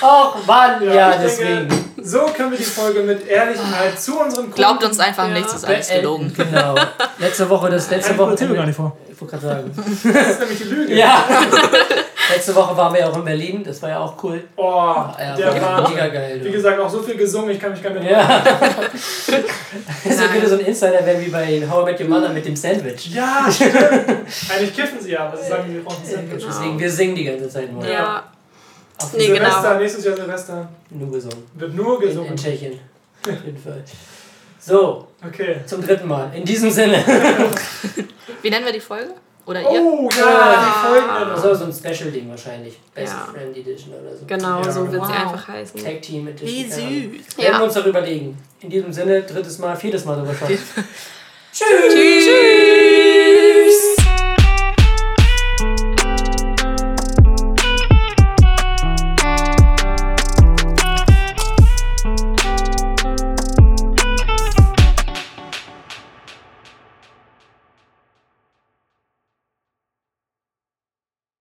Och 0.02 0.36
Mann, 0.46 0.82
ja, 0.92 1.10
ich 1.14 1.16
deswegen. 1.22 1.68
Denke, 1.68 1.74
so 2.02 2.18
können 2.36 2.50
wir 2.50 2.58
die 2.58 2.64
Folge 2.64 3.00
mit 3.00 3.26
Ehrlichkeit 3.28 4.00
zu 4.00 4.18
unseren 4.18 4.44
Kunden. 4.44 4.56
Glaubt 4.56 4.84
uns 4.84 4.98
einfach 4.98 5.28
Ja. 5.28 5.34
nichts, 5.34 5.54
ist 5.54 5.64
alles 5.64 5.88
gelogen. 5.88 6.32
Genau. 6.36 6.74
Letzte 7.18 7.48
Woche, 7.48 7.70
das 7.70 7.88
letzte 7.90 8.18
Woche. 8.18 8.44
mir 8.46 8.54
gar 8.54 8.66
nicht 8.66 8.76
vor. 8.76 8.96
Ich 9.10 9.20
wollte 9.20 9.36
gerade 9.38 9.46
sagen. 9.46 9.70
Das 10.12 10.26
ist 10.30 10.40
nämlich 10.40 10.58
die 10.58 10.64
Lüge. 10.64 10.94
Ja. 10.94 11.24
Letzte 12.34 12.54
Woche 12.54 12.76
waren 12.76 12.92
wir 12.94 13.00
ja 13.00 13.08
auch 13.10 13.16
in 13.16 13.24
Berlin, 13.24 13.62
das 13.64 13.80
war 13.82 13.88
ja 13.90 13.98
auch 14.00 14.14
cool. 14.22 14.42
Oh, 14.56 14.62
Ja, 15.18 15.34
der 15.36 15.60
war, 15.62 15.88
mega 15.88 16.08
geil. 16.08 16.40
wie 16.42 16.50
gesagt, 16.50 16.78
auch 16.80 16.88
so 16.88 17.02
viel 17.02 17.16
gesungen, 17.16 17.50
ich 17.50 17.60
kann 17.60 17.72
mich 17.72 17.82
gar 17.82 17.90
nicht 17.90 18.10
Ja. 18.10 18.42
Das 20.04 20.16
könnte 20.30 20.48
so 20.48 20.54
ein 20.56 20.60
Insider 20.60 21.04
werden 21.04 21.24
wie 21.24 21.30
bei 21.30 21.62
How 21.68 21.82
I 21.88 21.92
Met 21.92 22.00
Your 22.00 22.08
Mother 22.08 22.28
mit 22.30 22.44
dem 22.44 22.56
Sandwich. 22.56 23.10
Ja, 23.14 23.46
stimmt. 23.50 23.74
Eigentlich 23.76 24.74
kiffen 24.74 25.00
sie 25.00 25.12
ja, 25.12 25.26
aber 25.26 25.36
sie 25.36 25.48
sagen, 25.48 25.72
wir 25.74 25.82
brauchen 25.84 26.04
Sandwich. 26.04 26.44
Deswegen, 26.46 26.78
wir 26.78 26.90
singen 26.90 27.14
die 27.14 27.24
ganze 27.24 27.48
Zeit 27.48 27.72
nur. 27.72 27.84
Ja, 27.86 28.24
Auf 28.98 29.12
Nee, 29.14 29.26
Silvester 29.26 29.50
Silvester, 29.50 29.78
nächstes 29.78 30.04
Jahr 30.04 30.16
Silvester 30.16 30.68
Nur 30.90 31.10
gesungen. 31.12 31.42
wird 31.54 31.74
nur 31.74 31.96
In, 31.96 32.02
in 32.02 32.08
gesungen. 32.08 32.36
Tschechien. 32.36 32.78
Auf 33.24 33.44
jeden 33.44 33.58
Fall. 33.58 33.82
So, 34.58 35.08
Okay. 35.26 35.56
zum 35.66 35.84
dritten 35.84 36.08
Mal. 36.08 36.30
In 36.34 36.44
diesem 36.44 36.70
Sinne. 36.70 37.02
Wie 38.42 38.50
nennen 38.50 38.64
wir 38.64 38.72
die 38.72 38.80
Folge? 38.80 39.12
Oder 39.44 39.60
ihr? 39.60 39.82
Oh, 39.82 40.08
ja, 40.16 40.64
die 40.64 40.86
Folgen. 40.86 41.40
So, 41.42 41.54
so 41.54 41.64
ein 41.64 41.72
Special-Ding 41.72 42.30
wahrscheinlich. 42.30 42.78
Best 42.94 43.12
Ja. 43.12 43.28
Friend 43.32 43.56
Edition 43.56 43.92
oder 43.94 44.16
so. 44.16 44.24
genau, 44.26 44.62
Ja, 44.62 44.70
so 44.70 44.82
wird 44.82 45.04
sie 45.04 45.10
wow. 45.10 45.18
einfach 45.18 45.48
heißen. 45.48 45.82
Tag 45.84 46.00
Team 46.02 46.28
Edition. 46.28 46.48
Wie 46.48 46.62
süß. 46.64 46.74
Werden 46.78 47.18
wir 47.38 47.44
Ja. 47.44 47.60
uns 47.60 47.74
doch 47.74 47.86
überlegen. 47.86 48.38
In 48.60 48.70
diesem 48.70 48.92
Sinne, 48.92 49.22
drittes 49.22 49.58
Mal, 49.58 49.74
viertes 49.76 50.04
Mal 50.04 50.16
sogar 50.16 50.34
schon. 50.34 50.48
Tschüss. 51.52 52.24